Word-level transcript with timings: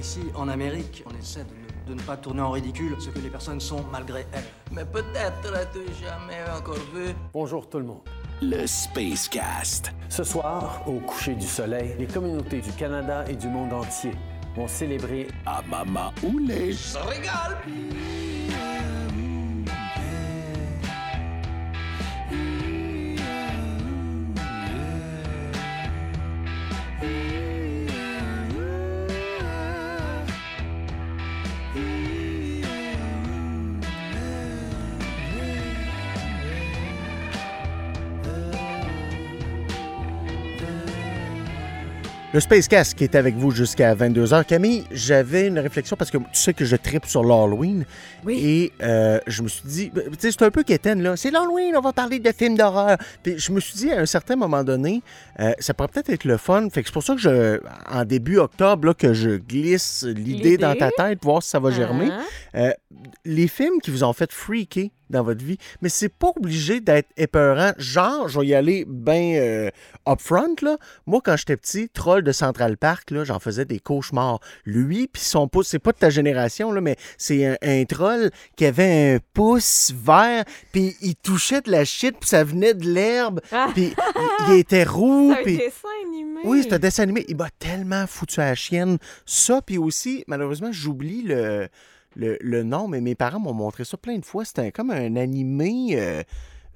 Ici, 0.00 0.20
en 0.34 0.48
Amérique, 0.48 1.04
on 1.06 1.14
essaie 1.14 1.44
de 1.44 1.90
ne, 1.90 1.94
de 1.94 2.00
ne 2.00 2.06
pas 2.06 2.16
tourner 2.16 2.40
en 2.40 2.52
ridicule 2.52 2.96
ce 2.98 3.10
que 3.10 3.18
les 3.18 3.28
personnes 3.28 3.60
sont 3.60 3.84
malgré 3.92 4.24
elles. 4.32 4.44
Mais 4.72 4.86
peut-être 4.86 5.52
l'as-tu 5.52 5.80
jamais 6.00 6.40
encore 6.56 6.78
vu. 6.94 7.14
Bonjour 7.34 7.68
tout 7.68 7.80
le 7.80 7.84
monde. 7.84 8.00
Le 8.40 8.66
Space 8.66 9.28
Cast. 9.28 9.92
Ce 10.08 10.24
soir, 10.24 10.82
au 10.86 11.00
coucher 11.00 11.34
du 11.34 11.46
soleil, 11.46 11.96
les 11.98 12.06
communautés 12.06 12.62
du 12.62 12.72
Canada 12.72 13.26
et 13.28 13.34
du 13.34 13.48
monde 13.48 13.74
entier 13.74 14.12
vont 14.56 14.68
célébrer 14.68 15.28
à 15.44 15.60
Mama 15.68 16.14
Oulé. 16.22 16.72
Ça 16.72 17.02
régale! 17.02 17.58
Le 42.32 42.38
Spacecast 42.38 42.94
qui 42.94 43.02
est 43.02 43.16
avec 43.16 43.34
vous 43.34 43.50
jusqu'à 43.50 43.92
22h. 43.92 44.44
Camille, 44.44 44.84
j'avais 44.92 45.48
une 45.48 45.58
réflexion 45.58 45.96
parce 45.96 46.12
que 46.12 46.18
tu 46.18 46.24
sais 46.32 46.54
que 46.54 46.64
je 46.64 46.76
tripe 46.76 47.04
sur 47.06 47.24
l'Halloween. 47.24 47.84
Oui. 48.24 48.40
Et 48.40 48.72
euh, 48.84 49.18
je 49.26 49.42
me 49.42 49.48
suis 49.48 49.66
dit, 49.66 49.90
ben, 49.92 50.04
tu 50.04 50.16
sais, 50.20 50.30
c'est 50.30 50.42
un 50.42 50.50
peu 50.52 50.62
quétaine, 50.62 51.02
là. 51.02 51.16
C'est 51.16 51.32
l'Halloween, 51.32 51.74
on 51.76 51.80
va 51.80 51.92
parler 51.92 52.20
de 52.20 52.30
films 52.30 52.56
d'horreur. 52.56 52.98
Puis 53.24 53.36
je 53.36 53.50
me 53.50 53.58
suis 53.58 53.74
dit, 53.74 53.90
à 53.90 53.98
un 53.98 54.06
certain 54.06 54.36
moment 54.36 54.62
donné, 54.62 55.02
euh, 55.40 55.52
ça 55.58 55.74
pourrait 55.74 55.88
peut-être 55.88 56.10
être 56.10 56.24
le 56.24 56.36
fun. 56.36 56.68
Fait 56.70 56.82
que 56.82 56.88
c'est 56.88 56.92
pour 56.92 57.02
ça 57.02 57.14
que 57.16 57.20
je, 57.20 57.58
en 57.90 58.04
début 58.04 58.38
octobre, 58.38 58.86
là, 58.86 58.94
que 58.94 59.12
je 59.12 59.30
glisse 59.30 60.04
l'idée 60.04 60.50
L'idée. 60.50 60.56
dans 60.56 60.76
ta 60.76 60.92
tête, 60.92 61.18
voir 61.24 61.42
si 61.42 61.50
ça 61.50 61.58
va 61.58 61.72
germer. 61.72 62.10
Ah. 62.12 62.20
Euh, 62.58 62.72
les 63.24 63.46
films 63.48 63.80
qui 63.80 63.90
vous 63.90 64.02
ont 64.02 64.12
fait 64.12 64.32
freaker 64.32 64.88
dans 65.10 65.22
votre 65.22 65.44
vie, 65.44 65.58
mais 65.80 65.88
c'est 65.88 66.08
pas 66.08 66.32
obligé 66.36 66.80
d'être 66.80 67.08
épeurant. 67.16 67.72
Genre, 67.78 68.28
je 68.28 68.40
vais 68.40 68.46
y 68.46 68.54
aller 68.54 68.84
bien 68.86 69.34
euh, 69.40 69.70
upfront, 70.08 70.54
là. 70.62 70.76
Moi, 71.06 71.20
quand 71.24 71.36
j'étais 71.36 71.56
petit, 71.56 71.88
troll 71.88 72.22
de 72.22 72.32
Central 72.32 72.76
Park, 72.76 73.10
là, 73.10 73.24
j'en 73.24 73.38
faisais 73.40 73.64
des 73.64 73.80
cauchemars. 73.80 74.40
Lui, 74.64 75.08
puis 75.08 75.22
son 75.22 75.48
pouce, 75.48 75.68
c'est 75.68 75.78
pas 75.80 75.92
de 75.92 75.98
ta 75.98 76.10
génération, 76.10 76.70
là, 76.72 76.80
mais 76.80 76.96
c'est 77.18 77.44
un, 77.46 77.56
un 77.62 77.84
troll 77.84 78.30
qui 78.56 78.66
avait 78.66 79.14
un 79.14 79.18
pouce 79.34 79.92
vert, 79.94 80.44
puis 80.72 80.96
il 81.00 81.16
touchait 81.16 81.60
de 81.60 81.70
la 81.70 81.84
shit, 81.84 82.16
puis 82.18 82.28
ça 82.28 82.44
venait 82.44 82.74
de 82.74 82.88
l'herbe, 82.88 83.40
Ah. 83.52 83.68
puis 83.72 83.94
il, 84.48 84.52
il 84.54 84.58
était 84.58 84.84
roux, 84.84 85.32
C'est 85.44 85.50
un 85.50 85.56
dessin 85.56 85.88
animé. 86.06 86.40
Oui, 86.44 86.62
c'est 86.62 86.72
un 86.74 86.78
dessin 86.78 87.02
animé. 87.04 87.24
Il 87.28 87.36
m'a 87.36 87.50
tellement 87.50 88.06
foutu 88.06 88.40
à 88.40 88.46
la 88.46 88.54
chienne. 88.54 88.98
Ça, 89.26 89.60
puis 89.60 89.78
aussi, 89.78 90.24
malheureusement, 90.28 90.70
j'oublie 90.72 91.22
le, 91.22 91.68
le, 92.16 92.36
le 92.40 92.62
nom, 92.62 92.88
mais 92.88 93.00
mes 93.00 93.14
parents 93.14 93.40
m'ont 93.40 93.54
montré 93.54 93.84
ça 93.84 93.96
plein 93.96 94.18
de 94.18 94.24
fois. 94.24 94.44
C'était 94.44 94.72
comme 94.72 94.90
un 94.90 95.16
animé 95.16 95.90
euh, 95.92 96.22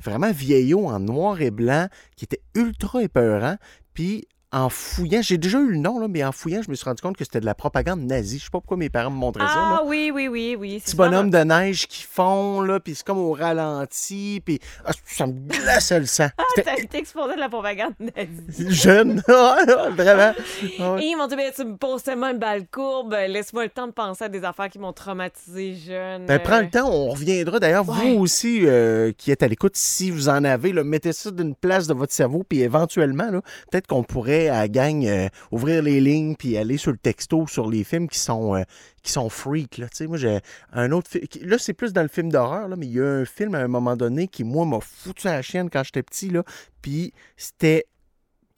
vraiment 0.03 0.33
vieillot 0.33 0.87
en 0.87 1.01
noir 1.01 1.41
et 1.41 1.51
blanc 1.51 1.89
qui 2.17 2.25
était 2.25 2.43
ultra 2.55 3.03
épeurant. 3.03 3.57
Puis 3.95 4.27
en 4.55 4.69
fouillant, 4.69 5.21
j'ai 5.21 5.37
déjà 5.37 5.59
eu 5.59 5.73
le 5.73 5.79
nom, 5.79 5.99
là, 5.99 6.07
mais 6.09 6.23
en 6.25 6.31
fouillant, 6.31 6.63
je 6.63 6.71
me 6.71 6.77
suis 6.77 6.85
rendu 6.85 7.03
compte 7.03 7.17
que 7.17 7.25
c'était 7.25 7.41
de 7.41 7.45
la 7.45 7.55
propagande 7.57 8.01
nazie. 8.03 8.39
Je 8.39 8.45
sais 8.45 8.51
pas 8.51 8.61
pourquoi 8.61 8.77
mes 8.77 8.89
parents 8.89 9.11
me 9.11 9.17
montraient 9.17 9.45
ça. 9.47 9.53
Ah 9.57 9.83
oui, 9.85 10.13
oui, 10.15 10.29
oui, 10.29 10.57
oui. 10.59 10.81
Petit 10.85 10.95
bonhomme 10.95 11.29
de 11.31 11.39
neige 11.39 11.89
qui 11.89 12.03
fond, 12.05 12.61
là, 12.61 12.79
puis 12.79 12.95
c'est 12.95 13.05
comme 13.05 13.19
au 13.19 13.33
ralenti, 13.33 14.41
puis 14.45 14.61
ah, 14.85 14.93
ça 15.07 15.27
me 15.27 15.33
glaçait 15.33 15.99
le 15.99 16.07
sang. 16.07 16.29
Ah, 16.39 16.43
t'as 16.63 16.77
été 16.77 16.99
exposé 16.99 17.35
de 17.35 17.41
la 17.41 17.49
propagande 17.49 17.95
nazie. 17.99 18.71
jeune, 18.73 19.21
vraiment. 19.29 20.33
Ah 20.79 20.93
ouais. 20.95 21.05
Et 21.05 21.17
mon 21.17 21.27
Dieu, 21.27 21.37
ben, 21.37 21.51
tu 21.55 21.65
me 21.65 21.77
poses 21.77 22.05
tellement 22.05 22.29
une 22.31 22.39
balle 22.39 22.67
courbe. 22.71 23.13
Laisse-moi 23.29 23.65
le 23.65 23.71
temps 23.71 23.89
de 23.89 23.93
penser 23.93 24.25
à 24.25 24.29
des 24.29 24.45
affaires 24.45 24.69
qui 24.69 24.79
m'ont 24.79 24.93
traumatisé 24.93 25.75
jeune. 25.75 26.27
Ben, 26.27 26.39
prends 26.39 26.61
le 26.61 26.71
temps, 26.71 26.89
on 26.89 27.09
reviendra. 27.11 27.59
D'ailleurs, 27.59 27.89
Ouais. 27.89 28.15
vous 28.15 28.21
aussi 28.21 28.61
euh, 28.67 29.13
qui 29.19 29.31
êtes 29.31 29.43
à 29.43 29.49
l'écoute, 29.49 29.77
si 29.77 30.11
vous 30.11 30.29
en 30.29 30.45
avez, 30.45 30.73
là, 30.73 30.85
mettez 30.85 31.13
ça 31.13 31.31
d'une 31.33 31.55
place 31.55 31.87
de 31.87 31.95
votre 31.95 32.13
cerveau, 32.13 32.45
puis 32.49 32.61
éventuellement, 32.61 33.31
peut-être 33.71 33.87
qu'on 33.89 34.03
pourrait 34.05 34.44
à 34.49 34.61
la 34.61 34.69
gang 34.69 35.05
euh, 35.07 35.29
ouvrir 35.51 35.83
les 35.83 36.01
lignes, 36.01 36.35
puis 36.37 36.57
aller 36.57 36.77
sur 36.77 36.91
le 36.93 36.99
texto 36.99 37.47
sur 37.47 37.69
les 37.69 37.85
films 37.85 38.09
qui 38.09 38.19
sont, 38.19 38.55
euh, 38.57 38.63
qui 39.03 39.13
sont 39.13 39.29
freaks. 39.29 39.79
Là. 39.79 39.87
Moi, 40.09 40.17
j'ai 40.19 40.39
un 40.73 40.93
autre 40.93 41.11
Là, 41.43 41.59
c'est 41.59 41.73
plus 41.75 41.93
dans 41.93 42.03
le 42.03 42.09
film 42.09 42.31
d'horreur, 42.31 42.69
là, 42.69 42.77
mais 42.77 42.87
il 42.87 42.93
y 42.93 43.01
a 43.01 43.05
un 43.07 43.25
film 43.25 43.55
à 43.55 43.59
un 43.59 43.69
moment 43.69 43.97
donné 43.97 44.29
qui, 44.29 44.45
moi, 44.45 44.65
m'a 44.67 44.81
foutu 44.81 45.27
à 45.29 45.33
la 45.35 45.43
chienne 45.43 45.69
quand 45.71 45.83
j'étais 45.85 46.03
petit, 46.03 46.31
là, 46.31 46.43
puis 46.83 47.13
c'était 47.37 47.85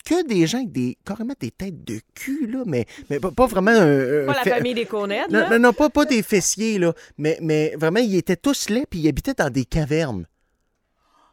que 0.05 0.25
des 0.29 0.47
gens 0.47 0.59
avec 0.59 0.71
des 0.71 0.97
carrément 1.05 1.35
des 1.41 1.51
têtes 1.51 1.83
de 1.85 1.99
cul, 2.15 2.47
là, 2.47 2.63
mais, 2.65 2.87
mais 3.11 3.19
pas, 3.19 3.33
pas 3.33 3.47
vraiment 3.47 3.73
Pas 3.73 4.35
la 4.35 4.43
fait- 4.45 4.51
famille 4.51 4.75
des 4.75 4.87
Cornettes, 4.87 5.31
non, 5.31 5.41
là. 5.41 5.51
non, 5.51 5.59
non, 5.59 5.73
pas, 5.73 5.91
pas 5.91 6.05
des 6.05 6.23
fessiers, 6.23 6.79
là. 6.79 6.93
Mais, 7.19 7.39
mais 7.43 7.75
vraiment, 7.77 7.99
ils 7.99 8.15
étaient 8.17 8.37
tous 8.37 8.69
laids, 8.71 8.87
puis 8.89 9.01
ils 9.01 9.09
habitaient 9.09 9.35
dans 9.35 9.51
des 9.51 9.65
cavernes. 9.65 10.27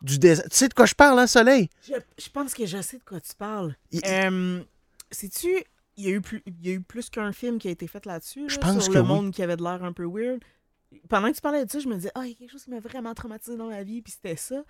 Du 0.04 0.20
désert. 0.20 0.46
Tu 0.50 0.58
sais 0.58 0.68
de 0.68 0.74
quoi 0.74 0.86
je 0.86 0.94
parle, 0.96 1.18
hein, 1.18 1.28
Soleil? 1.28 1.70
Je, 1.88 1.94
je 2.18 2.30
pense 2.30 2.54
que 2.54 2.66
je 2.66 2.82
sais 2.82 2.98
de 2.98 3.04
quoi 3.04 3.20
tu 3.22 3.34
parles. 3.36 3.76
Il- 3.92 4.02
Euh, 4.06 4.62
Sais-tu, 5.12 5.64
il 5.96 6.04
y, 6.06 6.08
a 6.08 6.12
eu 6.12 6.22
plus, 6.22 6.42
il 6.48 6.66
y 6.68 6.72
a 6.72 6.74
eu 6.74 6.82
plus 6.82 7.10
qu'un 7.10 7.32
film 7.32 7.60
qui 7.60 7.68
a 7.68 7.72
été 7.72 7.88
fait 7.88 8.06
là-dessus, 8.06 8.50
Je 8.50 8.56
là, 8.56 8.62
pense 8.62 8.84
sur 8.84 8.92
que 8.94 8.98
le 8.98 9.04
oui. 9.04 9.08
monde 9.08 9.32
qui 9.32 9.44
avait 9.44 9.56
de 9.58 9.64
l'air 9.64 9.84
un 9.84 9.94
peu 9.94 10.06
weird. 10.06 10.42
Pendant 11.08 11.30
que 11.30 11.36
tu 11.36 11.42
parlais 11.42 11.64
de 11.66 11.72
ça, 11.72 11.80
je 11.80 11.88
me 11.88 11.96
disais, 11.96 12.12
ah, 12.16 12.26
il 12.26 12.30
y 12.30 12.34
a 12.34 12.36
quelque 12.36 12.52
chose 12.52 12.64
qui 12.64 12.72
m'a 12.72 12.80
vraiment 12.80 13.14
traumatisé 13.14 13.56
dans 13.58 13.68
ma 13.70 13.84
vie, 13.84 14.02
puis 14.02 14.12
c'était 14.12 14.36
ça. 14.36 14.64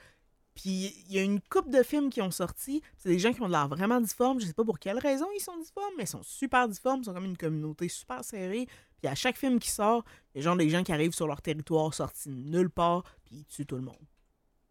Puis 0.53 0.93
il 1.07 1.13
y 1.15 1.17
a 1.17 1.23
une 1.23 1.39
couple 1.41 1.69
de 1.71 1.81
films 1.81 2.09
qui 2.11 2.21
ont 2.21 2.29
sorti. 2.29 2.81
C'est 2.97 3.09
des 3.09 3.17
gens 3.19 3.33
qui 3.33 3.41
ont 3.41 3.47
de 3.47 3.51
l'air 3.51 3.67
vraiment 3.69 3.99
difformes. 4.01 4.39
Je 4.39 4.45
sais 4.45 4.53
pas 4.53 4.63
pour 4.65 4.77
quelle 4.79 4.99
raison 4.99 5.25
ils 5.35 5.39
sont 5.41 5.57
difformes, 5.57 5.93
mais 5.97 6.03
ils 6.03 6.07
sont 6.07 6.21
super 6.23 6.67
difformes. 6.67 6.99
Ils 7.01 7.05
sont 7.05 7.13
comme 7.13 7.25
une 7.25 7.37
communauté 7.37 7.87
super 7.87 8.23
serrée. 8.23 8.67
Puis 8.99 9.07
à 9.09 9.15
chaque 9.15 9.37
film 9.37 9.59
qui 9.59 9.71
sort, 9.71 10.03
il 10.35 10.39
y 10.39 10.41
a 10.41 10.43
genre 10.43 10.57
des 10.57 10.69
gens 10.69 10.83
qui 10.83 10.91
arrivent 10.91 11.15
sur 11.15 11.25
leur 11.27 11.41
territoire 11.41 11.91
sortis 11.93 12.29
de 12.29 12.35
nulle 12.35 12.69
part, 12.69 13.03
puis 13.25 13.37
ils 13.37 13.45
tuent 13.45 13.65
tout 13.65 13.75
le 13.77 13.81
monde. 13.81 13.95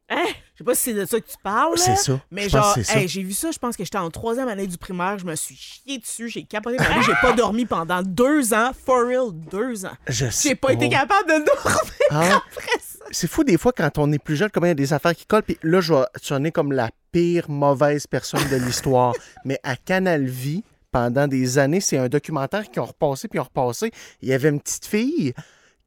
Hein? 0.09 0.25
Je 0.55 0.59
sais 0.59 0.65
pas 0.65 0.75
si 0.75 0.83
c'est 0.83 0.95
de 0.95 1.05
ça 1.07 1.19
que 1.21 1.27
tu 1.27 1.37
parles. 1.43 1.79
C'est 1.79 1.97
ça. 1.97 2.21
mais 2.31 2.49
genre, 2.49 2.77
hey, 2.95 3.09
j'ai 3.09 3.23
vu 3.23 3.33
ça, 3.33 3.51
je 3.51 3.59
pense 3.59 3.77
que 3.77 3.85
j'étais 3.85 3.99
en 3.99 4.11
troisième 4.11 4.49
année 4.49 4.67
du 4.67 4.77
primaire, 4.77 5.19
je 5.19 5.25
me 5.25 5.35
suis 5.35 5.55
chié 5.57 5.99
dessus, 5.99 6.29
j'ai 6.29 6.43
capoté 6.45 6.77
ma 6.77 6.89
vie, 6.99 7.03
j'ai 7.07 7.15
pas 7.23 7.33
dormi 7.33 7.65
pendant 7.65 8.03
deux 8.03 8.53
ans, 8.53 8.73
for 8.85 9.07
real, 9.07 9.33
deux 9.51 9.87
ans. 9.87 9.97
Je 10.09 10.29
sais 10.29 10.51
J'ai 10.51 10.55
pas 10.55 10.73
été 10.73 10.89
capable 10.91 11.29
de 11.29 11.45
dormir 11.47 11.81
Ah, 12.11 12.37
après 12.47 12.79
ça. 12.81 13.05
c'est 13.11 13.27
fou 13.31 13.43
des 13.45 13.57
fois 13.57 13.73
quand 13.73 13.97
on 13.99 14.13
est 14.13 14.19
plus 14.19 14.37
jeune, 14.37 14.51
comment 14.51 14.67
il 14.67 14.71
y 14.71 14.73
a 14.73 14.75
des 14.75 14.93
affaires 14.93 15.15
qui 15.17 15.25
collent, 15.25 15.45
puis 15.45 15.59
là, 15.63 15.81
je 15.81 15.95
vais 15.95 16.05
sonner 16.21 16.53
comme 16.53 16.73
la 16.73 16.91
pire 17.11 17.49
mauvaise 17.49 18.07
personne 18.07 18.47
de 18.51 18.57
l'histoire. 18.57 19.15
Mais 19.47 19.59
à 19.63 19.77
Canal 19.77 20.27
Vie, 20.27 20.63
pendant 20.91 21.27
des 21.27 21.57
années, 21.59 21.81
c'est 21.81 21.97
un 21.97 22.09
documentaire 22.09 22.71
qui 22.71 22.79
ont 22.79 22.85
repassé 22.85 23.29
puis 23.29 23.39
ont 23.41 23.45
repassé. 23.45 23.91
Il 24.21 24.29
y 24.29 24.35
avait 24.35 24.51
une 24.51 24.61
petite 24.61 24.85
fille 24.85 25.33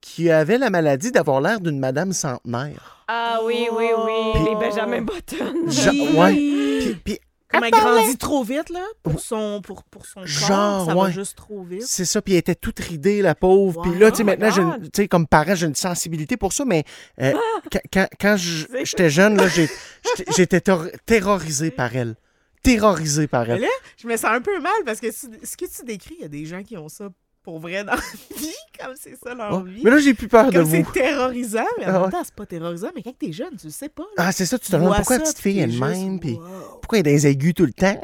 qui 0.07 0.29
avait 0.29 0.59
la 0.59 0.69
maladie 0.69 1.11
d'avoir 1.11 1.41
l'air 1.41 1.59
d'une 1.59 1.79
madame 1.79 2.13
centenaire. 2.13 3.03
Ah 3.07 3.39
oui, 3.43 3.67
oui, 3.75 3.87
oui. 4.05 4.13
Puis- 4.35 4.43
Les 4.43 4.55
Benjamin 4.55 5.01
Button. 5.01 5.67
Ja- 5.67 5.91
ouais. 5.91 6.31
Puis, 6.33 6.95
puis 7.03 7.19
Comme 7.47 7.63
elle 7.63 7.71
grandit 7.71 8.15
trop 8.15 8.43
vite, 8.43 8.69
là, 8.69 8.83
pour 9.01 9.19
son, 9.19 9.61
pour, 9.63 9.83
pour 9.83 10.05
son 10.05 10.19
corps, 10.19 10.27
Genre, 10.27 10.85
ça 10.85 10.95
ouais. 10.95 11.01
va 11.07 11.09
juste 11.11 11.35
trop 11.35 11.63
vite. 11.63 11.81
C'est 11.87 12.05
ça, 12.05 12.21
puis 12.21 12.33
elle 12.33 12.39
était 12.39 12.53
toute 12.53 12.79
ridée, 12.79 13.23
la 13.23 13.33
pauvre. 13.33 13.81
Puis 13.81 13.97
là, 13.97 14.11
tu 14.11 14.17
sais, 14.17 14.23
Oh 14.23 14.25
maintenant, 14.27 14.77
tu 14.79 14.89
sais, 14.95 15.07
comme 15.07 15.25
parent, 15.25 15.55
j'ai 15.55 15.65
une 15.65 15.73
sensibilité 15.75 16.37
pour 16.37 16.53
ça, 16.53 16.65
mais 16.65 16.83
euh, 17.21 17.33
quand, 17.71 17.79
quand- 17.91 18.07
quand 18.21 18.35
j'étais 18.37 19.09
jeune, 19.09 19.37
là, 19.37 19.47
j'étais- 19.47 20.61
terrorisé 21.05 21.71
par 21.71 21.95
elle. 21.95 22.15
Terrorisé 22.61 23.27
par 23.27 23.47
Mais 23.47 23.53
elle. 23.55 23.61
là, 23.61 23.67
je 23.97 24.07
me 24.07 24.15
sens 24.17 24.25
un 24.31 24.41
peu 24.41 24.59
mal 24.59 24.71
parce 24.85 24.99
que 24.99 25.07
tu- 25.07 25.45
ce 25.45 25.57
que 25.57 25.65
tu 25.65 25.83
décris, 25.85 26.15
il 26.19 26.21
y 26.21 26.25
a 26.25 26.29
des 26.29 26.45
gens 26.45 26.63
qui 26.63 26.77
ont 26.77 26.89
ça 26.89 27.09
pour 27.45 27.59
vrai 27.59 27.83
dans 27.85 27.93
la 27.93 27.97
vie, 28.37 28.51
comme 28.77 28.93
c'est 28.99 29.15
ça 29.15 29.33
leur 29.33 29.53
Oh, 29.53 29.59
vie. 29.61 29.81
Mais 29.85 29.91
là, 29.91 29.99
j'ai 29.99 30.13
plus 30.13 30.27
peur 30.27 30.49
de 30.51 30.57
Comme 30.57 30.69
c'est 30.69 30.81
vous. 30.81 30.91
terrorisant, 30.91 31.63
mais 31.79 31.85
en 31.85 31.95
Ah 31.95 31.99
même 32.01 32.09
temps, 32.11 32.23
c'est 32.25 32.35
pas 32.35 32.45
terrorisant. 32.45 32.89
Mais 32.95 33.03
quand 33.03 33.17
t'es 33.17 33.31
jeune, 33.31 33.55
tu 33.57 33.67
le 33.67 33.71
sais 33.71 33.87
pas. 33.87 34.03
là. 34.17 34.25
Ah, 34.27 34.31
c'est 34.33 34.45
ça, 34.45 34.59
tu 34.59 34.67
te 34.67 34.75
demandes 34.75 34.95
pourquoi 34.95 35.17
la 35.19 35.23
petite 35.23 35.39
fille 35.39 35.59
est 35.59 35.67
même, 35.79 36.19
puis 36.19 36.33
wow. 36.33 36.41
pourquoi 36.81 36.97
elle 36.99 37.07
est 37.07 37.11
les 37.11 37.27
aigus 37.27 37.53
tout 37.53 37.65
le 37.65 37.71
temps? 37.73 38.01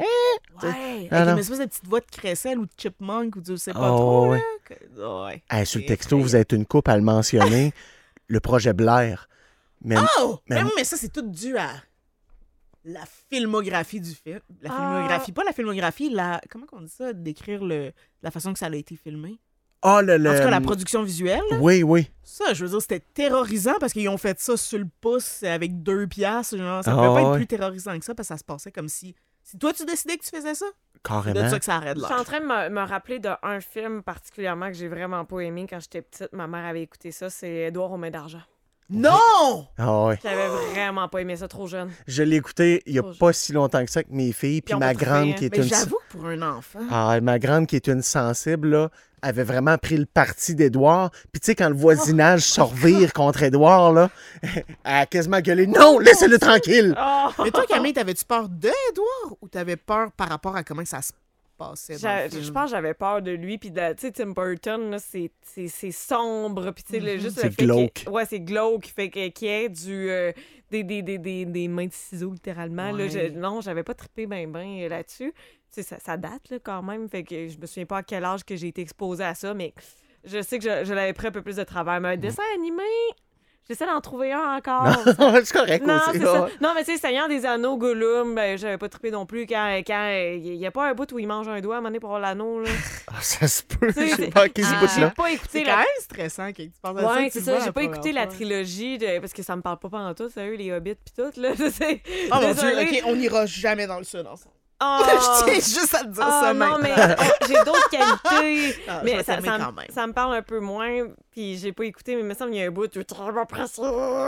Ouais, 0.62 0.68
avec 0.68 1.08
Ah, 1.10 1.24
non. 1.26 1.32
une 1.32 1.38
espèce 1.40 1.58
de 1.58 1.64
petite 1.66 1.86
voix 1.88 2.00
de 2.00 2.06
crécelle 2.10 2.58
ou 2.58 2.64
de 2.66 2.70
chipmunk 2.78 3.36
ou 3.36 3.42
tu 3.42 3.56
sais 3.58 3.72
pas 3.72 3.92
Oh, 3.92 3.96
trop. 3.96 4.28
ouais. 4.30 4.38
là, 4.38 4.44
que- 4.96 5.24
ouais. 5.26 5.42
Hey, 5.50 5.66
sur 5.66 5.80
le 5.80 5.86
texto, 5.86 6.18
vous 6.18 6.36
êtes 6.36 6.52
une 6.52 6.64
coupe 6.64 6.88
à 6.88 6.96
le 6.96 7.02
mentionner. 7.02 7.72
le 8.28 8.40
projet 8.40 8.72
Blair. 8.72 9.28
Mais, 9.84 9.96
Oh! 10.20 10.38
mais- 10.48 10.56
Mais, 10.56 10.62
oui, 10.62 10.70
mais 10.76 10.84
ça, 10.84 10.96
c'est 10.96 11.12
tout 11.12 11.20
dû 11.28 11.56
à 11.58 11.68
la 12.84 13.04
filmographie 13.30 14.00
du 14.00 14.10
film. 14.14 14.40
La 14.60 14.70
Ah. 14.72 14.76
filmographie, 14.76 15.32
pas 15.32 15.44
la 15.44 15.52
filmographie, 15.52 16.10
la. 16.10 16.40
Comment 16.50 16.66
on 16.72 16.82
dit 16.82 16.88
ça? 16.90 17.12
Décrire 17.12 17.64
le... 17.64 17.92
la 18.22 18.30
façon 18.30 18.52
que 18.52 18.58
ça 18.58 18.66
a 18.66 18.74
été 18.74 18.96
filmé. 18.96 19.38
Ah, 19.84 20.00
le, 20.00 20.16
le- 20.16 20.30
En 20.30 20.32
tout 20.34 20.38
cas, 20.38 20.50
la 20.50 20.60
production 20.60 21.02
visuelle. 21.02 21.42
Oui, 21.60 21.82
oui. 21.82 22.08
Ça, 22.22 22.54
je 22.54 22.64
veux 22.64 22.70
dire, 22.70 22.80
c'était 22.80 23.00
terrorisant 23.00 23.74
parce 23.80 23.92
qu'ils 23.92 24.08
ont 24.08 24.16
fait 24.16 24.38
ça 24.38 24.56
sur 24.56 24.78
le 24.78 24.86
pouce 25.00 25.42
avec 25.42 25.82
deux 25.82 26.06
piastres. 26.06 26.56
Genre, 26.56 26.84
ça 26.84 26.92
Ah, 26.92 26.96
pouvait 26.96 27.20
pas 27.22 27.28
être 27.30 27.34
plus 27.36 27.46
terrorisant 27.48 27.98
que 27.98 28.04
ça 28.04 28.14
parce 28.14 28.28
que 28.28 28.34
ça 28.34 28.38
se 28.38 28.44
passait 28.44 28.70
comme 28.70 28.88
si. 28.88 29.14
Si 29.42 29.58
toi, 29.58 29.72
tu 29.72 29.84
décidais 29.84 30.16
que 30.16 30.22
tu 30.22 30.30
faisais 30.30 30.54
ça, 30.54 30.66
c'est 30.66 30.98
de 30.98 31.02
Carrément. 31.02 31.50
ça 31.50 31.58
que 31.58 31.64
ça 31.64 31.74
arrête 31.74 31.96
Je 31.96 32.02
là. 32.02 32.06
suis 32.08 32.16
en 32.16 32.22
train 32.22 32.38
de 32.38 32.44
me, 32.46 32.68
me 32.68 32.86
rappeler 32.86 33.18
d'un 33.18 33.36
film 33.60 34.04
particulièrement 34.04 34.68
que 34.68 34.74
j'ai 34.74 34.86
vraiment 34.86 35.24
pas 35.24 35.40
aimé 35.40 35.66
quand 35.68 35.80
j'étais 35.80 36.00
petite. 36.02 36.32
Ma 36.32 36.46
mère 36.46 36.64
avait 36.64 36.82
écouté 36.82 37.10
ça. 37.10 37.28
C'est 37.28 37.52
Édouard 37.66 37.90
aux 37.90 37.96
mains 37.96 38.10
d'argent. 38.12 38.42
Non! 38.92 39.66
Ah 39.78 40.04
ouais. 40.04 40.18
J'avais 40.22 40.48
vraiment 40.74 41.08
pas 41.08 41.20
aimé 41.20 41.36
ça 41.36 41.48
trop 41.48 41.66
jeune. 41.66 41.90
Je 42.06 42.22
l'ai 42.22 42.36
écouté 42.36 42.82
il 42.86 42.94
y 42.94 42.98
a 42.98 43.02
Oh, 43.04 43.12
pas 43.18 43.32
si 43.32 43.52
longtemps 43.52 43.84
que 43.84 43.90
ça 43.90 44.00
avec 44.00 44.10
mes 44.10 44.32
filles, 44.32 44.60
puis 44.60 44.74
ma 44.74 44.94
grande 44.94 45.30
hein. 45.30 45.34
qui 45.36 45.46
est 45.46 45.50
Mais 45.56 45.62
une 45.62 45.68
j'avoue 45.68 45.98
pour 46.10 46.26
un 46.26 46.42
enfant. 46.42 46.80
Ah, 46.90 47.18
ma 47.20 47.38
grande 47.38 47.66
qui 47.66 47.76
est 47.76 47.88
une 47.88 48.02
sensible, 48.02 48.68
là, 48.68 48.90
avait 49.22 49.44
vraiment 49.44 49.78
pris 49.78 49.96
le 49.96 50.06
parti 50.06 50.54
d'Édouard. 50.54 51.10
Puis 51.32 51.40
tu 51.40 51.46
sais, 51.46 51.54
quand 51.54 51.68
le 51.68 51.74
voisinage 51.74 52.42
se 52.42 52.60
revire 52.60 53.12
contre 53.14 53.42
Édouard, 53.42 53.92
là, 53.92 54.10
elle 54.42 54.62
a 54.84 55.06
quasiment 55.06 55.40
gueulé 55.40 55.66
«Non, 55.68 55.98
laissez-le 55.98 56.38
tranquille! 56.38 56.94
Oh! 57.00 57.28
Mais 57.42 57.50
toi, 57.50 57.64
Camille, 57.66 57.92
t'avais-tu 57.94 58.24
peur 58.24 58.48
d'Edouard 58.48 59.36
ou 59.40 59.48
t'avais 59.48 59.76
peur 59.76 60.12
par 60.12 60.28
rapport 60.28 60.56
à 60.56 60.64
comment 60.64 60.84
ça 60.84 61.00
se 61.00 61.12
passait? 61.70 61.92
dans 61.94 61.98
J'a- 62.00 62.24
le 62.24 62.30
film? 62.30 62.42
Je 62.42 62.50
pense 62.52 62.64
que 62.64 62.70
j'avais 62.76 62.94
peur 62.94 63.22
de 63.22 63.30
lui. 63.32 63.58
Puis, 63.58 63.70
de- 63.70 63.92
tu 63.94 64.00
sais, 64.00 64.12
Tim 64.12 64.30
Burton, 64.32 64.90
là, 64.90 64.98
c'est- 64.98 65.30
sombre. 65.92 66.70
Puis, 66.72 66.84
tu 66.84 66.92
sais, 66.94 67.00
le- 67.00 67.18
juste 67.18 67.36
le 67.36 67.42
C'est 67.42 67.50
fait 67.50 67.56
qu'il- 67.56 67.66
glauque. 67.66 68.04
Ouais, 68.10 68.24
c'est 68.24 68.40
glauque. 68.40 68.86
Fait 68.86 69.10
que- 69.10 69.28
qu'il 69.28 69.48
y 69.48 69.50
ait 69.50 69.68
du, 69.68 70.10
euh, 70.10 70.32
des, 70.70 70.82
des, 70.84 71.02
des, 71.02 71.18
des, 71.18 71.44
des 71.44 71.68
mains 71.68 71.86
de 71.86 71.92
ciseaux, 71.92 72.32
littéralement. 72.32 72.90
Là, 72.92 73.04
Ouais. 73.04 73.10
Je- 73.10 73.32
non, 73.38 73.60
j'avais 73.60 73.82
pas 73.82 73.94
trippé 73.94 74.26
ben 74.26 74.50
ben 74.50 74.88
là-dessus. 74.88 75.32
Tu 75.34 75.42
sais, 75.70 75.82
ça, 75.82 75.98
ça 75.98 76.16
date, 76.16 76.50
là, 76.50 76.58
quand 76.62 76.82
même. 76.82 77.08
Fait 77.08 77.22
que 77.24 77.48
je 77.48 77.58
me 77.58 77.66
souviens 77.66 77.86
pas 77.86 77.98
à 77.98 78.02
quel 78.02 78.24
âge 78.24 78.44
que 78.44 78.56
j'ai 78.56 78.68
été 78.68 78.82
exposée 78.82 79.24
à 79.24 79.34
ça, 79.34 79.54
mais 79.54 79.72
je 80.24 80.42
sais 80.42 80.58
que 80.58 80.64
je, 80.64 80.84
je 80.84 80.92
l'avais 80.94 81.12
pris 81.14 81.28
un 81.28 81.30
peu 81.32 81.42
plus 81.42 81.56
de 81.56 81.64
travers. 81.64 82.00
Mais 82.00 82.08
un 82.08 82.16
dessin 82.16 82.42
animé, 82.54 82.82
j'essaie 83.68 83.86
d'en 83.86 84.00
trouver 84.00 84.32
un 84.32 84.56
encore. 84.56 84.88
c'est 85.44 85.52
correct 85.52 85.86
Non, 85.86 85.96
aussi. 85.96 86.18
c'est 86.18 86.24
ça. 86.24 86.48
Non, 86.60 86.72
mais 86.74 86.84
tu 86.84 86.92
sais, 86.92 86.98
Seigneur 86.98 87.28
des 87.28 87.44
Anneaux, 87.46 87.76
Gollum, 87.76 88.34
ben, 88.34 88.56
j'avais 88.58 88.78
pas 88.78 88.88
trippé 88.88 89.10
non 89.10 89.26
plus 89.26 89.46
quand 89.46 89.68
il 89.82 90.58
n'y 90.58 90.66
a 90.66 90.70
pas 90.70 90.88
un 90.90 90.94
bout 90.94 91.10
où 91.12 91.18
il 91.18 91.26
mange 91.26 91.48
un 91.48 91.60
doigt 91.60 91.76
à 91.76 91.78
un 91.78 91.80
moment 91.80 91.88
donné 91.90 92.00
pour 92.00 92.10
avoir 92.14 92.20
l'anneau. 92.20 92.60
Là. 92.60 92.70
Ah, 93.14 93.20
ça 93.20 93.46
se 93.46 93.62
peut. 93.62 93.88
Tu 93.88 93.92
sais, 93.92 94.08
Je 94.08 94.14
sais 94.14 94.22
c'est- 94.24 94.30
pas 94.30 94.48
qui 94.48 94.62
ce 94.62 94.68
J'ai- 94.70 94.74
bout-là. 94.76 94.88
J'ai 94.96 95.10
pas 95.10 95.30
écouté 95.30 95.48
C'est 95.58 95.64
la 95.64 95.72
quand 95.72 95.78
même 95.78 95.86
stressant 96.00 96.46
quand 96.46 96.62
tu 96.62 96.70
penses 96.80 96.96
à 96.96 97.00
ça. 97.02 97.14
Ouais, 97.14 97.24
tu 97.26 97.38
c'est 97.38 97.44
ça. 97.44 97.58
J'ai 97.60 97.72
pas 97.72 97.82
écouté 97.82 98.12
la 98.12 98.26
trilogie 98.26 98.96
de... 98.96 99.18
parce 99.18 99.32
que 99.34 99.42
ça 99.42 99.54
me 99.54 99.60
parle 99.60 99.78
pas 99.78 99.90
pendant 99.90 100.14
tout, 100.14 100.30
sérieux, 100.30 100.54
les 100.54 100.72
hobbits 100.72 100.94
pis 100.94 101.12
tout, 101.14 101.30
là. 101.40 101.50
Oh 102.32 102.34
mon 102.40 102.54
dieu, 102.54 102.72
ok, 102.80 103.02
on 103.06 103.16
n'ira 103.16 103.44
jamais 103.44 103.86
dans 103.86 103.98
le 103.98 104.04
sud 104.04 104.20
ensemble. 104.26 104.54
Oh! 104.84 105.02
Je 105.06 105.44
tiens 105.44 105.54
juste 105.54 105.94
à 105.94 105.98
te 106.00 106.08
dire 106.08 106.22
Ah, 106.26 106.40
ça 106.42 106.54
non, 106.54 106.78
maintenant. 106.78 106.78
mais 106.82 107.16
oh, 107.18 107.44
j'ai 107.46 107.54
d'autres 107.64 107.88
qualités. 108.22 108.76
Ah, 108.88 109.00
mais 109.04 109.22
ça, 109.22 109.34
ça, 109.36 109.40
me- 109.40 109.46
quand 109.64 109.72
même. 109.72 109.86
ça 109.90 110.06
me 110.06 110.12
parle 110.12 110.34
un 110.36 110.42
peu 110.42 110.58
moins. 110.60 111.06
Puis 111.30 111.56
j'ai 111.58 111.72
pas 111.72 111.84
écouté, 111.84 112.14
mais 112.14 112.20
il 112.22 112.26
me 112.26 112.34
semble 112.34 112.50
qu'il 112.50 112.60
y 112.60 112.64
a 112.64 112.66
un 112.66 112.70
bout, 112.70 112.88
tu 112.88 113.02
très 113.04 113.46
pressé. 113.46 113.80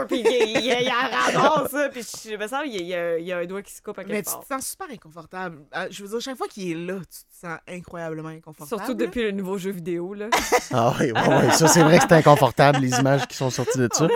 Puis 0.07 0.21
il, 0.25 0.61
il 0.65 0.89
ramasse 0.89 1.71
ça. 1.71 1.89
Puis 1.89 2.01
je 2.25 2.29
il 2.31 2.37
me 2.39 2.47
semble 2.47 2.63
qu'il 2.69 2.81
y, 2.85 2.93
a- 2.93 2.97
y 3.17 3.19
a- 3.19 3.19
y 3.19 3.31
a 3.33 3.37
un 3.39 3.45
doigt 3.45 3.61
qui 3.61 3.73
se 3.73 3.81
coupe 3.81 3.99
à 3.99 4.03
Mais 4.03 4.15
quelque 4.15 4.25
tu 4.29 4.31
part. 4.31 4.41
te 4.41 4.47
sens 4.53 4.67
super 4.67 4.87
inconfortable. 4.91 5.57
Euh, 5.75 5.87
Je 5.91 6.03
veux 6.03 6.09
dire, 6.09 6.21
chaque 6.21 6.37
fois 6.37 6.47
qu'il 6.47 6.71
est 6.71 6.85
là, 6.87 6.99
tu 6.99 7.19
te 7.39 7.47
sens 7.47 7.57
incroyablement 7.67 8.29
inconfortable. 8.29 8.81
Surtout 8.81 8.93
depuis 8.95 9.23
le 9.23 9.31
nouveau 9.31 9.57
jeu 9.57 9.71
vidéo, 9.71 10.13
là. 10.13 10.27
Ah 10.73 10.93
oui, 10.99 11.11
ouais, 11.11 11.27
ouais, 11.27 11.51
ça 11.51 11.67
c'est 11.67 11.83
vrai 11.83 11.97
que 11.99 12.05
c'est 12.07 12.15
inconfortable, 12.15 12.79
les 12.79 12.97
images 12.99 13.27
qui 13.27 13.35
sont 13.37 13.49
sorties 13.49 13.77
de 13.77 13.89
Oh, 13.93 13.97
ça. 13.97 14.07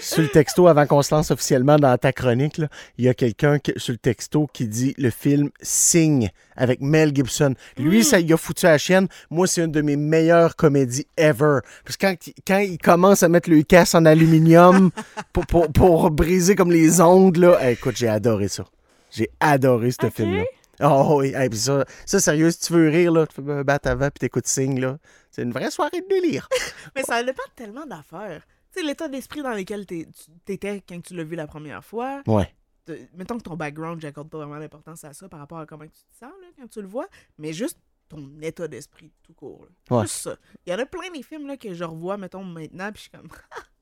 Sur 0.00 0.22
le 0.22 0.28
texto, 0.28 0.68
avant 0.68 0.86
qu'on 0.86 1.02
se 1.02 1.14
lance 1.14 1.30
officiellement 1.30 1.76
dans 1.76 1.96
ta 1.98 2.12
chronique, 2.12 2.58
là, 2.58 2.68
il 2.98 3.04
y 3.04 3.08
a 3.08 3.14
quelqu'un 3.14 3.58
sur 3.76 3.92
le 3.92 3.98
texto 3.98 4.46
qui 4.52 4.66
dit 4.68 4.94
le 4.98 5.10
film 5.10 5.50
Signe 5.62 6.30
avec 6.56 6.80
Mel 6.80 7.14
Gibson. 7.14 7.54
Lui, 7.76 8.04
ça 8.04 8.20
y 8.20 8.32
a 8.32 8.36
foutu 8.36 8.66
à 8.66 8.70
la 8.72 8.78
chienne. 8.78 9.08
Moi, 9.30 9.46
c'est 9.46 9.62
une 9.64 9.72
de 9.72 9.80
mes 9.82 9.96
meilleures 9.96 10.56
comédies 10.56 11.06
ever. 11.16 11.58
Parce 11.84 11.96
que 11.96 12.06
quand, 12.06 12.14
il- 12.26 12.34
quand 12.46 12.58
il 12.58 12.78
commence 12.78 13.22
à 13.22 13.28
mettre 13.28 13.50
le 13.50 13.62
casse 13.62 13.94
en 13.94 14.04
aluminium 14.04 14.90
pour, 15.32 15.46
pour, 15.46 15.72
pour 15.72 16.10
briser 16.10 16.54
comme 16.54 16.70
les 16.72 17.00
ondes, 17.00 17.36
là, 17.36 17.58
eh, 17.62 17.72
écoute, 17.72 17.96
j'ai 17.96 18.08
adoré 18.08 18.48
ça. 18.48 18.64
J'ai 19.10 19.30
adoré 19.40 19.90
ce 19.90 20.08
film-là. 20.10 20.44
Oh 20.82 21.16
oui, 21.20 21.32
Eh, 21.40 21.48
puis 21.48 21.58
ça, 21.58 21.84
ça, 22.04 22.20
sérieux, 22.20 22.50
si 22.50 22.60
tu 22.60 22.72
veux 22.74 22.90
rire, 22.90 23.10
là, 23.12 23.26
tu 23.26 23.34
fais 23.42 23.50
un 23.50 23.62
bat 23.62 23.78
avant 23.84 24.08
puis 24.10 24.18
t'écoutes 24.20 24.46
Signe, 24.46 24.78
là. 24.80 24.98
C'est 25.30 25.42
une 25.42 25.52
vraie 25.52 25.70
soirée 25.70 26.02
de 26.02 26.06
délire. 26.08 26.48
Mais 26.96 27.02
ça 27.02 27.22
dépend 27.22 27.42
de 27.48 27.64
tellement 27.64 27.86
d'affaires. 27.86 28.42
L'état 28.82 29.08
d'esprit 29.08 29.42
dans 29.42 29.54
lequel 29.54 29.86
t'étais 29.86 30.82
quand 30.88 31.00
tu 31.00 31.14
l'as 31.14 31.24
vu 31.24 31.36
la 31.36 31.46
première 31.46 31.84
fois. 31.84 32.22
Ouais. 32.26 32.54
mettons 33.14 33.38
que 33.38 33.42
ton 33.42 33.56
background, 33.56 34.00
j'accorde 34.00 34.28
pas 34.30 34.38
vraiment 34.38 34.58
d'importance 34.58 35.04
à 35.04 35.12
ça 35.12 35.28
par 35.28 35.40
rapport 35.40 35.58
à 35.58 35.66
comment 35.66 35.84
tu 35.84 35.90
te 35.90 36.16
sens 36.16 36.32
là, 36.40 36.48
quand 36.58 36.68
tu 36.68 36.80
le 36.80 36.88
vois, 36.88 37.08
mais 37.38 37.52
juste 37.52 37.78
ton 38.08 38.40
état 38.40 38.68
d'esprit 38.68 39.12
tout 39.22 39.32
court. 39.34 39.66
là. 39.90 39.96
Ouais. 39.96 40.02
Juste 40.02 40.16
ça. 40.16 40.36
Il 40.64 40.72
y 40.72 40.74
en 40.74 40.78
a 40.78 40.86
plein 40.86 41.10
des 41.10 41.22
films 41.22 41.46
là, 41.46 41.56
que 41.56 41.74
je 41.74 41.84
revois, 41.84 42.16
mettons, 42.16 42.44
maintenant, 42.44 42.92
puis 42.92 42.98
je 42.98 43.00
suis 43.02 43.10
comme, 43.10 43.28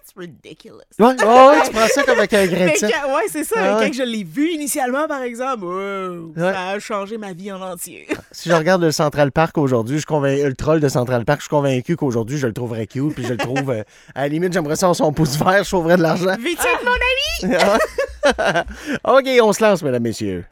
that's 0.00 0.12
ridiculous. 0.16 0.80
Ouais, 0.98 1.16
tu 1.16 1.70
prends 1.72 1.86
ça 1.88 2.02
comme 2.04 2.18
avec 2.18 2.32
un 2.34 2.46
grain 2.48 2.60
de 2.60 2.64
Mais 2.66 2.76
sel. 2.76 2.90
quand- 2.92 3.14
ouais, 3.14 3.22
c'est 3.30 3.44
ça. 3.44 3.56
Ah 3.58 3.76
ouais. 3.78 3.86
Quand 3.86 3.92
je 3.92 4.02
l'ai 4.02 4.24
vu 4.24 4.50
initialement, 4.50 5.06
par 5.06 5.22
exemple, 5.22 5.64
Ouais. 5.66 6.52
ça 6.52 6.68
a 6.68 6.78
changé 6.78 7.18
ma 7.18 7.32
vie 7.32 7.52
en 7.52 7.60
entier. 7.60 8.06
Si 8.32 8.48
je 8.48 8.54
regarde 8.54 8.82
le 8.82 8.92
Central 8.92 9.32
Park 9.32 9.58
aujourd'hui, 9.58 9.96
je 9.96 10.00
suis 10.00 10.06
convaincu, 10.06 10.44
le 10.44 10.54
troll 10.54 10.80
de 10.80 10.88
Central 10.88 11.24
Park, 11.24 11.40
je 11.40 11.44
suis 11.44 11.50
convaincu 11.50 11.96
qu'aujourd'hui, 11.96 12.38
je 12.38 12.46
le 12.46 12.52
trouverais 12.52 12.86
cute, 12.86 13.14
puis 13.14 13.24
je 13.24 13.32
le 13.32 13.36
trouve, 13.38 13.70
euh, 13.70 13.82
à 14.14 14.22
la 14.22 14.28
limite, 14.28 14.52
j'aimerais 14.52 14.76
ça 14.76 14.88
en 14.88 14.94
son 14.94 15.12
pouce 15.12 15.36
vert, 15.36 15.64
je 15.64 15.68
trouverais 15.70 15.96
de 15.96 16.02
l'argent. 16.02 16.34
Vite, 16.38 16.60
mon 17.42 17.50
ami! 17.52 17.56
OK, 19.04 19.28
on 19.42 19.52
se 19.52 19.62
lance, 19.62 19.82
mesdames, 19.82 20.02
messieurs. 20.02 20.44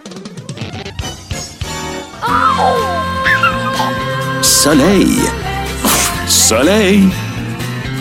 Soleil. 4.43 5.17
Soleil. 6.27 7.09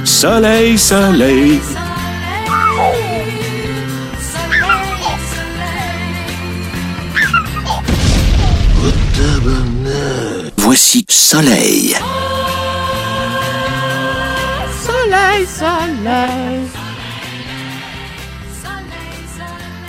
Soleil, 0.07 0.77
soleil. 0.77 1.59
Voici 10.55 11.05
Soleil. 11.09 11.93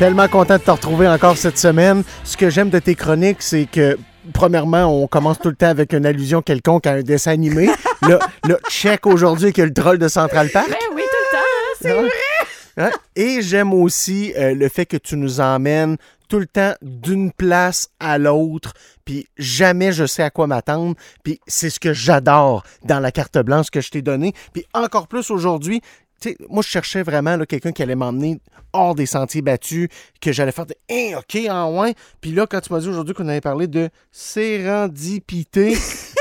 Tellement 0.01 0.27
content 0.27 0.55
de 0.55 0.59
te 0.59 0.71
retrouver 0.73 1.07
encore 1.09 1.37
cette 1.37 1.59
semaine. 1.59 2.03
Ce 2.25 2.37
que 2.37 2.51
j'aime 2.51 2.71
de 2.71 2.81
tes 2.81 2.97
chroniques, 2.97 3.41
c'est 3.41 3.67
que, 3.71 3.97
premièrement, 4.33 4.87
on 4.87 5.07
commence 5.07 5.39
tout 5.39 5.49
le 5.49 5.55
temps 5.55 5.69
avec 5.69 5.93
une 5.93 6.05
allusion 6.05 6.43
quelconque 6.43 6.89
à 6.89 6.95
un 6.95 7.03
dessin 7.03 7.31
animé. 7.31 7.71
Là, 8.03 8.19
là 8.47 8.57
check 8.71 9.07
aujourd'hui 9.07 9.53
que 9.53 9.63
le 9.63 9.73
troll 9.73 9.99
de 9.99 10.09
Central 10.09 10.51
Park. 10.51 10.69
Ben 10.69 10.77
oui, 10.95 11.03
tout 11.03 11.17
le 11.25 11.33
temps, 11.33 11.39
hein, 11.39 11.77
c'est 11.81 11.93
Ouais. 11.93 12.11
Ouais. 12.85 12.93
Et 13.17 13.43
j'aime 13.43 13.75
aussi 13.75 14.33
euh, 14.37 14.55
le 14.55 14.69
fait 14.69 14.87
que 14.87 14.97
tu 14.97 15.17
nous 15.17 15.41
emmènes 15.41 15.97
tout 16.29 16.39
le 16.39 16.47
temps 16.47 16.75
d'une 16.83 17.33
place 17.33 17.89
à 17.99 18.19
l'autre, 18.19 18.73
puis 19.05 19.27
jamais 19.37 19.93
je 19.93 20.07
sais 20.07 20.23
à 20.23 20.31
quoi 20.31 20.47
m'attendre, 20.47 20.95
puis 21.25 21.41
c'est 21.47 21.71
ce 21.71 21.81
que 21.81 21.93
j'adore 21.93 22.65
dans 22.85 23.01
la 23.01 23.11
carte 23.11 23.39
blanche 23.39 23.71
que 23.71 23.81
je 23.81 23.91
t'ai 23.91 24.03
donnée, 24.03 24.33
puis 24.53 24.65
encore 24.75 25.09
plus 25.09 25.31
aujourd'hui. 25.31 25.81
tu 26.21 26.31
sais, 26.31 26.37
moi, 26.49 26.63
je 26.63 26.69
cherchais 26.69 27.03
vraiment 27.03 27.37
quelqu'un 27.47 27.73
qui 27.73 27.83
allait 27.83 27.97
m'emmener 27.97 28.39
hors 28.73 28.95
des 28.95 29.07
sentiers 29.07 29.43
battus, 29.43 29.89
que 30.21 30.33
j'allais 30.33 30.53
faire 30.53 30.67
de 30.67 30.75
Hein, 30.91 31.19
OK, 31.19 31.39
en 31.51 31.81
ouais. 31.81 31.95
Puis 32.21 32.33
là, 32.33 32.47
quand 32.47 32.61
tu 32.61 32.73
m'as 32.73 32.81
dit 32.81 32.89
aujourd'hui 32.89 33.15
qu'on 33.15 33.29
avait 33.29 33.41
parlé 33.41 33.67
de 33.67 33.89
sérendipité, 34.13 35.77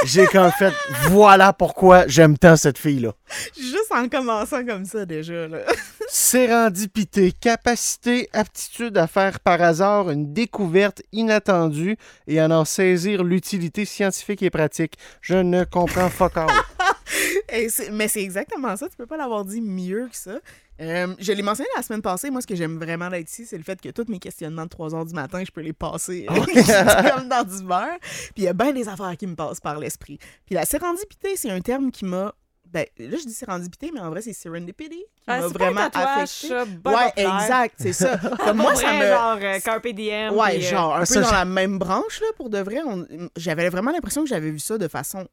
j'ai 0.05 0.25
comme 0.27 0.51
fait 0.51 0.73
voilà 1.09 1.53
pourquoi 1.53 2.07
j'aime 2.07 2.37
tant 2.37 2.55
cette 2.55 2.77
fille-là. 2.77 3.13
Juste 3.57 3.91
en 3.91 4.07
commençant 4.07 4.65
comme 4.65 4.85
ça, 4.85 5.05
déjà. 5.05 5.47
Là. 5.47 5.59
Sérendipité, 6.07 7.31
capacité, 7.31 8.29
aptitude 8.33 8.97
à 8.97 9.07
faire 9.07 9.39
par 9.39 9.61
hasard 9.61 10.09
une 10.09 10.33
découverte 10.33 11.01
inattendue 11.11 11.97
et 12.27 12.39
à 12.39 12.47
en 12.47 12.65
saisir 12.65 13.23
l'utilité 13.23 13.85
scientifique 13.85 14.43
et 14.43 14.49
pratique. 14.49 14.97
Je 15.21 15.35
ne 15.35 15.63
comprends 15.63 16.09
fuck 16.09 16.37
all. 16.37 16.47
Mais 17.91 18.07
c'est 18.07 18.21
exactement 18.21 18.75
ça. 18.75 18.89
Tu 18.89 18.95
peux 18.97 19.05
pas 19.05 19.17
l'avoir 19.17 19.45
dit 19.45 19.61
mieux 19.61 20.07
que 20.11 20.15
ça. 20.15 20.39
Euh, 20.79 21.07
je 21.19 21.31
l'ai 21.31 21.41
mentionné 21.41 21.69
la 21.75 21.81
semaine 21.81 22.01
passée. 22.01 22.29
Moi, 22.29 22.41
ce 22.41 22.47
que 22.47 22.55
j'aime 22.55 22.77
vraiment 22.77 23.09
d'être 23.09 23.29
ici, 23.29 23.45
c'est 23.45 23.57
le 23.57 23.63
fait 23.63 23.79
que 23.81 23.89
tous 23.89 24.05
mes 24.11 24.19
questionnements 24.19 24.65
de 24.65 24.69
3 24.69 24.89
h 24.89 25.07
du 25.07 25.13
matin, 25.13 25.43
je 25.45 25.51
peux 25.51 25.61
les 25.61 25.73
passer 25.73 26.27
euh, 26.29 26.35
comme 27.15 27.29
dans 27.29 27.43
du 27.43 27.63
beurre. 27.63 27.97
Puis 28.01 28.33
il 28.37 28.43
y 28.43 28.47
a 28.47 28.53
bien 28.53 28.73
des 28.73 28.87
affaires 28.87 29.15
qui 29.17 29.25
me 29.27 29.35
passent 29.35 29.59
par 29.59 29.79
l'esprit. 29.79 30.19
Puis 30.45 30.55
la 30.55 30.65
sérendipité, 30.65 31.35
c'est 31.35 31.49
un 31.49 31.61
terme 31.61 31.91
qui 31.91 32.05
m'a. 32.05 32.33
Ben, 32.69 32.85
là, 32.99 33.15
je 33.17 33.25
dis 33.25 33.33
sérendipité, 33.33 33.91
mais 33.93 34.01
en 34.01 34.09
vrai, 34.09 34.21
c'est 34.21 34.33
serendipity 34.33 34.89
qui 34.97 35.05
Ah, 35.25 35.39
m'a 35.39 35.47
c'est 35.47 35.57
pas 35.57 35.67
un 35.67 35.71
vraiment 35.71 35.89
affecté. 35.93 36.53
Ouais, 36.85 37.13
exact, 37.15 37.75
c'est 37.79 37.93
ça. 37.93 38.17
Comme 38.43 38.57
moi, 38.57 38.71
Pour 38.73 38.81
ça 38.81 38.87
vrai, 38.93 38.99
me. 38.99 39.07
genre 39.07 39.37
euh, 39.41 39.59
Carpe 39.61 39.87
Diem. 39.87 40.33
Ouais, 40.35 40.57
puis, 40.57 40.65
euh, 40.65 40.69
genre 40.69 40.95
un 40.97 40.99
peu 40.99 41.05
ça, 41.05 41.21
dans 41.21 41.31
la 41.31 41.45
même 41.45 41.79
branche, 41.79 42.19
là, 42.19 42.27
pour 42.35 42.49
de 42.49 42.57
vrai. 42.59 42.79
on- 42.85 43.07
J'avais 43.37 43.69
vraiment 43.69 43.91
l'impression 43.91 44.21
que 44.23 44.27
j'avais 44.29 44.51
vu 44.51 44.59
ça 44.59 44.77
de 44.77 44.87
façon 44.89 45.25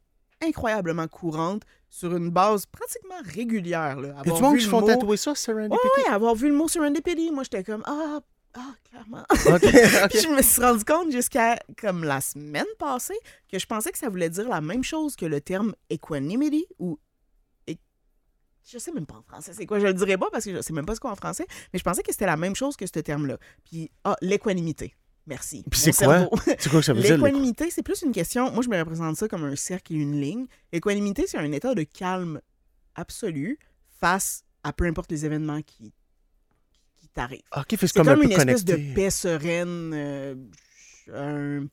incroyablement 0.46 1.08
courante, 1.08 1.62
sur 1.96 2.16
une 2.16 2.30
base 2.30 2.66
pratiquement 2.66 3.20
régulière. 3.24 4.00
Là. 4.00 4.08
Y 4.08 4.10
a 4.10 4.18
Avoir 4.18 4.36
du 4.36 4.42
monde 4.42 4.56
qui 4.58 4.64
se 4.64 4.68
font 4.68 4.80
mot- 4.80 4.86
tatouer 4.88 5.16
ça, 5.16 5.32
Serendipity? 5.36 5.78
Ouais, 6.08 6.12
avoir 6.12 6.34
vu 6.34 6.48
le 6.48 6.54
mot 6.54 6.66
serendipity, 6.66 7.30
moi, 7.30 7.44
j'étais 7.44 7.62
comme, 7.62 7.84
ah, 7.86 8.18
ah, 8.54 8.74
clairement. 8.90 9.22
Puis 10.10 10.20
je 10.20 10.28
me 10.34 10.42
suis 10.42 10.60
rendu 10.60 10.84
compte 10.84 11.12
jusqu'à, 11.12 11.56
comme 11.80 12.02
la 12.02 12.20
semaine 12.20 12.66
passée, 12.80 13.18
que 13.48 13.60
je 13.60 13.66
pensais 13.66 13.92
que 13.92 13.98
ça 13.98 14.08
voulait 14.08 14.28
dire 14.28 14.48
la 14.48 14.60
même 14.60 14.82
chose 14.82 15.14
que 15.14 15.24
le 15.24 15.40
terme 15.40 15.72
equanimity 15.88 16.66
ou... 16.80 16.98
é- 17.68 17.78
Je 18.68 18.78
sais 18.78 18.90
même 18.90 19.06
pas 19.06 19.14
en 19.14 19.22
français 19.22 19.52
c'est 19.54 19.64
quoi, 19.66 19.78
je 19.78 19.86
le 19.86 19.94
dirais 19.94 20.18
pas 20.18 20.30
parce 20.32 20.44
que 20.46 20.52
je 20.56 20.62
sais 20.62 20.72
même 20.72 20.86
pas 20.86 20.96
ce 20.96 21.00
quoi 21.00 21.12
en 21.12 21.16
français, 21.16 21.46
mais 21.72 21.78
je 21.78 21.84
pensais 21.84 22.02
que 22.02 22.10
c'était 22.10 22.26
la 22.26 22.36
même 22.36 22.56
chose 22.56 22.76
que 22.76 22.86
ce 22.86 22.98
terme-là. 22.98 23.38
Puis, 23.64 23.92
ah, 24.02 24.16
l'équanimité. 24.20 24.96
Merci. 25.26 25.64
Puis 25.70 25.80
c'est 25.80 25.92
quoi? 25.92 26.28
C'est 26.58 26.68
quoi 26.68 26.80
que 26.80 26.84
ça 26.86 26.92
veut 26.92 27.00
dire? 27.00 27.16
L'équanimité, 27.16 27.70
c'est 27.70 27.82
plus 27.82 28.02
une 28.02 28.12
question. 28.12 28.50
Moi, 28.52 28.62
je 28.62 28.68
me 28.68 28.78
représente 28.78 29.16
ça 29.16 29.26
comme 29.26 29.44
un 29.44 29.56
cercle 29.56 29.94
et 29.94 29.96
une 29.96 30.20
ligne. 30.20 30.46
L'équanimité, 30.72 31.26
c'est 31.26 31.38
un 31.38 31.50
état 31.52 31.74
de 31.74 31.82
calme 31.82 32.40
absolu 32.94 33.58
face 34.00 34.44
à 34.62 34.72
peu 34.74 34.84
importe 34.84 35.10
les 35.10 35.24
événements 35.24 35.62
qui, 35.62 35.92
qui 36.96 37.08
t'arrivent. 37.08 37.40
Que 37.68 37.76
c'est 37.78 37.92
comme, 37.94 38.04
comme, 38.06 38.08
un 38.08 38.16
peu 38.16 38.24
une 38.24 38.32
espèce 38.32 38.64
connecté. 38.64 38.88
de 38.90 38.94
paix 38.94 39.10
sereine. 39.10 39.92
euh, 39.94 40.34
un- 41.12 41.66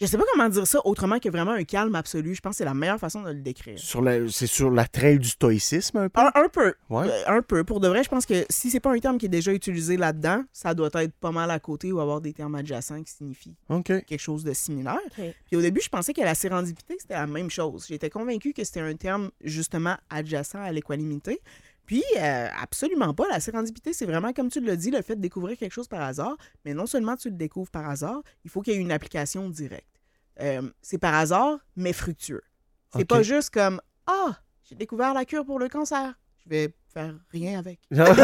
Je 0.00 0.06
sais 0.06 0.16
pas 0.16 0.24
comment 0.32 0.48
dire 0.48 0.66
ça 0.66 0.80
autrement 0.86 1.18
que 1.18 1.28
vraiment 1.28 1.50
un 1.52 1.64
calme 1.64 1.94
absolu. 1.94 2.34
Je 2.34 2.40
pense 2.40 2.52
que 2.52 2.56
c'est 2.58 2.64
la 2.64 2.72
meilleure 2.74 2.98
façon 2.98 3.22
de 3.22 3.28
le 3.30 3.40
décrire. 3.42 3.78
Sur 3.78 4.00
la- 4.02 4.28
C'est 4.30 4.46
sur 4.46 4.70
la 4.70 4.86
trail 4.86 5.18
du 5.18 5.28
stoïcisme, 5.28 5.98
un 5.98 6.08
peu? 6.08 6.20
Un, 6.20 6.30
un 6.34 6.48
peu. 6.48 6.74
Ouais. 6.88 7.06
Euh, 7.08 7.22
un 7.38 7.42
peu. 7.42 7.64
Pour 7.64 7.80
de 7.80 7.88
vrai, 7.88 8.02
je 8.02 8.08
pense 8.08 8.24
que 8.24 8.44
si 8.48 8.70
c'est 8.70 8.80
pas 8.80 8.92
un 8.92 8.98
terme 8.98 9.18
qui 9.18 9.26
est 9.26 9.30
déjà 9.30 9.52
utilisé 9.52 9.96
là-dedans, 9.96 10.42
ça 10.52 10.72
doit 10.74 10.88
être 10.94 11.12
pas 11.14 11.32
mal 11.32 11.50
à 11.50 11.58
côté 11.60 11.92
ou 11.92 12.00
avoir 12.00 12.20
des 12.20 12.32
termes 12.32 12.54
adjacents 12.54 13.02
qui 13.02 13.12
signifient 13.12 13.56
quelque 13.84 14.18
chose 14.20 14.42
de 14.44 14.52
similaire. 14.54 14.98
Puis 15.46 15.56
au 15.56 15.60
début, 15.60 15.80
je 15.82 15.88
pensais 15.88 16.12
que 16.14 16.22
la 16.22 16.34
sérendipité, 16.34 16.96
c'était 16.98 17.14
la 17.14 17.26
même 17.26 17.50
chose. 17.50 17.86
J'étais 17.88 18.10
convaincu 18.10 18.52
que 18.52 18.64
c'était 18.64 18.80
un 18.80 18.94
terme 18.94 19.30
justement 19.42 19.96
adjacent 20.08 20.54
à 20.58 20.72
l'équanimité. 20.72 21.40
Puis, 21.86 22.04
euh, 22.20 22.46
absolument 22.62 23.12
pas. 23.14 23.24
La 23.30 23.40
sérendipité, 23.40 23.92
c'est 23.92 24.06
vraiment, 24.06 24.32
comme 24.32 24.48
tu 24.48 24.60
l'as 24.60 24.76
dit, 24.76 24.92
le 24.92 25.02
fait 25.02 25.16
de 25.16 25.20
découvrir 25.20 25.58
quelque 25.58 25.72
chose 25.72 25.88
par 25.88 26.00
hasard. 26.02 26.36
Mais 26.64 26.72
non 26.72 26.86
seulement 26.86 27.16
tu 27.16 27.30
le 27.30 27.34
découvres 27.36 27.70
par 27.70 27.90
hasard, 27.90 28.22
il 28.44 28.50
faut 28.50 28.62
qu'il 28.62 28.74
y 28.74 28.76
ait 28.76 28.80
une 28.80 28.92
application 28.92 29.48
directe. 29.50 29.88
Euh, 30.40 30.62
c'est 30.82 30.98
par 30.98 31.14
hasard, 31.14 31.58
mais 31.76 31.92
fructueux. 31.92 32.42
C'est 32.92 33.02
Ok. 33.02 33.08
pas 33.08 33.22
juste 33.22 33.50
comme 33.50 33.80
Ah, 34.06 34.36
j'ai 34.68 34.74
découvert 34.74 35.14
la 35.14 35.24
cure 35.24 35.44
pour 35.44 35.58
le 35.58 35.68
cancer. 35.68 36.14
Je 36.44 36.48
vais 36.50 36.74
faire 36.92 37.14
rien 37.30 37.58
avec. 37.58 37.78
comme, 37.90 38.06
comme 38.06 38.16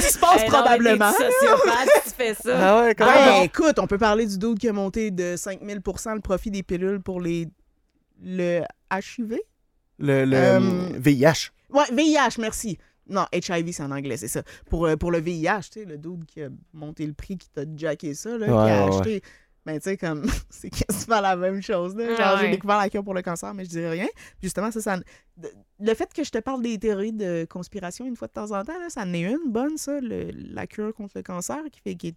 ce 0.00 0.06
qui 0.06 0.12
se 0.12 0.18
passe 0.18 0.42
mais 0.42 0.46
probablement. 0.48 1.12
tu 1.12 2.10
fais 2.16 2.34
ça. 2.34 2.58
ah 2.78 2.82
ouais, 2.82 2.94
comment 2.94 3.12
Ben, 3.12 3.42
écoute, 3.44 3.78
on 3.78 3.86
peut 3.86 3.98
parler 3.98 4.26
du 4.26 4.38
dude 4.38 4.58
qui 4.58 4.68
a 4.68 4.72
monté 4.72 5.10
de 5.10 5.36
5000 5.36 5.80
le 6.14 6.20
profit 6.20 6.50
des 6.50 6.62
pilules 6.62 7.00
pour 7.00 7.20
les 7.20 7.48
le 8.22 8.62
HIV. 8.92 9.36
Le, 9.98 10.24
le 10.24 10.36
Euh, 10.36 10.88
VIH. 10.98 11.50
Ouais, 11.70 11.84
VIH, 11.92 12.38
merci. 12.38 12.78
Non, 13.08 13.26
HIV, 13.32 13.72
c'est 13.72 13.82
en 13.82 13.90
anglais, 13.90 14.16
c'est 14.16 14.28
ça. 14.28 14.42
Pour, 14.70 14.86
euh, 14.86 14.96
pour 14.96 15.10
le 15.10 15.18
VIH, 15.20 15.60
tu 15.72 15.80
sais, 15.80 15.84
le 15.84 15.98
dude 15.98 16.24
qui 16.24 16.40
a 16.42 16.48
monté 16.72 17.04
le 17.06 17.12
prix, 17.14 17.36
qui 17.36 17.48
t'a 17.50 17.62
jacké 17.76 18.14
ça, 18.14 18.38
là, 18.38 18.46
qui 18.46 18.52
a 18.52 18.86
ouais, 18.86 18.96
acheté. 18.96 19.22
Ben, 19.64 19.76
tu 19.78 19.84
sais, 19.90 19.96
comme, 19.96 20.24
c'est 20.50 20.70
quasiment 20.70 21.20
la 21.20 21.36
même 21.36 21.62
chose, 21.62 21.94
là. 21.94 22.16
Genre, 22.16 22.36
j'ai 22.38 22.44
Ouais. 22.46 22.50
découvert 22.50 22.78
la 22.78 22.90
cure 22.90 23.04
pour 23.04 23.14
le 23.14 23.22
cancer, 23.22 23.54
mais 23.54 23.64
je 23.64 23.70
dirais 23.70 23.90
rien. 23.90 24.08
Justement, 24.42 24.70
ça, 24.72 24.80
ça. 24.80 24.96
Le 25.80 25.94
fait 25.94 26.12
que 26.12 26.24
je 26.24 26.30
te 26.30 26.38
parle 26.38 26.62
des 26.62 26.78
théories 26.78 27.12
de 27.12 27.46
conspiration 27.48 28.04
une 28.04 28.16
fois 28.16 28.26
de 28.28 28.32
temps 28.32 28.50
en 28.50 28.64
temps, 28.64 28.78
là, 28.78 28.90
ça 28.90 29.02
en 29.02 29.12
est 29.14 29.20
une 29.22 29.50
bonne, 29.52 29.76
ça, 29.76 30.00
le- 30.00 30.30
la 30.32 30.66
cure 30.66 30.92
contre 30.94 31.12
le 31.16 31.22
cancer, 31.22 31.58
qui 31.70 31.80
fait 31.80 31.94
qui 31.94 32.08
est 32.08 32.16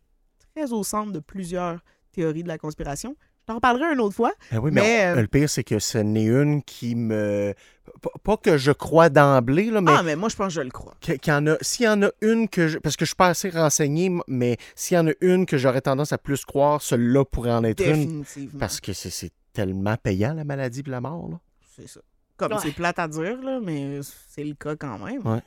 très 0.56 0.72
au 0.74 0.84
centre 0.84 1.12
de 1.12 1.20
plusieurs 1.20 1.80
théories 2.12 2.44
de 2.44 2.48
la 2.48 2.58
conspiration. 2.58 3.16
Je 3.46 3.52
t'en 3.54 3.56
reparlerai 3.58 3.94
une 3.94 4.00
autre 4.00 4.16
fois. 4.16 4.32
Ben 4.52 4.58
oui, 4.58 4.72
mais, 4.74 4.82
Mais, 4.82 5.06
on- 5.14 5.18
euh, 5.18 5.22
le 5.22 5.28
pire, 5.28 5.48
c'est 5.48 5.64
que 5.64 5.78
ce 5.78 6.00
n'est 6.00 6.26
une 6.26 6.64
qui 6.64 6.96
me. 6.96 7.54
Pas, 8.02 8.10
pas 8.24 8.38
que 8.38 8.58
je 8.58 8.72
crois 8.72 9.10
d'emblée, 9.10 9.70
là, 9.70 9.82
mais 9.82 9.92
Ah, 9.96 10.02
mais 10.02 10.16
moi, 10.16 10.30
je 10.30 10.36
pense 10.36 10.48
que 10.48 10.54
je 10.54 10.62
le 10.62 10.72
crois. 10.72 10.96
que- 11.00 11.14
qu'il 11.14 11.32
y 11.32 11.36
en 11.36 11.46
a. 11.46 11.56
S'il 11.62 11.86
y 11.86 11.88
en 11.88 12.02
a 12.02 12.10
une 12.22 12.50
que 12.50 12.68
je. 12.68 12.80
Parce 12.80 12.96
que 12.98 13.06
je 13.06 13.10
suis 13.10 13.16
pas 13.16 13.28
assez 13.28 13.52
renseigné, 13.52 14.12
mais 14.28 14.58
s'il 14.74 14.96
y 14.96 15.00
en 15.00 15.06
a 15.08 15.12
une 15.22 15.46
que 15.46 15.60
j'aurais 15.60 15.82
tendance 15.82 16.12
à 16.12 16.18
plus 16.18 16.44
croire, 16.44 16.82
celle-là 16.82 17.24
pourrait 17.24 17.52
en 17.54 17.64
être 17.64 17.86
une. 17.86 17.94
Définitivement. 17.94 18.60
Parce 18.60 18.82
que 18.82 18.94
c'est- 18.94 19.12
c'est 19.12 19.32
tellement 19.54 19.96
payant, 19.98 20.34
la 20.34 20.44
maladie 20.44 20.82
et 20.86 20.90
la 20.90 21.00
mort. 21.02 21.30
Là. 21.30 21.40
C'est 21.78 21.88
ça. 21.88 22.00
Comme 22.38 22.54
Ouais. 22.54 22.58
c'est 22.64 22.72
plate 22.72 22.98
à 22.98 23.08
dire, 23.08 23.40
là, 23.44 23.60
mais 23.62 24.00
c'est 24.28 24.44
le 24.44 24.56
cas 24.56 24.76
quand 24.76 24.98
même. 24.98 25.24
Ouais. 25.26 25.42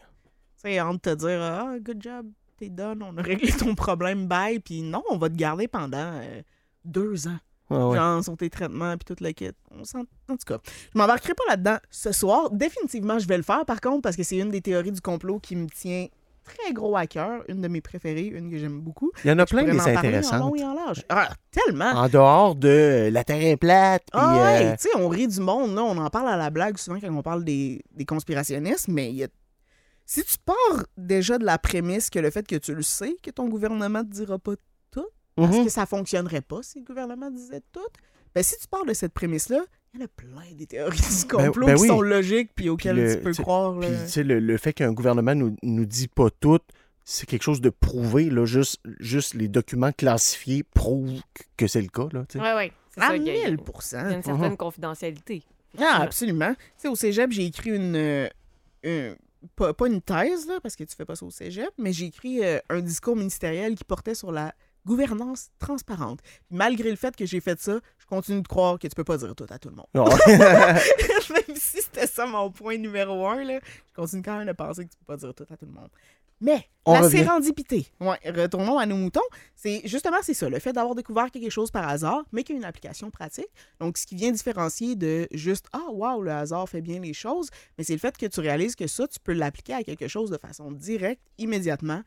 Tu 0.63 0.71
sais, 0.71 0.81
entre 0.81 1.01
te 1.01 1.15
dire 1.17 1.43
Ah, 1.43 1.75
good 1.81 2.01
job, 2.01 2.27
t'es 2.57 2.69
done, 2.69 3.03
on 3.03 3.17
a 3.19 3.23
réglé 3.23 3.51
ton 3.53 3.75
problème, 3.75 4.29
bye, 4.29 4.61
puis 4.61 4.83
non, 4.83 5.03
on 5.11 5.19
va 5.19 5.29
te 5.29 5.35
garder 5.37 5.67
pendant 5.67 6.13
euh, 6.23 6.43
deux 6.85 7.27
ans. 7.27 7.39
Ah 7.71 7.89
ouais. 7.89 7.97
Genre, 7.97 8.25
sur 8.25 8.37
tes 8.37 8.51
traitements, 8.51 8.97
puis 8.97 9.15
tout 9.15 9.23
le 9.23 9.31
kit. 9.33 9.51
On 9.71 9.85
s'en... 9.85 10.01
En 10.29 10.37
tout 10.37 10.47
cas, 10.47 10.59
je 10.65 10.99
m'embarquerai 10.99 11.35
pas 11.35 11.45
là-dedans 11.51 11.77
ce 11.91 12.13
soir. 12.13 12.51
Définitivement, 12.51 13.19
je 13.19 13.29
vais 13.29 13.37
le 13.37 13.43
faire, 13.43 13.65
par 13.67 13.81
contre, 13.81 14.03
parce 14.03 14.17
que 14.17 14.23
c'est 14.23 14.39
une 14.39 14.51
des 14.51 14.61
théories 14.61 14.93
du 14.93 15.01
complot 15.01 15.39
qui 15.39 15.57
me 15.57 15.69
tient 15.69 16.07
très 16.45 16.73
gros 16.73 16.97
à 16.97 17.07
cœur, 17.07 17.43
une 17.49 17.61
de 17.61 17.69
mes 17.69 17.83
préférées, 17.83 18.29
une 18.29 18.51
que 18.51 18.57
j'aime 18.57 18.81
beaucoup. 18.81 19.13
Il 19.23 19.29
y 19.29 19.31
en 19.31 19.39
a 19.39 19.45
plein 19.45 19.65
des 19.65 19.77
parler 19.77 19.97
en 19.97 19.99
intéressantes. 19.99 20.41
long 20.41 20.55
et 20.57 20.65
en 20.65 20.73
large. 20.73 21.05
Ah, 21.11 21.29
tellement! 21.51 21.91
En 21.91 22.09
dehors 22.09 22.55
de 22.55 23.11
la 23.13 23.23
Terre 23.23 23.43
est 23.43 23.59
plate. 23.59 24.05
Ah 24.13 24.35
ouais, 24.35 24.67
euh, 24.67 24.73
tu 24.73 24.89
sais, 24.89 24.97
on 24.97 25.09
rit 25.09 25.29
du 25.29 25.41
monde, 25.41 25.75
là, 25.75 25.83
on 25.83 25.99
en 25.99 26.09
parle 26.09 26.29
à 26.29 26.39
la 26.39 26.49
blague 26.49 26.79
souvent 26.79 26.99
quand 26.99 27.15
on 27.15 27.23
parle 27.23 27.45
des, 27.45 27.83
des 27.91 28.07
conspirationnistes, 28.07 28.89
mais 28.89 29.11
il 29.11 29.17
y 29.17 29.25
a... 29.25 29.29
si 30.07 30.25
tu 30.25 30.37
pars 30.43 30.87
déjà 30.97 31.37
de 31.37 31.45
la 31.45 31.59
prémisse 31.59 32.09
que 32.09 32.19
le 32.19 32.31
fait 32.31 32.47
que 32.47 32.57
tu 32.57 32.75
le 32.75 32.81
sais, 32.81 33.15
que 33.23 33.31
ton 33.31 33.47
gouvernement 33.51 34.03
te 34.03 34.09
dira 34.09 34.39
pas 34.39 34.55
parce 35.41 35.57
mhm. 35.57 35.65
que 35.65 35.71
ça 35.71 35.87
fonctionnerait 35.87 36.41
pas 36.43 36.63
si 36.63 36.79
le 36.81 36.85
gouvernement 36.85 37.31
disait 37.31 37.63
tout, 37.73 37.81
ben 38.35 38.43
si 38.43 38.57
tu 38.59 38.67
pars 38.69 38.85
de 38.85 38.93
cette 38.95 39.13
prémisse-là, 39.13 39.61
il 39.95 40.01
y 40.01 40.03
en 40.03 40.07
a 40.07 40.09
plein 40.09 40.55
des 40.55 40.67
théories 40.67 40.99
du 40.99 41.27
complot 41.29 41.67
ben 41.67 41.75
qui 41.77 41.83
oui. 41.83 41.89
sont 41.89 42.01
logiques 42.03 42.51
puis 42.55 42.69
auxquelles 42.69 42.97
le- 42.97 43.17
tu 43.17 43.23
peux 43.23 43.33
croire. 43.33 43.73
là. 43.75 43.87
Puis, 43.89 43.97
tu 44.05 44.09
sais, 44.11 44.23
le, 44.23 44.39
le 44.39 44.57
fait 44.59 44.73
qu'un 44.73 44.93
gouvernement 44.93 45.35
nous, 45.35 45.57
nous 45.63 45.87
dit 45.87 46.09
pas 46.09 46.29
tout, 46.41 46.59
c'est 47.05 47.27
quelque 47.27 47.43
chose 47.43 47.61
de 47.63 47.71
prouvé. 47.71 48.29
Là, 48.29 48.45
juste, 48.45 48.81
juste 49.01 49.33
les 49.35 49.49
documents 49.49 49.93
classifiés 49.93 50.63
prouvent 50.63 51.21
que- 51.57 51.67
c'est 51.67 51.81
le 51.81 51.89
cas. 51.89 52.09
Là, 52.13 52.21
ouais. 52.57 52.73
C'est 52.95 53.01
À 53.01 53.09
ça, 53.09 53.17
il 53.17 53.23
y 53.23 53.31
a- 53.31 53.33
1000 53.33 53.41
Il 53.43 53.95
y 53.95 53.97
a 53.97 54.13
une 54.17 54.23
certaine 54.23 54.57
confidentialité. 54.57 55.43
Ah, 55.79 56.01
absolument. 56.03 56.55
Tu 56.55 56.61
sais, 56.79 56.89
au 56.89 56.95
cégep, 56.97 57.31
j'ai 57.31 57.47
écrit 57.47 57.71
une. 57.71 58.29
euh, 58.85 59.15
pas, 59.57 59.73
pas 59.73 59.87
une 59.87 60.01
thèse, 60.03 60.47
là, 60.49 60.59
parce 60.63 60.75
que 60.77 60.85
tu 60.85 60.95
fais 60.97 61.05
pas 61.05 61.15
ça 61.15 61.25
au 61.25 61.31
cégep, 61.31 61.71
mais 61.79 61.93
j'ai 61.93 62.07
écrit 62.07 62.45
euh, 62.45 62.59
un 62.69 62.81
discours 62.81 63.17
ministériel 63.17 63.75
qui 63.75 63.85
portait 63.85 64.15
sur 64.15 64.33
la 64.33 64.55
gouvernance 64.89 65.51
transparente. 65.59 66.21
Malgré 66.51 66.91
le 66.91 66.97
fait 66.97 67.15
que 67.15 67.27
j'ai 67.27 67.41
fait 67.41 67.61
ça, 67.61 67.79
je 67.99 68.07
continue 68.07 68.43
de 68.43 68.49
croire 68.49 68.79
que 68.79 68.89
tu 68.89 68.95
peux 68.97 69.05
pas 69.05 69.19
dire 69.19 69.35
tout 69.37 69.47
à 69.51 69.59
tout 69.59 69.69
le 69.69 69.77
monde. 69.77 69.87
Même 70.27 71.57
si 71.57 71.83
c'était 71.83 72.07
ça 72.07 72.27
mon 72.27 72.51
point 72.51 72.79
numéro 72.79 73.27
un, 73.29 73.45
là, 73.45 73.61
je 73.87 73.95
continue 73.95 74.23
quand 74.23 74.39
même 74.39 74.47
de 74.49 74.53
penser 74.53 74.85
que 74.87 74.91
tu 74.91 74.97
peux 74.99 75.05
pas 75.15 75.17
dire 75.19 75.35
tout 75.35 75.47
à 75.51 75.57
tout 75.57 75.67
le 75.67 75.73
monde. 75.73 75.91
Mais 76.41 76.69
On 76.85 76.93
la 76.93 77.01
revient. 77.01 77.19
sérendipité, 77.19 77.87
ouais, 78.01 78.17
retournons 78.31 78.79
à 78.79 78.87
nos 78.87 78.95
moutons, 78.97 79.21
c'est 79.57 79.83
justement 79.87 80.19
c'est 80.23 80.35
ça, 80.35 80.49
le 80.49 80.61
fait 80.61 80.73
d'avoir 80.73 80.95
découvert 80.95 81.33
quelque 81.33 81.51
chose 81.51 81.73
par 81.73 81.89
hasard, 81.89 82.23
mais 82.31 82.45
qu'il 82.45 82.55
y 82.55 82.59
a 82.59 82.61
une 82.61 82.65
application 82.65 83.11
pratique. 83.11 83.49
Donc, 83.81 83.99
ce 83.99 84.07
qui 84.07 84.15
vient 84.15 84.31
différencier 84.31 84.95
de 84.95 85.27
juste 85.33 85.67
Ah, 85.73 85.91
wow, 85.91 86.23
le 86.23 86.31
hasard 86.31 86.69
fait 86.69 86.81
bien 86.81 87.01
les 87.01 87.13
choses, 87.13 87.51
mais 87.77 87.83
c'est 87.83 87.95
le 87.95 87.99
fait 87.99 88.17
que 88.17 88.27
tu 88.27 88.39
réalises 88.39 88.77
que 88.77 88.87
ça, 88.87 89.09
tu 89.09 89.19
peux 89.19 89.33
l'appliquer 89.33 89.75
à 89.75 89.83
quelque 89.83 90.07
chose 90.07 90.31
de 90.31 90.39
façon 90.39 90.71
directe, 90.71 91.23
immédiatement, 91.39 92.03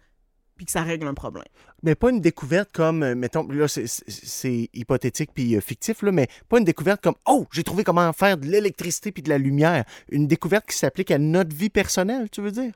puis 0.61 0.67
que 0.67 0.71
ça 0.73 0.83
règle 0.83 1.07
un 1.07 1.15
problème. 1.15 1.43
Mais 1.81 1.95
pas 1.95 2.11
une 2.11 2.21
découverte 2.21 2.69
comme, 2.71 3.01
euh, 3.01 3.15
mettons, 3.15 3.47
là, 3.47 3.67
c'est- 3.67 4.69
hypothétique 4.75 5.31
puis 5.33 5.55
euh, 5.55 5.59
fictif, 5.59 6.03
là, 6.03 6.11
mais 6.11 6.27
pas 6.49 6.59
une 6.59 6.65
découverte 6.65 7.01
comme, 7.01 7.15
oh, 7.25 7.47
j'ai 7.51 7.63
trouvé 7.63 7.83
comment 7.83 8.13
faire 8.13 8.37
de 8.37 8.45
l'électricité 8.45 9.11
puis 9.11 9.23
de 9.23 9.29
la 9.29 9.39
lumière. 9.39 9.85
Une 10.11 10.27
découverte 10.27 10.67
qui 10.69 10.77
s'applique 10.77 11.09
à 11.09 11.17
notre 11.17 11.55
vie 11.55 11.71
personnelle, 11.71 12.29
tu 12.29 12.41
veux 12.41 12.51
dire? 12.51 12.73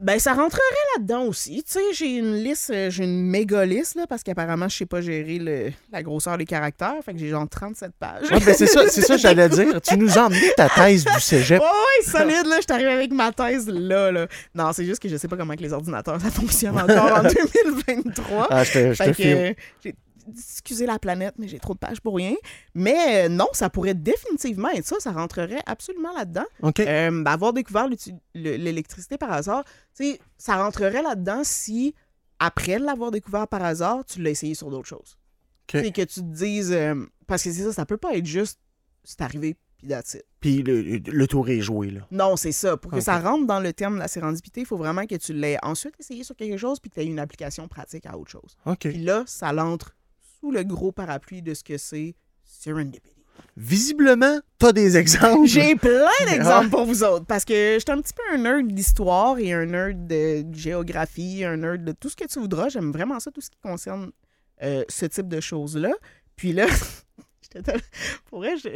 Ben, 0.00 0.18
ça 0.18 0.34
rentrerait 0.34 0.60
là-dedans 0.96 1.22
aussi. 1.26 1.62
Tu 1.62 1.72
sais, 1.72 1.80
j'ai 1.94 2.16
une 2.16 2.34
liste, 2.34 2.70
euh, 2.74 2.90
j'ai 2.90 3.04
une 3.04 3.22
méga 3.30 3.64
liste, 3.64 3.94
là, 3.94 4.06
parce 4.08 4.22
qu'apparemment, 4.24 4.68
je 4.68 4.76
sais 4.78 4.86
pas 4.86 5.00
gérer 5.00 5.38
le- 5.38 5.70
la 5.92 6.02
grosseur 6.02 6.36
des 6.36 6.44
caractères. 6.44 6.96
Fait 7.04 7.12
que 7.14 7.18
j'ai 7.20 7.28
genre 7.28 7.48
37 7.48 7.92
pages. 7.98 8.28
Ouais, 8.30 8.40
ben 8.44 8.54
c'est 8.54 8.66
ça, 8.66 8.88
c'est 8.88 9.02
ça 9.02 9.14
que 9.14 9.20
j'allais 9.20 9.48
dire. 9.48 9.80
Tu 9.88 9.96
nous 9.96 10.18
as 10.18 10.24
emmené 10.26 10.50
ta 10.56 10.68
thèse 10.68 11.04
du 11.04 11.20
cégep. 11.20 11.60
Ouais, 11.60 11.66
ouais, 11.66 12.04
solide, 12.10 12.46
là. 12.46 12.58
Je 12.60 12.66
t'arrive 12.66 12.88
avec 12.88 13.12
ma 13.12 13.30
thèse, 13.32 13.68
là, 13.68 14.10
là. 14.10 14.26
Non, 14.54 14.72
c'est 14.72 14.84
juste 14.84 15.00
que 15.00 15.08
je 15.08 15.16
sais 15.16 15.28
pas 15.28 15.36
comment 15.36 15.54
que 15.54 15.62
les 15.62 15.72
ordinateurs, 15.72 16.20
ça 16.20 16.30
fonctionne 16.30 16.76
encore 16.78 17.18
en 17.18 17.22
2023. 17.86 18.48
Ah, 18.50 18.64
je 18.64 18.72
te, 18.72 18.92
je 18.94 19.02
te 19.04 19.10
que, 19.10 19.22
euh, 19.22 19.52
j'ai- 19.82 19.94
excusez 20.28 20.86
la 20.86 20.98
planète, 20.98 21.34
mais 21.38 21.48
j'ai 21.48 21.58
trop 21.58 21.74
de 21.74 21.78
pages 21.78 22.00
pour 22.00 22.16
rien. 22.16 22.34
Mais 22.74 23.26
euh, 23.26 23.28
non, 23.28 23.48
ça 23.52 23.70
pourrait 23.70 23.94
définitivement 23.94 24.70
être 24.70 24.86
ça. 24.86 24.96
Ça 25.00 25.12
rentrerait 25.12 25.62
absolument 25.66 26.12
là-dedans. 26.12 26.46
OK. 26.62 26.80
Euh, 26.80 27.10
ben, 27.10 27.26
avoir 27.26 27.52
découvert 27.52 27.88
l'électricité 28.34 29.18
par 29.18 29.32
hasard, 29.32 29.64
tu 29.96 30.12
sais, 30.12 30.20
ça 30.38 30.56
rentrerait 30.56 31.02
là-dedans 31.02 31.42
si, 31.44 31.94
après 32.38 32.78
l'avoir 32.78 33.10
découvert 33.10 33.48
par 33.48 33.62
hasard, 33.62 34.04
tu 34.04 34.22
l'as 34.22 34.30
essayé 34.30 34.54
sur 34.54 34.70
d'autres 34.70 34.88
choses. 34.88 35.16
OK. 35.68 35.80
C'est 35.82 35.92
que 35.92 36.02
tu 36.02 36.20
te 36.20 36.26
dises... 36.26 36.72
euh, 36.72 37.06
parce 37.26 37.42
que 37.42 37.52
c'est 37.52 37.62
ça, 37.62 37.72
ça 37.72 37.86
peut 37.86 37.96
pas 37.96 38.14
être 38.16 38.26
juste 38.26 38.60
c'est 39.04 39.20
arrivé, 39.20 39.56
puis 39.76 39.88
that's 39.88 40.14
it. 40.14 40.24
Puis 40.40 40.62
le, 40.62 40.80
le 40.82 41.26
tour 41.26 41.48
est 41.48 41.60
joué, 41.60 41.90
là. 41.90 42.00
Non, 42.10 42.36
c'est 42.36 42.52
ça. 42.52 42.76
Pour 42.76 42.90
que 42.90 43.00
ça 43.00 43.18
rentre 43.18 43.46
dans 43.46 43.60
le 43.60 43.72
terme 43.72 43.94
de 43.94 44.00
la 44.00 44.08
sérendipité, 44.08 44.60
il 44.60 44.66
faut 44.66 44.76
vraiment 44.76 45.06
que 45.06 45.14
tu 45.14 45.32
l'aies 45.32 45.58
ensuite 45.62 45.94
essayé 45.98 46.24
sur 46.24 46.34
quelque 46.36 46.56
chose 46.56 46.80
puis 46.80 46.90
que 46.90 46.94
tu 46.96 47.00
aies 47.00 47.06
une 47.06 47.18
application 47.18 47.68
pratique 47.68 48.06
à 48.06 48.16
autre 48.18 48.30
chose. 48.30 48.56
OK. 48.66 48.80
Puis 48.80 48.98
là, 48.98 49.24
ça 49.26 49.52
l'entre 49.52 49.94
sous 50.44 50.50
le 50.50 50.62
gros 50.62 50.92
parapluie 50.92 51.40
de 51.40 51.54
ce 51.54 51.64
que 51.64 51.78
c'est 51.78 52.14
serendipity. 52.44 53.16
Visiblement, 53.56 54.40
t'as 54.58 54.72
des 54.72 54.98
exemples. 54.98 55.46
J'ai 55.46 55.74
plein 55.74 56.04
Ah. 56.20 56.30
d'exemples 56.30 56.68
pour 56.68 56.84
vous 56.84 57.02
autres 57.02 57.24
parce 57.24 57.46
que 57.46 57.54
je 57.54 57.78
suis 57.78 57.90
un 57.90 58.02
petit 58.02 58.12
peu 58.12 58.22
un 58.30 58.36
nerd 58.36 58.66
d'histoire 58.68 59.38
et 59.38 59.54
un 59.54 59.64
nerd 59.64 60.06
de 60.06 60.44
géographie, 60.52 61.44
un 61.44 61.56
nerd 61.56 61.82
de 61.82 61.92
tout 61.92 62.10
ce 62.10 62.16
que 62.16 62.26
tu 62.26 62.40
voudras. 62.40 62.68
J'aime 62.68 62.92
vraiment 62.92 63.18
ça, 63.20 63.30
tout 63.30 63.40
ce 63.40 63.48
qui 63.48 63.58
concerne 63.58 64.10
euh, 64.62 64.84
ce 64.90 65.06
type 65.06 65.28
de 65.28 65.40
choses-là. 65.40 65.92
Puis 66.36 66.52
là, 66.52 66.66
j'étais 67.54 67.72
pour 68.26 68.40
vrai, 68.40 68.58
je... 68.58 68.68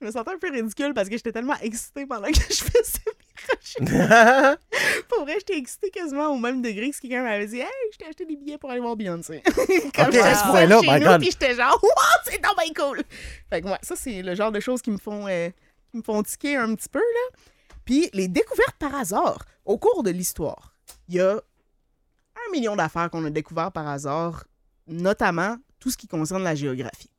je 0.00 0.06
me 0.06 0.10
sentais 0.10 0.30
un 0.32 0.38
peu 0.38 0.50
ridicule 0.50 0.94
parce 0.94 1.08
que 1.08 1.16
j'étais 1.16 1.32
tellement 1.32 1.56
excitée 1.60 2.06
pendant 2.06 2.28
que 2.28 2.34
je 2.50 2.64
faisais 2.64 3.00
mes 3.06 3.54
recherches. 3.54 4.58
Pour 5.08 5.24
vrai, 5.24 5.34
j'étais 5.38 5.58
excitée 5.58 5.90
quasiment 5.90 6.28
au 6.28 6.38
même 6.38 6.62
degré 6.62 6.88
que 6.90 6.94
si 6.96 7.02
quelqu'un 7.02 7.22
m'avait 7.22 7.46
dit 7.46 7.58
Hey, 7.58 7.68
je 7.92 7.98
t'ai 7.98 8.06
acheté 8.06 8.24
des 8.24 8.36
billets 8.36 8.58
pour 8.58 8.70
aller 8.70 8.80
voir 8.80 8.96
Beyoncé. 8.96 9.42
Comme 9.94 10.06
Ok, 10.06 10.12
j'étais 10.12 10.20
à 10.20 10.34
ce 10.34 10.44
point-là, 10.50 10.80
my 10.82 11.00
nous. 11.04 11.18
Puis 11.18 11.30
j'étais 11.32 11.54
genre 11.54 11.78
Wow, 11.82 11.90
c'est 12.24 12.42
donc 12.42 12.54
bien 12.58 12.72
cool. 12.84 13.02
Fait 13.50 13.60
que 13.60 13.66
ouais, 13.68 13.78
ça, 13.82 13.94
c'est 13.96 14.22
le 14.22 14.34
genre 14.34 14.52
de 14.52 14.60
choses 14.60 14.80
qui 14.80 14.90
me 14.90 14.98
font, 14.98 15.26
euh, 15.28 15.50
qui 15.90 15.98
me 15.98 16.02
font 16.02 16.22
tiquer 16.22 16.56
un 16.56 16.74
petit 16.74 16.88
peu. 16.88 16.98
là. 16.98 17.38
Puis 17.84 18.08
les 18.12 18.28
découvertes 18.28 18.76
par 18.78 18.94
hasard, 18.94 19.44
au 19.64 19.76
cours 19.78 20.02
de 20.02 20.10
l'histoire, 20.10 20.74
il 21.08 21.16
y 21.16 21.20
a 21.20 21.32
un 21.34 22.52
million 22.52 22.76
d'affaires 22.76 23.10
qu'on 23.10 23.24
a 23.24 23.30
découvert 23.30 23.70
par 23.72 23.86
hasard, 23.86 24.44
notamment 24.86 25.56
tout 25.78 25.90
ce 25.90 25.96
qui 25.96 26.06
concerne 26.06 26.42
la 26.42 26.54
géographie. 26.54 27.10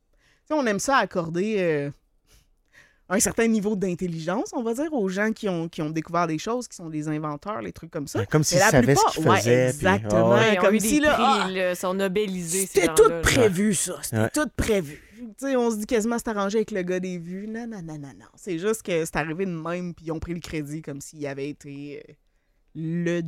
On 0.50 0.66
aime 0.66 0.78
ça 0.78 0.96
accorder 0.98 1.56
euh, 1.60 1.90
un 3.12 3.20
certain 3.20 3.46
niveau 3.46 3.76
d'intelligence, 3.76 4.50
on 4.54 4.62
va 4.62 4.74
dire, 4.74 4.92
aux 4.92 5.08
gens 5.08 5.32
qui 5.32 5.48
ont, 5.48 5.68
qui 5.68 5.82
ont 5.82 5.90
découvert 5.90 6.26
des 6.26 6.38
choses, 6.38 6.66
qui 6.66 6.76
sont 6.76 6.88
des 6.88 7.08
inventeurs, 7.08 7.60
les 7.60 7.72
trucs 7.72 7.90
comme 7.90 8.06
ça. 8.08 8.24
Comme 8.26 8.42
s'ils 8.42 8.58
savaient 8.58 8.94
ce 8.94 9.12
qu'ils 9.12 9.22
faisaient. 9.22 9.68
exactement. 9.68 10.30
Ouais. 10.34 10.58
Ont 10.58 10.62
comme 10.62 10.80
si, 10.80 10.98
là, 10.98 11.12
prix, 11.14 11.60
ah, 11.60 11.74
sont 11.74 11.94
nobelisés. 11.94 12.66
C'était 12.66 12.88
tout 12.94 13.10
prévu, 13.22 13.74
ça. 13.74 13.96
C'était 14.02 14.18
Ouais. 14.22 14.30
tout 14.32 14.48
prévu. 14.56 15.00
Tu 15.38 15.46
sais, 15.46 15.56
on 15.56 15.70
se 15.70 15.76
dit 15.76 15.86
quasiment 15.86 16.16
c'est 16.18 16.28
arrangé 16.28 16.58
avec 16.58 16.70
le 16.72 16.82
gars 16.82 16.98
des 17.00 17.18
vues. 17.18 17.46
Non, 17.46 17.66
non, 17.68 17.80
non, 17.82 17.98
non, 17.98 18.08
non. 18.18 18.26
C'est 18.34 18.58
juste 18.58 18.82
que 18.82 19.04
c'est 19.04 19.16
arrivé 19.16 19.46
de 19.46 19.50
même, 19.52 19.94
puis 19.94 20.06
ils 20.06 20.12
ont 20.12 20.18
pris 20.18 20.34
le 20.34 20.40
crédit 20.40 20.82
comme 20.82 21.00
s'il 21.00 21.24
avait 21.26 21.48
été 21.50 22.02
euh, 22.08 22.12
le. 22.74 23.22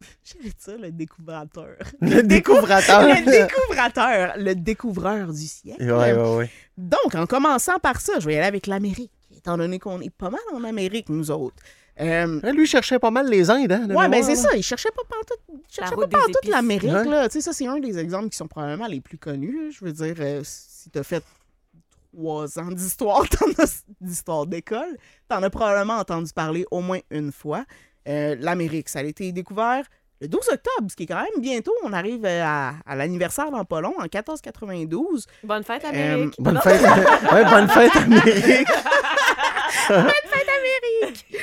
J'allais 0.24 0.44
dire 0.44 0.52
ça, 0.58 0.76
le 0.76 0.92
découvrateur. 0.92 1.76
Le 2.02 2.22
découvrateur. 2.22 3.02
le 3.08 3.24
découvrateur, 3.24 4.34
le 4.36 4.54
découvreur 4.54 5.32
du 5.32 5.46
siècle. 5.46 5.82
Ouais, 5.82 6.12
ouais, 6.12 6.36
ouais. 6.36 6.50
Donc, 6.76 7.14
en 7.14 7.26
commençant 7.26 7.78
par 7.78 8.00
ça, 8.00 8.18
je 8.20 8.26
vais 8.26 8.34
y 8.34 8.36
aller 8.36 8.46
avec 8.46 8.66
l'Amérique, 8.66 9.12
étant 9.44 9.58
donné 9.58 9.78
qu'on 9.78 10.00
est 10.00 10.10
pas 10.10 10.30
mal 10.30 10.40
en 10.54 10.64
Amérique, 10.64 11.08
nous 11.10 11.30
autres. 11.30 11.56
Euh, 12.00 12.40
Ouais, 12.40 12.52
Lui, 12.52 12.62
il 12.64 12.66
cherchait 12.66 12.98
pas 12.98 13.10
mal 13.10 13.28
les 13.28 13.50
Indes, 13.50 13.70
hein? 13.70 13.86
de 13.86 13.94
Ouais, 13.94 14.08
ben 14.08 14.22
c'est 14.22 14.34
ça. 14.36 14.56
Il 14.56 14.62
cherchait 14.62 14.88
pas 14.90 15.02
pantoute, 15.08 15.38
il 15.48 15.72
cherchait 15.74 15.94
pas 15.94 16.04
épices. 16.04 16.50
l'Amérique. 16.50 16.90
Ouais. 16.92 17.04
là. 17.04 17.28
Tu 17.28 17.34
sais, 17.34 17.40
ça, 17.42 17.52
c'est 17.52 17.66
un 17.66 17.78
des 17.78 17.98
exemples 17.98 18.30
qui 18.30 18.36
sont 18.36 18.48
probablement 18.48 18.86
les 18.86 19.00
plus 19.00 19.18
connus. 19.18 19.66
là. 19.66 19.70
Je 19.70 19.84
veux 19.84 19.92
dire, 19.92 20.14
euh, 20.18 20.40
si 20.42 20.90
t'as 20.90 21.02
fait 21.04 21.22
trois 22.12 22.58
ans 22.58 22.70
d'histoire, 22.70 23.28
t'en 23.28 23.46
as 23.62 23.84
d'histoire 24.00 24.46
d'école, 24.46 24.96
t'en 25.28 25.42
as 25.42 25.50
probablement 25.50 25.98
entendu 25.98 26.32
parler 26.32 26.64
au 26.70 26.80
moins 26.80 27.00
une 27.10 27.30
fois. 27.30 27.64
Euh, 28.08 28.34
L'Amérique, 28.40 28.88
ça 28.88 29.00
a 29.00 29.02
été 29.02 29.30
découvert 29.32 29.84
le 30.20 30.28
12 30.28 30.40
octobre, 30.48 30.90
ce 30.90 30.96
qui 30.96 31.02
est 31.02 31.06
quand 31.06 31.16
même 31.22 31.40
bientôt. 31.40 31.74
On 31.84 31.92
arrive 31.92 32.24
euh, 32.24 32.42
à, 32.44 32.74
à 32.86 32.96
l'anniversaire 32.96 33.50
dans 33.50 33.64
pas 33.64 33.80
long, 33.80 33.94
en 33.98 34.02
1492. 34.02 35.26
Bonne 35.42 35.60
Euh, 35.60 35.62
fête, 35.62 35.84
Amérique. 35.84 36.34
Bonne 36.38 36.60
fête. 36.60 36.80
ouais, 37.32 37.44
bonne 37.44 37.68
fête, 37.68 37.96
Amérique. 37.96 38.68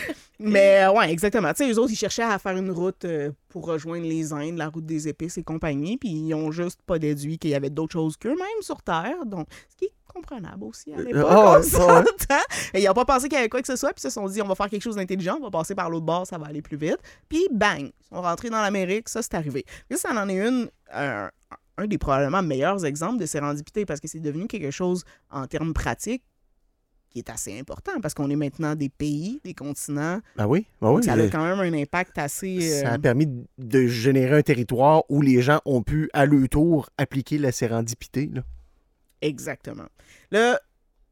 Mais 0.41 0.83
euh, 0.83 0.91
ouais, 0.91 1.11
exactement. 1.11 1.53
Tu 1.53 1.63
sais, 1.65 1.71
eux 1.71 1.79
autres, 1.79 1.91
ils 1.91 1.97
cherchaient 1.97 2.23
à 2.23 2.39
faire 2.39 2.57
une 2.57 2.71
route 2.71 3.05
euh, 3.05 3.31
pour 3.49 3.65
rejoindre 3.65 4.05
les 4.05 4.33
Indes, 4.33 4.57
la 4.57 4.69
route 4.69 4.85
des 4.85 5.07
épices 5.07 5.37
et 5.37 5.43
compagnie, 5.43 5.97
puis 5.97 6.09
ils 6.09 6.33
ont 6.33 6.51
juste 6.51 6.81
pas 6.83 6.99
déduit 6.99 7.37
qu'il 7.37 7.51
y 7.51 7.55
avait 7.55 7.69
d'autres 7.69 7.93
choses 7.93 8.17
qu'eux-mêmes 8.17 8.61
sur 8.61 8.81
Terre. 8.81 9.25
Donc, 9.25 9.47
ce 9.69 9.75
qui 9.75 9.85
est 9.85 9.93
comprenable 10.07 10.63
aussi 10.63 10.93
à 10.93 11.01
l'époque. 11.01 11.25
ah 11.29 12.41
ils 12.73 12.85
n'ont 12.85 12.93
pas 12.93 13.05
pensé 13.05 13.29
qu'il 13.29 13.37
y 13.37 13.39
avait 13.39 13.49
quoi 13.49 13.61
que 13.61 13.67
ce 13.67 13.75
soit, 13.75 13.93
puis 13.93 14.01
ils 14.03 14.09
se 14.09 14.09
sont 14.09 14.27
dit, 14.27 14.41
on 14.41 14.47
va 14.47 14.55
faire 14.55 14.69
quelque 14.69 14.81
chose 14.81 14.95
d'intelligent, 14.95 15.37
on 15.39 15.43
va 15.43 15.51
passer 15.51 15.75
par 15.75 15.89
l'autre 15.89 16.05
bord, 16.05 16.27
ça 16.27 16.37
va 16.37 16.47
aller 16.47 16.61
plus 16.61 16.77
vite. 16.77 16.99
Puis 17.29 17.47
bang, 17.51 17.79
ils 17.81 18.07
sont 18.09 18.21
rentrés 18.21 18.49
dans 18.49 18.61
l'Amérique, 18.61 19.09
ça 19.09 19.21
c'est 19.21 19.35
arrivé. 19.35 19.63
Puis 19.89 19.97
ça, 19.97 20.11
en 20.11 20.27
est 20.27 20.45
une, 20.45 20.69
un, 20.93 21.29
un 21.77 21.87
des 21.87 21.97
probablement 21.97 22.41
meilleurs 22.41 22.83
exemples 22.85 23.17
de 23.17 23.25
sérendipité, 23.25 23.85
parce 23.85 23.99
que 23.99 24.07
c'est 24.07 24.19
devenu 24.19 24.47
quelque 24.47 24.71
chose 24.71 25.03
en 25.29 25.47
termes 25.47 25.73
pratiques 25.73 26.23
qui 27.11 27.19
est 27.19 27.29
assez 27.29 27.59
important, 27.59 27.91
parce 28.01 28.13
qu'on 28.13 28.29
est 28.29 28.35
maintenant 28.35 28.73
des 28.75 28.89
pays, 28.89 29.41
des 29.43 29.53
continents, 29.53 30.19
Ah 30.37 30.47
oui, 30.47 30.65
ah 30.81 30.93
oui. 30.93 31.03
ça 31.03 31.13
a 31.13 31.27
quand 31.27 31.43
même 31.43 31.59
un 31.59 31.77
impact 31.77 32.17
assez. 32.17 32.57
euh, 32.71 32.81
Ça 32.83 32.93
a 32.93 32.97
permis 32.99 33.27
de 33.57 33.85
générer 33.87 34.37
un 34.37 34.41
territoire 34.41 35.03
où 35.09 35.21
les 35.21 35.41
gens 35.41 35.59
ont 35.65 35.83
pu, 35.83 36.09
à 36.13 36.25
leur 36.25 36.47
tour, 36.49 36.89
appliquer 36.97 37.37
la 37.37 37.51
sérendipité. 37.51 38.29
là. 38.33 38.41
Exactement. 39.21 39.85
Là, 40.31 40.59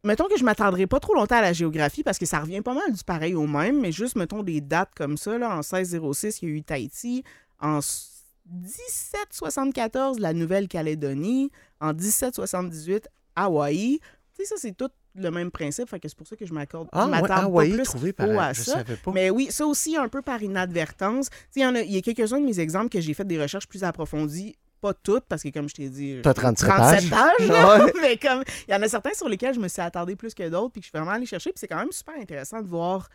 mettons 0.04 0.28
que 0.28 0.38
je 0.40 0.44
m'attendrai 0.44 0.88
pas 0.88 1.00
trop 1.02 1.14
longtemps 1.14 1.36
à 1.38 1.42
la 1.42 1.54
géographie 1.54 2.02
parce 2.04 2.18
que 2.18 2.26
ça 2.26 2.40
revient 2.40 2.62
pas 2.62 2.74
mal 2.74 2.92
du 2.94 3.04
pareil 3.04 3.36
au 3.36 3.46
même, 3.46 3.80
mais 3.82 3.92
juste 3.92 4.16
mettons 4.16 4.42
des 4.42 4.62
dates 4.62 4.92
comme 4.96 5.18
ça. 5.18 5.38
Là, 5.38 5.50
en 5.52 5.58
1606, 5.62 6.42
il 6.42 6.50
y 6.50 6.52
a 6.52 6.56
eu 6.56 6.64
Tahiti. 6.64 7.24
En 7.60 7.80
s- 7.80 8.24
1774, 8.52 10.20
la 10.20 10.34
Nouvelle-Calédonie. 10.34 11.52
En 11.82 11.94
1778, 11.94 13.08
Hawaï. 13.36 14.00
Tu 14.36 14.44
sais, 14.44 14.46
ça, 14.46 14.56
c'est 14.58 14.76
tout 14.76 14.90
le 15.22 15.32
même 15.32 15.52
principe. 15.52 15.90
Fait 15.90 16.00
que 16.00 16.08
c'est 16.08 16.18
pour 16.18 16.28
ça 16.28 16.36
que 16.36 16.46
je 16.46 16.54
m'accorde. 16.54 16.88
je 16.94 17.00
Ah, 17.00 17.06
ouais, 17.06 17.12
m'attarde 17.12 17.46
Hawaï, 17.46 17.70
pas 17.72 17.76
plus 17.76 17.84
trouvé 17.86 18.14
par... 18.14 18.30
à 18.30 18.54
Je 18.54 18.62
ça. 18.62 18.74
savais 18.74 18.96
pas. 18.96 19.12
Mais 19.12 19.30
oui, 19.30 19.48
ça 19.52 19.66
aussi 19.66 19.96
un 19.98 20.08
peu 20.10 20.22
par 20.22 20.42
inadvertance. 20.42 21.30
Il 21.56 21.62
y, 21.62 21.66
en 21.66 21.76
a- 21.76 21.82
il 21.82 21.92
y 21.92 21.98
a 21.98 22.02
quelques-uns 22.02 22.40
de 22.40 22.46
mes 22.46 22.60
exemples 22.60 22.90
que 22.90 23.00
j'ai 23.02 23.14
fait 23.14 23.26
des 23.26 23.42
recherches 23.42 23.68
plus 23.68 23.84
approfondies. 23.84 24.56
Pas 24.82 24.94
toutes, 24.94 25.26
parce 25.26 25.44
que 25.44 25.50
comme 25.50 25.68
je 25.68 25.76
t'ai 25.76 25.90
dit, 25.90 26.20
T'as 26.24 26.34
37 26.34 26.70
37 26.70 27.10
pages. 27.10 27.50
Ouais. 27.50 27.94
mais 28.02 28.16
comme 28.18 28.44
il 28.68 28.72
y 28.72 28.76
en 28.76 28.82
a 28.82 28.88
certains 28.88 29.14
sur 29.14 29.28
lesquels 29.28 29.54
je 29.54 29.60
me 29.60 29.68
suis 29.68 29.82
attardé 29.82 30.16
plus 30.16 30.34
que 30.34 30.48
d'autres, 30.48 30.72
puis 30.72 30.80
que 30.80 30.86
je 30.86 30.90
suis 30.92 30.98
vraiment 30.98 31.12
allé 31.12 31.26
chercher, 31.26 31.50
puis 31.52 31.60
c'est 31.60 31.68
quand 31.68 31.80
même 31.80 31.92
super 31.92 32.16
intéressant 32.16 32.62
de 32.62 32.68
voir 32.68 33.10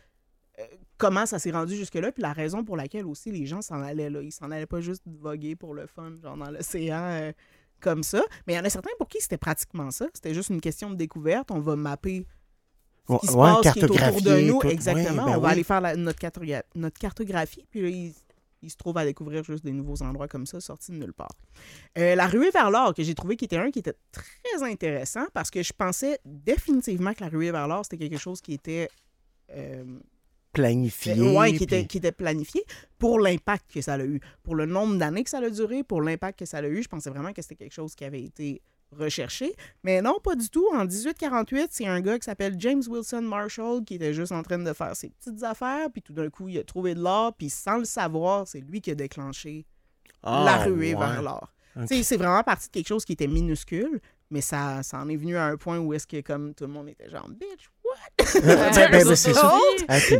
euh, 0.59 0.63
comment 0.99 1.25
ça 1.25 1.39
s'est 1.39 1.49
rendu 1.49 1.75
jusque-là, 1.75 2.11
puis 2.11 2.21
la 2.21 2.33
raison 2.33 2.63
pour 2.63 2.77
laquelle 2.77 3.07
aussi 3.07 3.31
les 3.31 3.47
gens 3.47 3.63
s'en 3.63 3.81
allaient 3.81 4.11
là. 4.11 4.21
Ils 4.21 4.31
s'en 4.31 4.51
allaient 4.51 4.67
pas 4.67 4.79
juste 4.79 5.01
voguer 5.07 5.55
pour 5.55 5.73
le 5.73 5.87
fun, 5.87 6.11
genre 6.21 6.37
dans 6.37 6.51
l'océan 6.51 7.01
euh, 7.01 7.31
comme 7.85 8.03
ça. 8.03 8.21
Mais 8.45 8.53
il 8.53 8.55
y 8.57 8.59
en 8.59 8.65
a 8.65 8.69
certains 8.69 8.89
pour 8.97 9.07
qui 9.07 9.21
c'était 9.21 9.37
pratiquement 9.37 9.91
ça. 9.91 10.07
C'était 10.13 10.33
juste 10.33 10.49
une 10.49 10.59
question 10.61 10.89
de 10.89 10.95
découverte. 10.95 11.51
On 11.51 11.59
va 11.59 11.75
mapper 11.75 12.25
ce 13.07 13.17
qui 13.19 13.27
se 13.27 13.31
Ouais, 13.33 13.51
passe, 13.61 13.73
qui 13.73 13.79
est 13.79 13.83
autour 13.83 14.21
de 14.21 14.41
nous. 14.41 14.59
tout. 14.59 14.67
Exactement. 14.67 15.25
Ouais, 15.25 15.31
ben 15.31 15.37
on 15.37 15.41
va 15.41 15.47
oui. 15.47 15.53
aller 15.53 15.63
faire 15.63 15.79
la- 15.81 15.95
notre, 15.95 16.19
cartogra- 16.19 16.63
notre 16.73 16.97
cartographie, 16.99 17.65
puis 17.69 17.81
là, 17.83 17.89
il, 17.89 18.13
il 18.63 18.69
se 18.71 18.75
trouve 18.77 18.97
à 18.97 19.05
découvrir 19.05 19.43
juste 19.43 19.63
des 19.63 19.71
nouveaux 19.73 20.01
endroits 20.01 20.27
comme 20.27 20.47
ça, 20.47 20.59
sortis 20.59 20.91
de 20.91 20.97
nulle 20.97 21.13
part. 21.13 21.29
Euh, 21.99 22.15
la 22.15 22.25
ruée 22.27 22.49
vers 22.49 22.71
l'or, 22.71 22.95
que 22.95 23.03
j'ai 23.03 23.13
trouvé 23.13 23.35
qui 23.37 23.45
était 23.45 23.57
un 23.57 23.69
qui 23.69 23.77
était 23.79 23.93
très 24.11 24.63
intéressant, 24.63 25.25
parce 25.33 25.51
que 25.51 25.61
je 25.61 25.71
pensais 25.71 26.17
définitivement 26.25 27.13
que 27.13 27.23
la 27.23 27.29
ruée 27.29 27.51
vers 27.51 27.67
l'or, 27.67 27.85
c'était 27.85 27.99
quelque 27.99 28.19
chose 28.19 28.41
qui 28.41 28.53
était... 28.53 28.89
euh, 29.51 29.85
Planifié. 30.55 31.13
ouais, 31.21 31.51
qui, 31.51 31.55
puis- 31.57 31.63
était, 31.65 31.85
qui 31.85 31.97
était 31.99 32.11
planifié 32.11 32.63
pour 32.97 33.19
l'impact 33.19 33.71
que 33.73 33.81
ça 33.81 33.93
a 33.93 34.03
eu. 34.05 34.19
Pour 34.43 34.55
le 34.55 34.65
nombre 34.65 34.97
d'années 34.97 35.23
que 35.23 35.29
ça 35.29 35.37
a 35.39 35.49
duré, 35.49 35.83
pour 35.83 36.01
l'impact 36.01 36.39
que 36.39 36.45
ça 36.45 36.57
a 36.57 36.67
eu, 36.67 36.81
je 36.83 36.87
pensais 36.89 37.09
vraiment 37.09 37.33
que 37.33 37.41
c'était 37.41 37.55
quelque 37.55 37.73
chose 37.73 37.93
qui 37.95 38.03
avait 38.05 38.23
été 38.23 38.61
recherché. 38.91 39.53
Mais 39.83 40.01
non, 40.01 40.17
pas 40.23 40.35
du 40.35 40.49
tout. 40.49 40.65
En 40.73 40.85
1848, 40.85 41.67
c'est 41.71 41.85
un 41.87 41.99
gars 42.01 42.17
qui 42.17 42.25
s'appelle 42.25 42.55
James 42.59 42.81
Wilson 42.87 43.21
Marshall 43.21 43.83
qui 43.83 43.95
était 43.95 44.13
juste 44.13 44.31
en 44.31 44.41
train 44.41 44.57
de 44.59 44.73
faire 44.73 44.95
ses 44.95 45.09
petites 45.09 45.43
affaires, 45.43 45.89
puis 45.91 46.01
tout 46.01 46.13
d'un 46.13 46.29
coup, 46.29 46.47
il 46.47 46.57
a 46.59 46.63
trouvé 46.63 46.95
de 46.95 47.01
l'or, 47.01 47.33
puis 47.35 47.49
sans 47.49 47.77
le 47.77 47.85
savoir, 47.85 48.47
c'est 48.47 48.61
lui 48.61 48.79
qui 48.81 48.91
a 48.91 48.95
déclenché 48.95 49.65
Ah, 50.23 50.43
la 50.45 50.63
ruée 50.63 50.93
ouais. 50.95 50.99
vers 50.99 51.21
l'or. 51.21 51.51
C'est 51.87 52.15
vraiment 52.15 52.41
parti 52.43 52.67
de 52.67 52.71
quelque 52.71 52.87
chose 52.87 53.03
qui 53.03 53.13
était 53.13 53.27
minuscule, 53.27 53.99
mais 54.31 54.39
ça, 54.39 54.81
ça 54.81 54.97
en 54.99 55.09
est 55.09 55.17
venu 55.17 55.35
à 55.35 55.45
un 55.47 55.57
point 55.57 55.77
où 55.79 55.93
est-ce 55.93 56.07
que 56.07 56.21
comme 56.21 56.53
tout 56.53 56.63
le 56.65 56.71
monde 56.71 56.87
était 56.87 57.09
genre 57.09 57.27
bitch? 57.27 57.69
Ben, 58.17 58.71
ben, 58.71 58.91
ben, 58.91 59.15
c'est 59.15 59.33
ça. 59.33 59.59
Ah, 59.87 59.97
puis, 59.99 60.17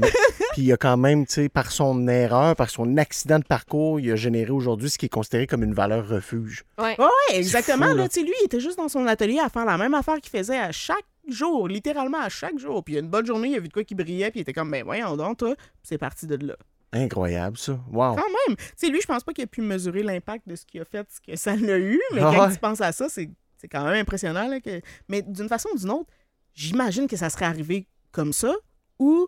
puis 0.54 0.62
il 0.62 0.72
a 0.74 0.78
quand 0.78 0.98
même, 0.98 1.26
tu 1.26 1.34
sais, 1.34 1.50
par 1.50 1.72
son 1.72 2.08
erreur, 2.08 2.56
par 2.56 2.70
son 2.70 2.98
accident 2.98 3.40
de 3.40 3.46
parcours, 3.46 4.00
il 4.00 4.12
a 4.12 4.16
généré 4.16 4.52
aujourd'hui 4.52 4.90
ce 4.90 4.98
qui 4.98 5.08
est 5.08 5.10
considéré 5.10 5.48
comme 5.48 5.64
une 5.64 5.74
valeur 5.74 6.08
refuge. 6.08 6.64
Ouais. 6.78 6.96
Ouais, 7.00 7.08
exactement. 7.38 7.88
fou, 7.88 7.96
là, 7.96 8.04
là. 8.04 8.10
Tu 8.10 8.20
sais, 8.20 8.26
lui, 8.26 8.34
il 8.42 8.46
était 8.46 8.60
juste 8.60 8.78
dans 8.78 8.88
son 8.88 9.06
atelier 9.08 9.40
à 9.40 9.50
faire 9.50 9.66
la 9.66 9.78
même 9.78 9.94
affaire 9.94 10.20
qu'il 10.22 10.38
faisait 10.38 10.58
à 10.58 10.72
chaque 10.72 11.06
jour, 11.28 11.68
littéralement 11.68 12.20
à 12.20 12.30
chaque 12.30 12.58
jour. 12.60 12.84
Puis 12.84 12.98
une 12.98 13.10
bonne 13.10 13.26
journée, 13.26 13.50
il 13.50 13.56
a 13.56 13.60
vu 13.60 13.68
de 13.68 13.74
quoi 13.74 13.84
qui 13.84 13.96
brillait, 13.96 14.30
puis 14.32 14.40
il 14.40 14.42
était 14.42 14.54
comme, 14.54 14.72
ben 14.72 14.84
voyons 14.84 15.16
donc, 15.18 15.38
toi. 15.38 15.56
Puis 15.56 15.66
c'est 15.84 15.98
parti 15.98 16.28
de 16.28 16.46
là. 16.46 16.56
Incroyable, 16.94 17.58
ça. 17.58 17.74
Wow. 17.92 18.16
Quand 18.16 18.48
même. 18.48 18.56
Tu 18.56 18.64
sais, 18.78 18.90
lui, 18.90 19.02
je 19.02 19.08
pense 19.08 19.24
pas 19.24 19.34
qu'il 19.34 19.44
a 19.44 19.48
pu 19.48 19.62
mesurer 19.62 20.04
l'impact 20.04 20.48
de 20.48 20.56
ce 20.56 20.66
qu'il 20.66 20.82
a 20.82 20.86
fait, 20.86 21.08
ce 21.12 21.20
que 21.20 21.38
ça 21.38 21.56
l'a 21.56 21.78
eu, 21.78 22.00
mais 22.14 22.22
Ah 22.22 22.32
quand 22.34 22.48
ouais. 22.48 22.54
tu 22.54 22.60
penses 22.60 22.82
à 22.82 22.92
ça, 22.92 23.10
c'est 23.10 23.30
c'est 23.58 23.68
quand 23.68 23.84
même 23.84 23.96
impressionnant. 23.96 24.48
Là, 24.48 24.60
que... 24.60 24.82
Mais 25.10 25.22
d'une 25.22 25.50
façon 25.50 25.70
ou 25.74 25.78
d'une 25.78 25.90
autre, 25.92 26.10
j'imagine 26.56 27.08
que 27.08 27.18
ça 27.18 27.30
serait 27.30 27.46
arrivé 27.46 27.88
comme 28.12 28.34
ça 28.34 28.54
ou 28.98 29.28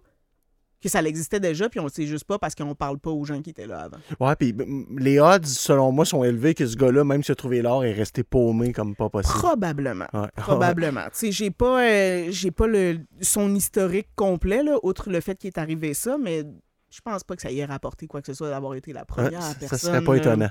que 0.81 0.89
ça 0.89 1.01
existait 1.01 1.39
déjà, 1.39 1.69
puis 1.69 1.79
on 1.79 1.85
le 1.85 1.89
sait 1.89 2.05
juste 2.05 2.25
pas 2.25 2.37
parce 2.37 2.53
qu'on 2.53 2.75
parle 2.75 2.99
pas 2.99 3.09
aux 3.09 3.25
gens 3.25 3.41
qui 3.41 3.49
étaient 3.49 3.65
là 3.65 3.81
avant. 3.81 3.97
Ouais, 4.19 4.35
puis 4.35 4.55
les 4.97 5.19
odds, 5.19 5.45
selon 5.45 5.91
moi, 5.91 6.05
sont 6.05 6.23
élevés 6.23 6.53
que 6.53 6.65
ce 6.65 6.75
gars-là, 6.75 7.03
même 7.03 7.23
s'il 7.23 7.31
a 7.31 7.35
trouvé 7.35 7.61
l'or, 7.61 7.83
est 7.83 7.93
resté 7.93 8.23
paumé 8.23 8.73
comme 8.73 8.95
pas 8.95 9.09
possible. 9.09 9.39
Probablement. 9.39 10.05
Ouais. 10.13 10.27
Probablement. 10.35 11.05
Tu 11.05 11.11
sais, 11.13 11.31
j'ai 11.31 11.51
pas, 11.51 11.83
euh, 11.83 12.27
j'ai 12.29 12.51
pas 12.51 12.67
le, 12.67 12.99
son 13.21 13.53
historique 13.55 14.09
complet, 14.15 14.61
là, 14.61 14.77
outre 14.83 15.09
le 15.09 15.19
fait 15.19 15.35
qu'il 15.35 15.47
est 15.47 15.57
arrivé 15.57 15.95
ça, 15.95 16.17
mais 16.17 16.43
je 16.89 17.01
pense 17.01 17.23
pas 17.23 17.35
que 17.35 17.41
ça 17.41 17.51
y 17.51 17.59
ait 17.59 17.65
rapporté 17.65 18.07
quoi 18.07 18.21
que 18.21 18.27
ce 18.27 18.33
soit 18.33 18.49
d'avoir 18.49 18.75
été 18.75 18.93
la 18.93 19.03
première 19.05 19.55
personne. 19.59 19.67
ça 19.67 19.77
serait 19.77 20.03
pas 20.03 20.13
euh, 20.13 20.17
étonnant. 20.17 20.49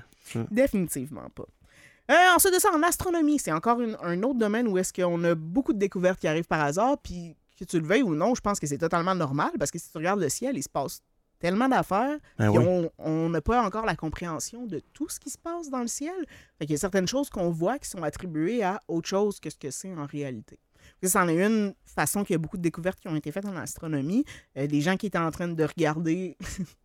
Définitivement 0.51 1.29
pas. 1.35 1.47
Euh, 2.11 2.15
ensuite 2.37 2.55
de 2.55 2.59
ça, 2.61 2.71
en 2.73 2.83
astronomie, 2.83 3.39
c'est 3.39 3.53
encore 3.53 3.81
une- 3.81 3.97
un 4.03 4.23
autre 4.23 4.39
domaine 4.39 4.69
où 4.69 4.79
est-ce 4.79 4.93
qu'on 4.93 5.23
a 5.25 5.35
beaucoup 5.35 5.73
de 5.73 5.79
découvertes 5.79 6.21
qui 6.21 6.29
arrivent 6.29 6.47
par 6.47 6.61
hasard, 6.61 6.99
puis 7.03 7.37
que 7.59 7.65
tu 7.65 7.81
le 7.81 7.87
veuilles 7.87 8.03
ou 8.03 8.15
non, 8.15 8.35
je 8.35 8.41
pense 8.41 8.61
que 8.61 8.67
c'est 8.67 8.79
totalement 8.79 9.15
normal, 9.15 9.51
parce 9.59 9.71
que 9.71 9.79
si 9.79 9.91
tu 9.91 9.99
regardes 9.99 10.21
le 10.21 10.29
ciel, 10.29 10.57
il 10.57 10.63
se 10.63 10.69
passe 10.69 11.01
tellement 11.39 11.69
d'affaires, 11.69 12.17
Ben 12.39 12.49
oui. 12.51 12.89
on- 12.99 13.29
n'a 13.29 13.41
pas 13.41 13.63
encore 13.63 13.85
la 13.87 13.97
compréhension 13.97 14.67
de 14.67 14.81
tout 14.93 15.09
ce 15.09 15.19
qui 15.21 15.31
se 15.31 15.37
passe 15.39 15.69
dans 15.69 15.81
le 15.81 15.87
ciel. 15.89 16.15
Fait 16.59 16.65
qu'il 16.67 16.73
y 16.73 16.75
a 16.77 16.79
certaines 16.79 17.09
choses 17.09 17.29
qu'on 17.29 17.51
voit 17.51 17.79
qui 17.79 17.89
sont 17.91 18.03
attribuées 18.03 18.63
à 18.63 18.81
autre 18.89 19.09
chose 19.09 19.39
que 19.41 19.51
ce 19.51 19.57
que 19.57 19.71
c'est 19.71 19.93
en 19.95 20.07
réalité. 20.07 20.59
Ça, 21.03 21.09
c'en 21.11 21.29
est 21.29 21.45
une 21.45 21.75
façon 21.85 22.23
qu'il 22.25 22.35
y 22.35 22.37
a 22.37 22.39
beaucoup 22.39 22.57
de 22.57 22.63
découvertes 22.63 23.01
qui 23.01 23.09
ont 23.09 23.17
été 23.17 23.33
faites 23.33 23.45
en 23.45 23.57
astronomie. 23.57 24.25
Euh, 24.57 24.67
des 24.67 24.81
gens 24.81 24.97
qui 24.97 25.07
étaient 25.07 25.19
en 25.19 25.31
train 25.31 25.49
de 25.49 25.65
regarder 25.65 26.37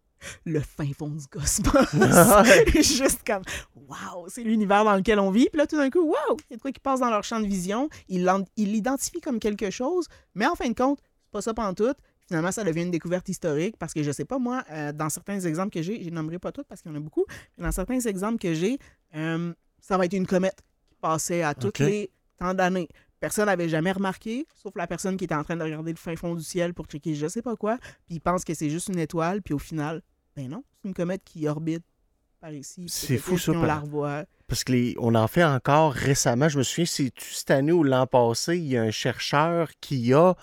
le 0.45 0.59
fin 0.59 0.87
fond 0.97 1.09
du 1.09 1.27
cosmos. 1.27 1.73
Juste 2.73 3.21
comme, 3.25 3.43
waouh, 3.75 4.27
c'est 4.27 4.43
l'univers 4.43 4.83
dans 4.83 4.95
lequel 4.95 5.19
on 5.19 5.31
vit. 5.31 5.47
Puis 5.51 5.57
là, 5.57 5.67
tout 5.67 5.77
d'un 5.77 5.89
coup, 5.89 6.03
waouh, 6.03 6.37
il 6.49 6.51
y 6.51 6.53
a 6.53 6.57
de 6.57 6.61
quoi 6.61 6.71
qui 6.71 6.79
passe 6.79 6.99
dans 6.99 7.09
leur 7.09 7.23
champ 7.23 7.39
de 7.39 7.47
vision. 7.47 7.89
Ils 8.07 8.25
l'identifient 8.57 9.21
comme 9.21 9.39
quelque 9.39 9.69
chose, 9.69 10.07
mais 10.35 10.45
en 10.45 10.55
fin 10.55 10.69
de 10.69 10.75
compte, 10.75 10.99
c'est 11.23 11.31
pas 11.31 11.41
ça 11.41 11.53
pantoute. 11.53 11.97
finalement, 12.27 12.51
ça 12.51 12.63
devient 12.63 12.83
une 12.83 12.91
découverte 12.91 13.27
historique 13.29 13.77
parce 13.77 13.93
que 13.93 14.03
je 14.03 14.11
sais 14.11 14.25
pas, 14.25 14.39
moi, 14.39 14.63
euh, 14.71 14.91
dans 14.91 15.09
certains 15.09 15.39
exemples 15.39 15.71
que 15.71 15.81
j'ai, 15.81 16.03
je 16.03 16.09
nommerai 16.09 16.39
pas 16.39 16.51
tous 16.51 16.63
parce 16.63 16.81
qu'il 16.81 16.91
y 16.91 16.93
en 16.93 16.97
a 16.97 17.01
beaucoup, 17.01 17.25
mais 17.57 17.65
dans 17.65 17.71
certains 17.71 17.99
exemples 17.99 18.37
que 18.37 18.53
j'ai, 18.53 18.79
euh, 19.15 19.53
ça 19.79 19.97
va 19.97 20.05
être 20.05 20.13
une 20.13 20.27
comète 20.27 20.61
qui 20.87 20.95
passait 21.01 21.43
à 21.43 21.53
toutes 21.53 21.79
les 21.79 22.11
tant 22.37 22.53
d'années. 22.53 22.87
Personne 23.19 23.45
n'avait 23.45 23.69
jamais 23.69 23.91
remarqué, 23.91 24.47
sauf 24.55 24.75
la 24.75 24.87
personne 24.87 25.15
qui 25.15 25.25
était 25.25 25.35
en 25.35 25.43
train 25.43 25.55
de 25.55 25.63
regarder 25.63 25.91
le 25.91 25.97
fin 25.97 26.15
fond 26.15 26.33
du 26.33 26.43
ciel 26.43 26.73
pour 26.73 26.87
checker 26.87 27.13
je 27.13 27.27
sais 27.27 27.43
pas 27.43 27.55
quoi, 27.55 27.77
puis 28.07 28.15
il 28.15 28.19
pense 28.19 28.43
que 28.43 28.55
c'est 28.55 28.69
juste 28.69 28.87
une 28.87 28.97
étoile, 28.97 29.43
puis 29.43 29.53
au 29.53 29.59
final, 29.59 30.01
ben 30.35 30.49
non, 30.49 30.63
c'est 30.81 30.87
une 30.87 30.93
comète 30.93 31.21
qui 31.23 31.47
orbite 31.47 31.83
par 32.39 32.51
ici. 32.53 32.85
C'est 32.87 33.17
fou, 33.17 33.37
ça, 33.37 33.51
on 33.51 33.61
la 33.63 33.79
revoit. 33.79 34.25
Parce 34.47 34.63
que 34.63 34.71
les, 34.71 34.95
on 34.99 35.15
en 35.15 35.27
fait 35.27 35.43
encore 35.43 35.93
récemment. 35.93 36.49
Je 36.49 36.57
me 36.57 36.63
souviens, 36.63 36.85
c'est 36.85 37.11
cette 37.17 37.51
année 37.51 37.71
ou 37.71 37.83
l'an 37.83 38.07
passé, 38.07 38.57
il 38.57 38.65
y 38.67 38.77
a 38.77 38.81
un 38.81 38.91
chercheur 38.91 39.69
qui 39.79 40.13
a 40.13 40.33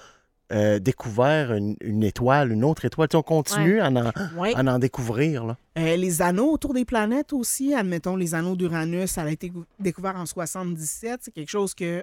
euh, 0.51 0.79
découvert 0.79 1.53
une, 1.53 1.77
une 1.83 2.03
étoile, 2.03 2.53
une 2.53 2.65
autre 2.65 2.85
étoile. 2.87 3.09
Tu 3.09 3.13
sais, 3.13 3.19
on 3.19 3.23
continue 3.23 3.81
à, 3.81 3.89
en, 3.89 4.13
Ouais. 4.39 4.55
à 4.55 4.61
en 4.61 4.79
découvrir. 4.79 5.45
Là. 5.45 5.57
Euh, 5.77 5.97
les 5.97 6.23
anneaux 6.23 6.51
autour 6.53 6.73
des 6.73 6.87
planètes 6.87 7.33
aussi, 7.35 7.75
admettons 7.75 8.17
les 8.17 8.35
anneaux 8.35 8.57
d'Uranus, 8.57 9.11
ça 9.11 9.23
a 9.23 9.29
été 9.31 9.53
découvert 9.79 10.17
en 10.17 10.25
77. 10.25 11.21
C'est 11.25 11.31
quelque 11.33 11.51
chose 11.51 11.75
que. 11.75 12.03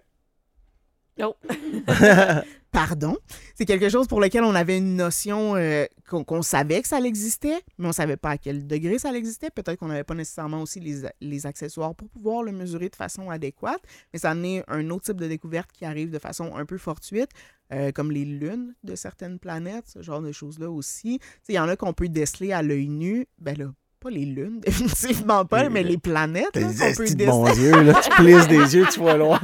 Oh. 1.22 1.36
Pardon. 2.76 3.16
C'est 3.56 3.64
quelque 3.64 3.88
chose 3.88 4.06
pour 4.06 4.20
lequel 4.20 4.44
on 4.44 4.54
avait 4.54 4.78
une 4.78 4.98
notion 4.98 5.56
euh, 5.56 5.86
qu'on 6.10 6.42
savait 6.42 6.82
que 6.82 6.90
ça 6.90 7.00
existait, 7.00 7.62
mais 7.78 7.88
on 7.88 7.94
savait 7.94 8.18
pas 8.18 8.32
à 8.32 8.38
quel 8.38 8.68
degré 8.68 9.00
ça 9.00 9.14
existait. 9.14 9.50
Peut-être 9.50 9.80
qu'on 9.80 9.88
n'avait 9.88 10.04
pas 10.04 10.14
nécessairement 10.14 10.62
aussi 10.62 10.82
les, 11.22 11.46
accessoires 11.46 11.96
pour 11.96 12.10
pouvoir 12.10 12.44
le 12.44 12.52
mesurer 12.52 12.90
de 12.90 12.96
façon 12.98 13.30
adéquate. 13.30 13.82
Mais 14.12 14.20
ça 14.20 14.28
a 14.28 14.32
amené 14.32 14.62
un 14.68 14.90
autre 14.90 15.06
type 15.06 15.22
de 15.22 15.28
découverte 15.28 15.72
qui 15.72 15.86
arrive 15.86 16.12
de 16.12 16.20
façon 16.20 16.54
un 16.58 16.66
peu 16.66 16.78
fortuite, 16.78 17.30
euh, 17.72 17.94
comme 17.94 18.12
les 18.12 18.26
lunes 18.26 18.76
de 18.84 18.96
certaines 18.96 19.40
planètes, 19.40 19.88
ce 19.88 20.02
genre 20.02 20.22
de 20.22 20.34
choses-là 20.34 20.70
aussi. 20.70 21.22
Il 21.48 21.56
y 21.56 21.60
en 21.60 21.70
a 21.70 21.78
qu'on 21.78 21.94
peut 21.94 22.10
déceler 22.10 22.52
à 22.52 22.62
l'œil 22.62 22.90
nu. 22.90 23.26
Ben 23.40 23.58
là, 23.58 23.72
pas 24.06 24.12
les 24.12 24.26
lunes, 24.26 24.60
définitivement 24.66 25.46
pas, 25.46 25.64
Les- 25.64 25.70
mais 25.70 25.82
les 25.84 25.98
planètes. 25.98 26.56
là, 26.56 26.62
qu'on 26.62 26.94
peut 26.96 27.06
de 27.16 27.26
bon 27.26 27.52
Dieu, 27.54 27.82
là, 27.82 27.94
tu 28.04 28.10
plisses 28.12 28.48
des 28.48 28.76
yeux, 28.76 28.86
tu 28.92 29.00
vois 29.00 29.16
loin. 29.16 29.40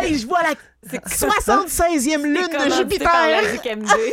Hey, 0.00 0.18
je 0.18 0.26
vois 0.26 0.40
la 0.42 0.54
76e 1.06 2.22
lune 2.22 2.34
de 2.34 2.74
Jupiter! 2.74 3.10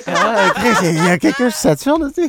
Ah, 0.07 0.51
il 0.83 1.05
y 1.05 1.09
a 1.09 1.17
quelqu'un 1.17 1.49
sur 1.49 1.57
Saturne, 1.59 2.11
tu 2.13 2.23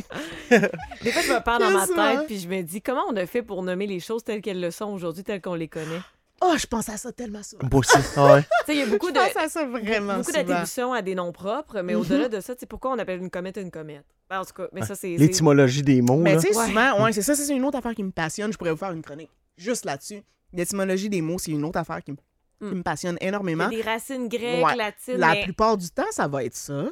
sais. 0.49 0.69
Des 1.03 1.11
fois, 1.11 1.21
je 1.21 1.33
me 1.33 1.43
perds 1.43 1.59
dans 1.59 1.71
ma 1.71 1.85
tête, 1.87 2.27
puis 2.27 2.39
je 2.39 2.47
me 2.47 2.61
dis, 2.61 2.81
comment 2.81 3.03
on 3.09 3.15
a 3.17 3.25
fait 3.25 3.41
pour 3.41 3.61
nommer 3.61 3.87
les 3.87 3.99
choses 3.99 4.23
telles 4.23 4.41
qu'elles 4.41 4.61
le 4.61 4.71
sont 4.71 4.85
aujourd'hui, 4.85 5.23
telles 5.23 5.41
qu'on 5.41 5.55
les 5.55 5.67
connaît? 5.67 6.01
Oh, 6.41 6.55
je 6.57 6.65
pense 6.67 6.89
à 6.89 6.97
ça 6.97 7.11
tellement 7.11 7.41
souvent. 7.43 7.67
Moi 7.71 7.79
aussi. 7.79 7.97
Ah 8.17 8.35
ouais. 8.35 8.41
Tu 8.41 8.47
sais, 8.65 8.73
il 8.75 8.79
y 8.79 8.81
a 8.81 8.85
beaucoup 8.87 9.07
Je 9.07 9.13
de. 9.13 9.19
pense 9.19 9.35
à 9.37 9.47
ça 9.49 9.65
vraiment 9.65 10.17
Beaucoup 10.17 10.31
d'attributions 10.33 10.93
à 10.93 11.01
des 11.01 11.15
noms 11.15 11.31
propres, 11.31 11.81
mais 11.81 11.95
au-delà 11.95 12.27
de 12.29 12.39
ça, 12.41 12.53
c'est 12.57 12.65
pourquoi 12.65 12.91
on 12.91 12.99
appelle 12.99 13.19
une 13.21 13.29
comète 13.29 13.57
une 13.57 13.71
comète? 13.71 14.05
Ben, 14.29 14.39
en 14.41 14.45
tout 14.45 14.53
cas, 14.53 14.67
mais 14.73 14.81
ça, 14.83 14.95
c'est. 14.95 15.15
L'étymologie 15.17 15.81
des 15.83 16.01
mots. 16.01 16.17
Mais 16.17 16.35
tu 16.37 16.47
sais, 16.51 16.57
Ouais. 16.57 16.67
souvent, 16.67 17.03
ouais, 17.03 17.13
c'est 17.13 17.21
ça, 17.21 17.35
c'est 17.35 17.55
une 17.55 17.63
autre 17.63 17.77
affaire 17.77 17.95
qui 17.95 18.03
me 18.03 18.11
passionne. 18.11 18.51
Je 18.51 18.57
pourrais 18.57 18.71
vous 18.71 18.77
faire 18.77 18.91
une 18.91 19.01
chronique 19.01 19.29
juste 19.57 19.85
là-dessus. 19.85 20.21
L'étymologie 20.51 21.09
des 21.09 21.21
mots, 21.21 21.37
c'est 21.39 21.51
une 21.51 21.63
autre 21.63 21.79
affaire 21.79 22.03
qui, 22.03 22.11
me- 22.11 22.17
qui 22.17 22.65
Mm. 22.65 22.77
me 22.77 22.83
passionne 22.83 23.17
Il 23.21 23.23
y 23.23 23.25
a 23.27 23.29
énormément. 23.29 23.69
des 23.69 23.81
racines 23.81 24.27
grecques, 24.27 24.65
Ouais. 24.65 24.75
latines. 24.75 25.17
La 25.17 25.33
mais- 25.33 25.43
plupart 25.43 25.77
du 25.77 25.89
temps, 25.89 26.03
ça 26.11 26.27
va 26.27 26.43
être 26.43 26.55
ça. 26.55 26.85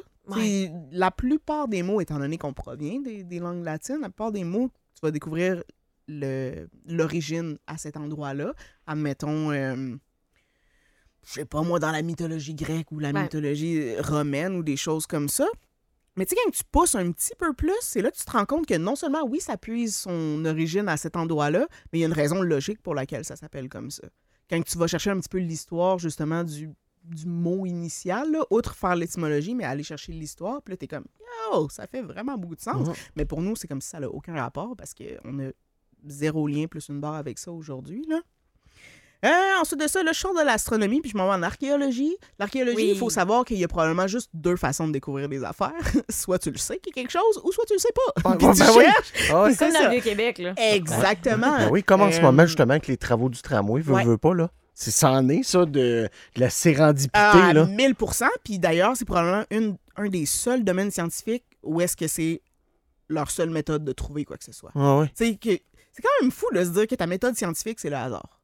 La 0.92 1.10
plupart 1.10 1.68
des 1.68 1.82
mots, 1.82 2.00
étant 2.00 2.18
donné 2.18 2.38
qu'on 2.38 2.52
provient 2.54 3.00
des, 3.00 3.24
des 3.24 3.38
langues 3.38 3.64
latines, 3.64 3.98
la 4.00 4.08
plupart 4.08 4.32
des 4.32 4.44
mots, 4.44 4.70
tu 4.94 5.00
vas 5.02 5.10
découvrir 5.10 5.62
l'origine 6.08 7.58
à 7.66 7.78
cet 7.78 7.96
endroit-là. 7.96 8.54
Admettons, 8.86 9.50
euh, 9.50 9.96
je 11.26 11.32
sais 11.32 11.44
pas 11.44 11.62
moi, 11.62 11.78
dans 11.78 11.90
la 11.90 12.02
mythologie 12.02 12.54
grecque 12.54 12.92
ou 12.92 12.98
la 12.98 13.12
mythologie 13.12 13.96
romaine 14.00 14.56
ou 14.56 14.62
des 14.62 14.76
choses 14.76 15.06
comme 15.06 15.28
ça. 15.28 15.46
Mais 16.16 16.26
tu 16.26 16.36
sais, 16.36 16.40
quand 16.44 16.50
tu 16.52 16.62
pousses 16.70 16.94
un 16.94 17.10
petit 17.10 17.32
peu 17.36 17.52
plus, 17.54 17.74
c'est 17.80 18.00
là 18.00 18.10
que 18.10 18.16
tu 18.16 18.24
te 18.24 18.30
rends 18.30 18.46
compte 18.46 18.66
que 18.66 18.74
non 18.74 18.94
seulement, 18.94 19.24
oui, 19.26 19.40
ça 19.40 19.56
puise 19.56 19.96
son 19.96 20.44
origine 20.44 20.88
à 20.88 20.96
cet 20.96 21.16
endroit-là, 21.16 21.66
mais 21.92 21.98
il 21.98 22.02
y 22.02 22.04
a 22.04 22.06
une 22.06 22.12
raison 22.12 22.40
logique 22.40 22.80
pour 22.82 22.94
laquelle 22.94 23.24
ça 23.24 23.34
s'appelle 23.34 23.68
comme 23.68 23.90
ça. 23.90 24.04
Quand 24.48 24.62
tu 24.62 24.78
vas 24.78 24.86
chercher 24.86 25.10
un 25.10 25.18
petit 25.18 25.28
peu 25.28 25.38
l'histoire, 25.38 25.98
justement, 25.98 26.44
du, 26.44 26.70
du 27.02 27.26
mot 27.26 27.66
initial, 27.66 28.30
là, 28.30 28.44
outre 28.50 28.76
faire 28.76 28.94
l'étymologie, 28.94 29.54
mais 29.56 29.64
aller 29.64 29.82
chercher 29.82 30.12
l'histoire, 30.12 30.62
puis 30.62 30.72
là, 30.72 30.76
t'es 30.76 30.86
comme, 30.86 31.06
yo, 31.52 31.68
ça 31.68 31.88
fait 31.88 32.02
vraiment 32.02 32.38
beaucoup 32.38 32.54
de 32.56 32.60
sens. 32.60 32.96
Mais 33.16 33.24
pour 33.24 33.42
nous, 33.42 33.56
c'est 33.56 33.66
comme 33.66 33.80
si 33.80 33.88
ça 33.88 33.98
n'a 33.98 34.08
aucun 34.08 34.34
rapport 34.34 34.76
parce 34.76 34.94
qu'on 34.94 35.40
a 35.40 35.50
zéro 36.06 36.46
lien 36.46 36.66
plus 36.66 36.88
une 36.88 37.00
barre 37.00 37.14
avec 37.14 37.38
ça 37.38 37.50
aujourd'hui, 37.52 38.04
là. 38.08 38.20
Euh, 39.24 39.28
ensuite 39.58 39.80
de 39.80 39.86
ça, 39.88 40.02
là, 40.02 40.12
je 40.12 40.18
sors 40.18 40.34
de 40.34 40.44
l'astronomie 40.44 41.00
puis 41.00 41.10
je 41.10 41.16
m'en 41.16 41.24
vais 41.26 41.32
en 41.32 41.42
archéologie. 41.42 42.14
L'archéologie, 42.38 42.76
Oui. 42.76 42.90
il 42.92 42.98
faut 42.98 43.08
savoir 43.08 43.46
qu'il 43.46 43.56
y 43.56 43.64
a 43.64 43.68
probablement 43.68 44.06
juste 44.06 44.28
deux 44.34 44.56
façons 44.56 44.86
de 44.86 44.92
découvrir 44.92 45.30
des 45.30 45.42
affaires. 45.44 45.72
soit 46.10 46.38
tu 46.38 46.50
le 46.50 46.58
sais 46.58 46.76
qu'il 46.76 46.94
y 46.94 47.00
a 47.00 47.02
quelque 47.02 47.10
chose, 47.12 47.40
ou 47.42 47.50
soit 47.50 47.64
tu 47.66 47.72
le 47.72 47.78
sais 47.78 47.88
pas. 47.94 48.28
Ouais, 48.30 48.36
Puis 48.36 48.46
tu 48.52 48.58
ben 48.58 48.68
oui. 48.76 48.84
cherches. 48.84 49.12
Ah. 49.32 49.46
C'est 49.50 49.56
comme 49.56 49.68
c'est 49.68 49.68
dans 49.72 49.78
ça. 49.78 49.84
le 49.84 49.90
Vieux-Québec, 49.92 50.38
là. 50.40 50.52
Exactement. 50.74 51.56
Ben 51.56 51.68
oui, 51.70 51.82
comme 51.82 52.02
en 52.02 52.12
ce 52.12 52.18
Euh, 52.18 52.22
moment, 52.22 52.44
justement, 52.44 52.72
avec 52.72 52.86
les 52.86 52.98
travaux 52.98 53.30
du 53.30 53.40
tramway, 53.40 53.80
veux, 53.80 53.94
ouais. 53.94 54.04
veux 54.04 54.18
pas, 54.18 54.34
là. 54.34 54.50
C'est 54.74 54.90
ça 54.90 55.10
en 55.12 55.26
est, 55.30 55.42
ça, 55.42 55.64
de, 55.64 55.70
de 55.72 56.08
la 56.36 56.50
sérendipité, 56.50 57.10
Ah, 57.18 57.52
là. 57.54 57.64
1000 57.64 57.94
Puis 58.44 58.58
d'ailleurs, 58.58 58.94
c'est 58.94 59.06
probablement 59.06 59.44
une, 59.50 59.76
un 59.96 60.08
des 60.10 60.26
seuls 60.26 60.64
domaines 60.64 60.90
scientifiques 60.90 61.44
où 61.62 61.80
est-ce 61.80 61.96
que 61.96 62.08
c'est 62.08 62.42
leur 63.08 63.30
seule 63.30 63.50
méthode 63.50 63.84
de 63.84 63.92
trouver 63.92 64.26
quoi 64.26 64.36
que 64.36 64.44
ce 64.44 64.52
soit. 64.52 64.72
Ah 64.74 64.98
ouais, 64.98 65.06
Tu 65.16 65.26
sais, 65.26 65.36
que 65.36 65.58
c'est 65.94 66.02
quand 66.02 66.22
même 66.22 66.30
fou 66.30 66.46
de 66.52 66.62
se 66.62 66.68
dire 66.70 66.86
que 66.86 66.94
ta 66.96 67.06
méthode 67.06 67.34
scientifique, 67.36 67.80
c'est 67.80 67.88
le 67.90 67.96
hasard. 67.96 68.40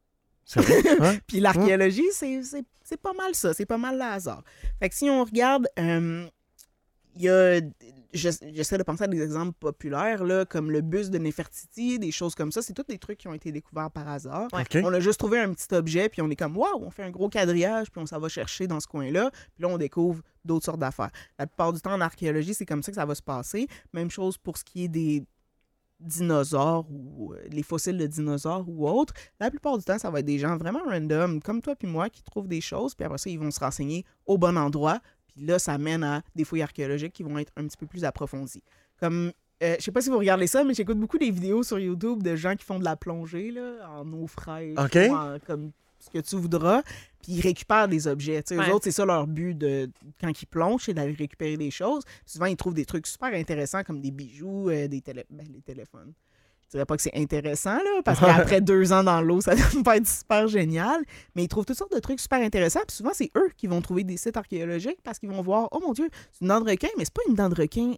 c'est 0.46 0.60
vrai? 0.60 0.82
hein? 1.00 1.18
Puis 1.26 1.40
l'archéologie, 1.40 2.06
c'est- 2.12 2.42
c'est 2.42 2.64
c'est 2.82 3.00
pas 3.00 3.12
mal 3.12 3.34
ça. 3.34 3.52
C'est 3.54 3.66
pas 3.66 3.76
mal 3.78 3.96
le 3.96 4.02
hasard. 4.02 4.42
Fait 4.80 4.88
que 4.88 4.94
si 4.96 5.08
on 5.10 5.22
regarde, 5.24 5.68
euh, 5.78 6.26
il 7.16 7.22
y 7.22 7.28
a. 7.28 7.60
je- 7.60 8.30
J'essaie 8.52 8.78
de 8.78 8.82
penser 8.82 9.04
à 9.04 9.06
des 9.06 9.20
exemples 9.22 9.52
populaires, 9.60 10.24
là, 10.24 10.44
comme 10.44 10.70
le 10.72 10.80
bus 10.80 11.10
de 11.10 11.18
Nefertiti, 11.18 11.98
des 12.00 12.10
choses 12.10 12.34
comme 12.34 12.50
ça. 12.50 12.62
C'est 12.62 12.72
tous 12.72 12.82
des 12.88 12.98
trucs 12.98 13.18
qui 13.18 13.28
ont 13.28 13.34
été 13.34 13.52
découverts 13.52 13.90
par 13.92 14.08
hasard. 14.08 14.48
On 14.84 14.92
a 14.92 14.98
juste 14.98 15.20
trouvé 15.20 15.38
un 15.38 15.52
petit 15.52 15.72
objet, 15.74 16.08
puis 16.08 16.20
on 16.22 16.28
est 16.30 16.34
comme, 16.36 16.56
waouh, 16.56 16.82
on 16.84 16.90
fait 16.90 17.04
un 17.04 17.10
gros 17.10 17.28
quadrillage, 17.28 17.90
puis 17.92 18.00
on 18.02 18.06
s'en 18.06 18.18
va 18.18 18.28
chercher 18.28 18.66
dans 18.66 18.80
ce 18.80 18.88
coin-là. 18.88 19.30
Puis 19.54 19.62
là, 19.62 19.68
on 19.68 19.78
découvre 19.78 20.22
d'autres 20.44 20.64
sortes 20.64 20.80
d'affaires. 20.80 21.10
La 21.38 21.46
plupart 21.46 21.72
du 21.72 21.80
temps, 21.80 21.92
en 21.92 22.00
archéologie, 22.00 22.54
c'est 22.54 22.66
comme 22.66 22.82
ça 22.82 22.90
que 22.90 22.96
ça 22.96 23.06
va 23.06 23.14
se 23.14 23.22
passer. 23.22 23.68
Même 23.92 24.10
chose 24.10 24.36
pour 24.38 24.56
ce 24.58 24.64
qui 24.64 24.84
est 24.84 24.88
des 24.88 25.22
dinosaures 26.00 26.86
ou 26.90 27.32
euh, 27.34 27.38
les 27.50 27.62
fossiles 27.62 27.96
de 27.98 28.06
dinosaures 28.06 28.64
ou 28.68 28.88
autres. 28.88 29.14
La 29.38 29.50
plupart 29.50 29.78
du 29.78 29.84
temps, 29.84 29.98
ça 29.98 30.10
va 30.10 30.20
être 30.20 30.26
des 30.26 30.38
gens 30.38 30.56
vraiment 30.56 30.80
random, 30.84 31.40
comme 31.42 31.60
toi 31.62 31.76
puis 31.76 31.88
moi, 31.88 32.08
qui 32.10 32.22
trouvent 32.22 32.48
des 32.48 32.60
choses, 32.60 32.94
puis 32.94 33.04
après 33.04 33.18
ça, 33.18 33.30
ils 33.30 33.38
vont 33.38 33.50
se 33.50 33.60
renseigner 33.60 34.04
au 34.26 34.38
bon 34.38 34.56
endroit. 34.56 35.00
Puis 35.28 35.44
là, 35.46 35.58
ça 35.58 35.78
mène 35.78 36.02
à 36.02 36.22
des 36.34 36.44
fouilles 36.44 36.62
archéologiques 36.62 37.12
qui 37.12 37.22
vont 37.22 37.38
être 37.38 37.52
un 37.56 37.66
petit 37.66 37.76
peu 37.76 37.86
plus 37.86 38.04
approfondies. 38.04 38.62
Comme, 38.98 39.32
euh, 39.62 39.76
je 39.78 39.84
sais 39.84 39.92
pas 39.92 40.00
si 40.00 40.10
vous 40.10 40.18
regardez 40.18 40.46
ça, 40.46 40.64
mais 40.64 40.74
j'écoute 40.74 40.98
beaucoup 40.98 41.18
des 41.18 41.30
vidéos 41.30 41.62
sur 41.62 41.78
YouTube 41.78 42.22
de 42.22 42.34
gens 42.34 42.56
qui 42.56 42.64
font 42.64 42.78
de 42.78 42.84
la 42.84 42.96
plongée, 42.96 43.50
là, 43.52 43.88
en 43.96 44.12
eau 44.12 44.26
fraîche, 44.26 44.76
ou 45.10 45.14
en- 45.14 45.38
comme 45.46 45.70
ce 46.00 46.10
que 46.10 46.18
tu 46.18 46.36
voudras, 46.36 46.82
puis 47.22 47.32
ils 47.32 47.40
récupèrent 47.40 47.88
des 47.88 48.06
objets. 48.06 48.42
Ouais. 48.50 48.56
Eux 48.56 48.74
autres, 48.74 48.84
c'est 48.84 48.92
ça 48.92 49.04
leur 49.04 49.26
but 49.26 49.54
de, 49.54 49.90
quand 50.20 50.30
ils 50.42 50.46
plongent, 50.46 50.84
c'est 50.84 50.94
d'aller 50.94 51.12
récupérer 51.12 51.56
des 51.56 51.70
choses. 51.70 52.04
Puis 52.04 52.32
souvent, 52.32 52.46
ils 52.46 52.56
trouvent 52.56 52.74
des 52.74 52.86
trucs 52.86 53.06
super 53.06 53.32
intéressants 53.34 53.82
comme 53.82 54.00
des 54.00 54.10
bijoux, 54.10 54.70
euh, 54.70 54.88
des 54.88 55.00
télé 55.00 55.24
ben, 55.30 55.46
les 55.52 55.60
téléphones. 55.60 56.12
Je 56.62 56.76
dirais 56.76 56.86
pas 56.86 56.96
que 56.96 57.02
c'est 57.02 57.16
intéressant, 57.16 57.74
là, 57.74 58.00
parce 58.04 58.20
qu'après 58.20 58.60
deux 58.60 58.92
ans 58.92 59.02
dans 59.02 59.20
l'eau, 59.20 59.40
ça 59.40 59.54
doit 59.72 59.82
pas 59.82 59.96
être 59.96 60.06
super 60.06 60.46
génial. 60.48 61.02
Mais 61.34 61.44
ils 61.44 61.48
trouvent 61.48 61.66
toutes 61.66 61.76
sortes 61.78 61.94
de 61.94 61.98
trucs 61.98 62.20
super 62.20 62.40
intéressants. 62.40 62.80
Puis 62.86 62.96
souvent, 62.96 63.10
c'est 63.12 63.30
eux 63.36 63.50
qui 63.56 63.66
vont 63.66 63.82
trouver 63.82 64.04
des 64.04 64.16
sites 64.16 64.36
archéologiques 64.36 65.00
parce 65.02 65.18
qu'ils 65.18 65.30
vont 65.30 65.42
voir, 65.42 65.68
oh 65.72 65.80
mon 65.80 65.92
Dieu, 65.92 66.08
c'est 66.32 66.42
une 66.42 66.48
dent 66.48 66.60
de 66.60 66.70
requin, 66.70 66.88
mais 66.96 67.04
c'est 67.04 67.14
pas 67.14 67.22
une 67.28 67.34
dent 67.34 67.48
de 67.48 67.60
requin 67.60 67.94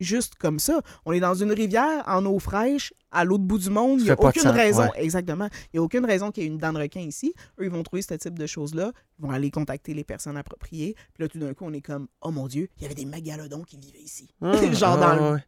juste 0.00 0.34
comme 0.36 0.58
ça. 0.58 0.80
On 1.04 1.12
est 1.12 1.20
dans 1.20 1.34
une 1.34 1.52
rivière 1.52 2.04
en 2.06 2.24
eau 2.26 2.38
fraîche, 2.38 2.92
à 3.10 3.24
l'autre 3.24 3.44
bout 3.44 3.58
du 3.58 3.70
monde. 3.70 4.00
Il 4.00 4.04
n'y 4.04 4.10
a 4.10 4.20
aucune 4.20 4.42
sens, 4.42 4.52
raison. 4.52 4.82
ouais. 4.82 4.90
Exactement. 4.96 5.48
Il 5.72 5.76
n'y 5.76 5.78
a 5.78 5.82
aucune 5.82 6.04
raison 6.04 6.30
qu'il 6.30 6.42
y 6.42 6.46
ait 6.46 6.50
une 6.50 6.58
dent 6.58 6.72
de 6.72 6.78
requin 6.78 7.00
ici. 7.00 7.32
Eux, 7.58 7.64
ils 7.64 7.70
vont 7.70 7.82
trouver 7.82 8.02
ce 8.02 8.14
type 8.14 8.38
de 8.38 8.46
choses-là. 8.46 8.92
Ils 9.18 9.22
vont 9.24 9.30
aller 9.30 9.50
contacter 9.50 9.94
les 9.94 10.04
personnes 10.04 10.36
appropriées. 10.36 10.94
Puis 11.14 11.22
là, 11.24 11.28
tout 11.28 11.38
d'un 11.38 11.54
coup, 11.54 11.64
on 11.66 11.72
est 11.72 11.80
comme, 11.80 12.08
oh 12.20 12.30
mon 12.30 12.46
Dieu, 12.46 12.68
il 12.76 12.82
y 12.82 12.86
avait 12.86 12.94
des 12.94 13.06
mégalodons 13.06 13.62
qui 13.62 13.78
vivaient 13.78 13.98
ici. 14.02 14.28
Ah, 14.42 14.54
Genre 14.72 14.98
dans 14.98 15.02
ah, 15.02 15.16
le- 15.16 15.32
ouais. 15.34 15.44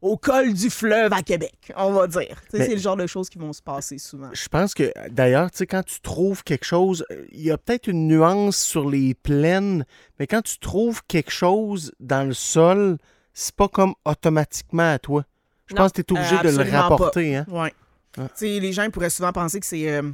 Au 0.00 0.16
col 0.16 0.54
du 0.54 0.70
fleuve 0.70 1.12
à 1.12 1.22
Québec, 1.22 1.72
on 1.76 1.90
va 1.90 2.06
dire. 2.06 2.40
C'est 2.52 2.68
le 2.68 2.76
genre 2.76 2.96
de 2.96 3.08
choses 3.08 3.28
qui 3.28 3.38
vont 3.38 3.52
se 3.52 3.60
passer 3.60 3.98
souvent. 3.98 4.30
Je 4.32 4.48
pense 4.48 4.72
que, 4.72 4.92
d'ailleurs, 5.08 5.50
tu 5.50 5.58
sais, 5.58 5.66
quand 5.66 5.82
tu 5.82 6.00
trouves 6.00 6.44
quelque 6.44 6.64
chose, 6.64 7.04
il 7.32 7.40
y 7.40 7.50
a 7.50 7.58
peut-être 7.58 7.88
une 7.88 8.06
nuance 8.06 8.58
sur 8.58 8.88
les 8.88 9.14
plaines, 9.14 9.84
mais 10.20 10.28
quand 10.28 10.42
tu 10.42 10.60
trouves 10.60 11.02
quelque 11.08 11.32
chose 11.32 11.90
dans 11.98 12.22
le 12.22 12.32
sol, 12.32 12.98
c'est 13.38 13.54
pas 13.54 13.68
comme 13.68 13.94
automatiquement 14.04 14.92
à 14.92 14.98
toi. 14.98 15.24
Je 15.66 15.74
Non, 15.74 15.82
pense 15.82 15.92
que 15.92 16.02
tu 16.02 16.12
es 16.14 16.18
obligé 16.18 16.36
euh, 16.36 16.42
de 16.42 16.62
le 16.62 16.70
rapporter, 16.70 17.36
hein? 17.36 17.46
Ouais. 17.48 17.72
Ouais. 18.16 18.28
Tu 18.30 18.30
sais, 18.34 18.60
les 18.60 18.72
gens 18.72 18.88
pourraient 18.90 19.10
souvent 19.10 19.32
penser 19.32 19.60
que 19.60 19.66
c'est 19.66 19.88
euh, 19.90 20.10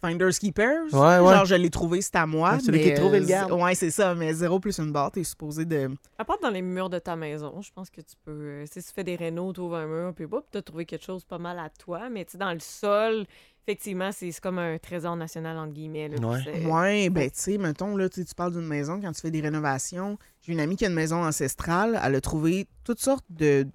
Finders 0.00 0.38
Keepers. 0.38 0.92
Ouais, 0.92 1.18
ouais. 1.18 1.34
Genre, 1.34 1.44
je 1.44 1.54
l'ai 1.56 1.70
trouvé, 1.70 2.02
c'est 2.02 2.14
à 2.14 2.26
moi. 2.26 2.52
Ouais, 2.52 2.60
celui 2.60 2.78
mais, 2.78 2.84
qui 2.84 2.90
est 2.90 2.94
trouvé, 2.94 3.18
le 3.18 3.24
euh, 3.24 3.28
garde. 3.28 3.52
Ouais, 3.52 3.74
c'est 3.74 3.90
ça. 3.90 4.14
Mais 4.14 4.32
zéro 4.32 4.60
plus 4.60 4.78
une 4.78 4.92
barre, 4.92 5.10
t'es 5.10 5.24
supposé 5.24 5.64
de. 5.64 5.90
À 6.18 6.24
part 6.24 6.38
dans 6.40 6.50
les 6.50 6.62
murs 6.62 6.88
de 6.90 7.00
ta 7.00 7.16
maison, 7.16 7.60
je 7.60 7.70
pense 7.72 7.90
que 7.90 8.00
tu 8.00 8.14
peux. 8.24 8.30
euh, 8.30 8.64
si 8.66 8.80
tu 8.80 8.92
fais 8.94 9.02
des 9.02 9.16
rénaux, 9.16 9.52
tu 9.52 9.60
ouvres 9.60 9.76
un 9.76 9.86
mur, 9.86 10.14
puis 10.14 10.26
hop, 10.30 10.46
tu 10.52 10.58
as 10.58 10.62
trouvé 10.62 10.84
quelque 10.84 11.04
chose 11.04 11.24
pas 11.24 11.38
mal 11.38 11.58
à 11.58 11.70
toi. 11.70 12.08
Mais 12.10 12.24
tu 12.26 12.32
sais, 12.32 12.38
dans 12.38 12.52
le 12.52 12.60
sol, 12.60 13.24
effectivement, 13.68 14.10
c'est 14.12 14.32
c'est 14.32 14.40
comme 14.42 14.58
un 14.58 14.78
trésor 14.78 15.14
national, 15.16 15.56
entre 15.58 15.74
guillemets. 15.74 16.08
là, 16.08 16.16
puis 16.16 16.66
Ouais. 16.66 17.10
ben, 17.10 17.30
tu 17.30 17.38
sais, 17.38 17.58
mettons, 17.58 17.96
là, 17.96 18.08
tu 18.08 18.24
parles 18.36 18.52
d'une 18.52 18.66
maison, 18.66 19.00
quand 19.00 19.12
tu 19.12 19.20
fais 19.20 19.30
des 19.30 19.40
rénovations. 19.40 20.18
J'ai 20.40 20.52
une 20.52 20.60
amie 20.60 20.76
qui 20.76 20.84
a 20.86 20.88
une 20.88 20.94
maison 20.94 21.22
ancestrale. 21.22 22.00
Elle 22.02 22.14
a 22.14 22.20
trouvé 22.20 22.66
toutes 22.84 23.00
sortes 23.00 23.26
de. 23.30 23.66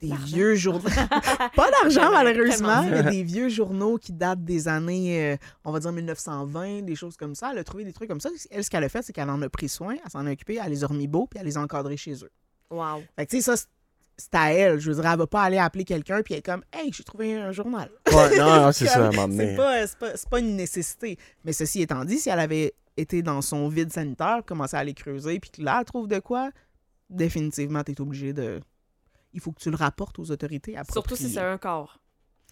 Des 0.00 0.12
vieux 0.24 0.56
journaux. 0.56 0.80
pas 1.54 1.70
d'argent, 1.70 2.10
malheureusement, 2.10 2.82
mais 2.82 3.04
des 3.04 3.22
vieux 3.22 3.48
journaux 3.48 3.98
qui 3.98 4.12
datent 4.12 4.44
des 4.44 4.66
années, 4.66 5.32
euh, 5.34 5.36
on 5.64 5.70
va 5.70 5.78
dire 5.78 5.92
1920, 5.92 6.82
des 6.82 6.96
choses 6.96 7.16
comme 7.16 7.36
ça. 7.36 7.50
Elle 7.52 7.58
a 7.58 7.62
trouvé 7.64 7.84
des 7.84 7.92
trucs 7.92 8.08
comme 8.08 8.18
ça. 8.20 8.28
Elle, 8.50 8.64
ce 8.64 8.70
qu'elle 8.70 8.82
a 8.82 8.88
fait, 8.88 9.02
c'est 9.02 9.12
qu'elle 9.12 9.30
en 9.30 9.40
a 9.42 9.48
pris 9.48 9.68
soin, 9.68 9.94
elle 10.04 10.10
s'en 10.10 10.26
a 10.26 10.32
occupé, 10.32 10.58
elle 10.60 10.72
les 10.72 10.82
a 10.82 10.88
remis 10.88 11.06
beaux, 11.06 11.28
puis 11.28 11.38
elle 11.38 11.46
les 11.46 11.56
a 11.56 11.60
encadrés 11.60 11.96
chez 11.96 12.14
eux. 12.14 12.30
Wow. 12.68 13.04
Fait 13.14 13.26
que, 13.26 13.30
tu 13.30 13.40
sais, 13.42 13.56
ça, 13.56 13.64
c'est- 14.16 14.34
à 14.34 14.52
elle. 14.52 14.78
Je 14.78 14.90
veux 14.90 15.00
dire, 15.00 15.10
elle 15.10 15.18
va 15.18 15.26
pas 15.26 15.42
aller 15.42 15.58
appeler 15.58 15.84
quelqu'un, 15.84 16.22
puis 16.22 16.34
être 16.34 16.44
comme, 16.46 16.62
hey, 16.72 16.92
j'ai 16.92 17.04
trouvé 17.04 17.34
un 17.34 17.52
journal. 17.52 17.90
Ouais, 18.12 18.38
non, 18.38 18.62
non, 18.62 18.72
c'est 18.72 18.86
ça, 18.86 19.04
à 19.04 19.08
un 19.08 19.10
moment 19.10 19.28
donné. 19.28 19.50
C'est 19.50 19.56
pas, 19.56 19.86
c'est 19.86 19.98
pas, 19.98 20.16
c'est 20.16 20.28
pas 20.28 20.38
une 20.40 20.56
nécessité. 20.56 21.18
Mais 21.44 21.52
ceci 21.52 21.82
étant 21.82 22.04
dit, 22.04 22.18
si 22.18 22.28
elle 22.30 22.40
avait 22.40 22.74
été 22.96 23.22
dans 23.22 23.40
son 23.42 23.68
vide 23.68 23.92
sanitaire, 23.92 24.40
commencé 24.46 24.76
à 24.76 24.84
les 24.84 24.94
creuser, 24.94 25.40
puis 25.40 25.50
que 25.50 25.62
là, 25.62 25.78
elle 25.80 25.84
trouve 25.84 26.08
de 26.08 26.18
quoi, 26.18 26.50
définitivement, 27.10 27.82
tu 27.84 27.92
es 27.92 28.00
obligé 28.00 28.32
de. 28.32 28.60
Il 29.34 29.40
faut 29.40 29.50
que 29.52 29.60
tu 29.60 29.70
le 29.70 29.76
rapportes 29.76 30.18
aux 30.18 30.30
autorités 30.30 30.76
Surtout 30.92 31.16
si 31.16 31.30
c'est 31.30 31.40
un 31.40 31.56
corps. 31.58 31.98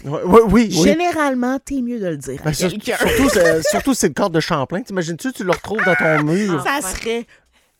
Ouais, 0.03 0.11
ouais, 0.23 0.40
oui, 0.44 0.51
oui. 0.51 0.70
Généralement, 0.70 1.59
t'es 1.59 1.83
mieux 1.83 2.01
de 2.01 2.07
le 2.07 2.16
dire 2.16 2.40
à 2.40 2.44
Ben, 2.44 2.53
sur- 2.55 2.70
surtout, 2.70 3.29
surtout, 3.70 3.92
c'est 3.94 4.09
le 4.09 4.14
corps 4.14 4.31
de 4.31 4.40
Champlain. 4.40 4.81
T'imagines-tu, 4.81 5.31
tu 5.35 5.44
le 5.44 5.51
retrouves 5.53 5.85
dans 5.85 5.94
ton 5.94 6.23
mur? 6.23 6.62
Ça 6.64 6.81
serait 6.81 7.27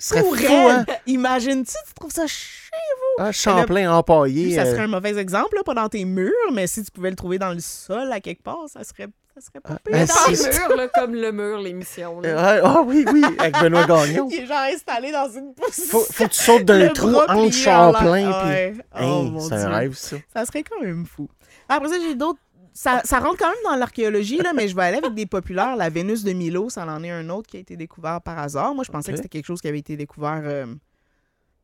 serait 0.01 0.21
pour 0.23 0.37
fou, 0.37 0.43
elle. 0.45 0.71
hein? 0.71 0.85
Imagine-tu, 1.07 1.73
tu 1.87 1.95
trouves 1.95 2.11
ça 2.13 2.23
ch... 2.23 2.71
Ah, 3.19 3.33
Champlain 3.33 3.93
empaillé. 3.93 4.55
Ça 4.55 4.63
euh, 4.63 4.71
serait 4.73 4.85
un 4.85 4.87
mauvais 4.89 5.17
exemple, 5.19 5.55
là, 5.57 5.63
pas 5.65 5.75
dans 5.75 5.89
tes 5.89 6.05
murs, 6.05 6.33
mais 6.53 6.67
si 6.67 6.83
tu 6.85 6.91
pouvais 6.91 7.11
le 7.11 7.17
trouver 7.17 7.39
dans 7.39 7.53
le 7.53 7.61
sol 7.61 8.11
à 8.13 8.21
quelque 8.21 8.43
part, 8.43 8.65
ça 8.69 8.83
serait, 8.85 9.09
ça 9.35 9.41
serait 9.41 9.61
pas 9.61 9.75
Ah, 9.75 9.79
pire. 9.85 9.93
ben, 9.93 10.07
Dans 10.07 10.31
le 10.31 10.69
mur, 10.69 10.77
là, 10.77 10.89
comme 10.89 11.15
le 11.15 11.33
mur, 11.33 11.59
l'émission. 11.59 12.21
euh, 12.25 12.61
Ah 12.65 12.83
oui, 12.83 13.05
oui, 13.13 13.23
avec 13.39 13.59
Benoît 13.61 13.85
Gagnon. 13.85 14.29
Il 14.33 14.41
est 14.41 14.47
genre 14.47 14.59
installé 14.73 15.13
dans 15.13 15.29
une 15.29 15.53
pousse. 15.55 15.89
Faut, 15.91 16.01
faut 16.11 16.25
que 16.25 16.31
tu 16.31 16.41
sautes 16.41 16.65
d'un 16.65 16.79
Le 16.79 16.93
trou 16.93 17.15
entre 17.17 17.53
Champlain 17.53 18.33
puis... 18.33 18.49
Ouais. 18.51 18.75
Oh, 18.95 18.99
Hey, 18.99 19.33
c'est 19.49 19.55
un 19.55 19.69
rêve, 19.71 19.95
ça. 19.95 20.17
Ça 20.35 20.47
serait 20.47 20.63
quand 20.63 20.81
même 20.81 21.05
fou. 21.05 21.29
Après 21.69 21.89
ça, 21.89 21.97
j'ai 22.01 22.15
d'autres. 22.15 22.39
Ça, 22.73 23.03
ça 23.05 23.19
rentre 23.19 23.39
quand 23.39 23.49
même 23.49 23.65
dans 23.65 23.77
l'archéologie, 23.77 24.39
là, 24.39 24.53
mais 24.55 24.69
je 24.69 24.77
vais 24.77 24.83
aller 24.83 24.99
avec 24.99 25.15
des 25.15 25.27
populaires. 25.27 25.77
La 25.77 25.91
Vénus 25.91 26.23
de 26.23 26.33
Milo, 26.33 26.71
ça 26.71 26.87
en 26.87 27.03
est 27.03 27.11
un 27.11 27.29
autre 27.29 27.49
qui 27.49 27.57
a 27.57 27.61
été 27.61 27.77
découvert 27.77 28.21
par 28.21 28.39
hasard. 28.39 28.75
Moi, 28.75 28.85
je 28.85 28.91
pensais 28.91 29.11
que 29.11 29.17
c'était 29.17 29.29
quelque 29.29 29.47
chose 29.47 29.61
qui 29.61 29.69
avait 29.69 29.79
été 29.79 29.97
découvert 29.97 30.43
euh, 30.45 30.67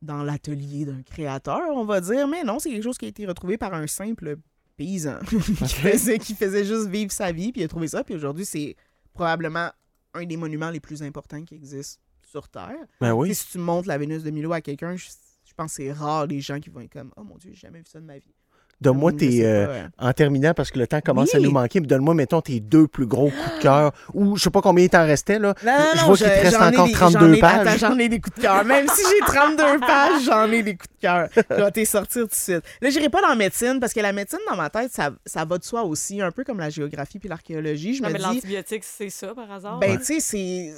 dans 0.01 0.23
l'atelier 0.23 0.85
d'un 0.85 1.01
créateur, 1.03 1.61
on 1.73 1.85
va 1.85 2.01
dire. 2.01 2.27
Mais 2.27 2.43
non, 2.43 2.59
c'est 2.59 2.69
quelque 2.69 2.83
chose 2.83 2.97
qui 2.97 3.05
a 3.05 3.09
été 3.09 3.25
retrouvé 3.25 3.57
par 3.57 3.73
un 3.73 3.87
simple 3.87 4.37
paysan 4.75 5.19
qui, 5.29 5.67
faisait, 5.67 6.19
qui 6.19 6.35
faisait 6.35 6.65
juste 6.65 6.87
vivre 6.87 7.11
sa 7.11 7.31
vie, 7.31 7.51
puis 7.51 7.61
il 7.61 7.63
a 7.65 7.67
trouvé 7.67 7.87
ça. 7.87 8.03
Puis 8.03 8.15
aujourd'hui, 8.15 8.45
c'est 8.45 8.75
probablement 9.13 9.71
un 10.13 10.25
des 10.25 10.37
monuments 10.37 10.69
les 10.69 10.79
plus 10.79 11.01
importants 11.01 11.43
qui 11.43 11.55
existent 11.55 12.01
sur 12.21 12.49
Terre. 12.49 12.77
Ben 12.99 13.13
oui. 13.13 13.33
Si 13.33 13.51
tu 13.51 13.57
montres 13.57 13.87
la 13.87 13.97
Vénus 13.97 14.23
de 14.23 14.29
Milo 14.29 14.51
à 14.51 14.61
quelqu'un, 14.61 14.95
je, 14.95 15.07
je 15.45 15.53
pense 15.53 15.77
que 15.77 15.83
c'est 15.83 15.91
rare 15.91 16.27
les 16.27 16.41
gens 16.41 16.59
qui 16.59 16.69
vont 16.69 16.81
être 16.81 16.91
comme 16.91 17.11
Oh 17.15 17.23
mon 17.23 17.37
Dieu, 17.37 17.51
j'ai 17.53 17.61
jamais 17.61 17.79
vu 17.79 17.85
ça 17.87 17.99
de 17.99 18.05
ma 18.05 18.19
vie. 18.19 18.33
Donne-moi 18.79 19.11
Je 19.13 19.17
tes... 19.17 19.45
euh, 19.45 19.87
pas, 19.97 20.07
en 20.09 20.13
terminant, 20.13 20.53
parce 20.53 20.69
que 20.69 20.77
le 20.77 20.85
temps 20.85 21.01
commence 21.01 21.33
à 21.33 21.39
nous 21.39 21.49
manquer, 21.49 21.79
mais 21.79 21.87
donne-moi, 21.87 22.13
mettons, 22.13 22.41
tes 22.41 22.59
deux 22.59 22.87
plus 22.87 23.07
gros 23.07 23.31
coups 23.31 23.57
de 23.57 23.61
cœur. 23.63 23.91
Ou 24.13 24.37
je 24.37 24.43
sais 24.43 24.49
pas 24.51 24.61
combien 24.61 24.85
il 24.85 24.89
t'en 24.89 25.03
restait, 25.05 25.39
là. 25.39 25.55
Non, 25.65 25.71
non, 25.71 25.77
je 25.95 25.99
non, 26.01 26.05
vois 26.07 26.17
qu'il 26.17 26.25
te 26.27 26.31
reste 26.31 26.53
ai 26.53 26.65
encore 26.65 26.85
des- 26.85 26.91
32 26.93 27.19
j'en 27.19 27.33
ai- 27.33 27.39
pages. 27.39 27.79
J'en 27.79 27.97
ai 27.97 28.07
des 28.09 28.19
coups 28.19 28.35
de 28.37 28.41
cœur. 28.43 28.63
Même 28.65 28.87
si 28.87 29.01
j'ai 29.09 29.25
32 29.25 29.79
pages, 29.79 30.23
j'en 30.25 30.51
ai 30.51 30.61
des 30.61 30.77
coups 30.77 30.95
de 30.95 31.01
cœur. 31.01 31.27
Je 31.35 31.55
vais 31.55 31.71
les 31.75 31.85
sortir 31.85 32.21
tout 32.23 32.27
de 32.29 32.33
suite. 32.35 32.61
Là, 32.81 32.89
j'irai 32.91 33.09
pas 33.09 33.21
dans 33.21 33.29
la 33.29 33.35
médecine 33.35 33.79
parce 33.79 33.93
que 33.93 33.99
la 33.99 34.13
médecine, 34.13 34.39
dans 34.49 34.55
ma 34.57 34.69
tête, 34.69 34.91
ça, 34.93 35.09
ça 35.25 35.43
va 35.43 35.57
de 35.57 35.63
soi 35.63 35.83
aussi, 35.83 36.21
un 36.21 36.31
peu 36.31 36.43
comme 36.43 36.59
la 36.59 36.69
géographie 36.69 37.17
puis 37.17 37.29
l'archéologie. 37.29 37.95
Je 37.95 38.03
Non, 38.03 38.09
me 38.09 38.13
mais 38.13 38.19
dis, 38.19 38.25
l'antibiotique, 38.25 38.83
c'est 38.83 39.09
ça, 39.09 39.33
par 39.33 39.51
hasard? 39.51 39.79
ben, 39.79 39.97
tu 39.97 40.03
sais, 40.05 40.19
c'est. 40.19 40.73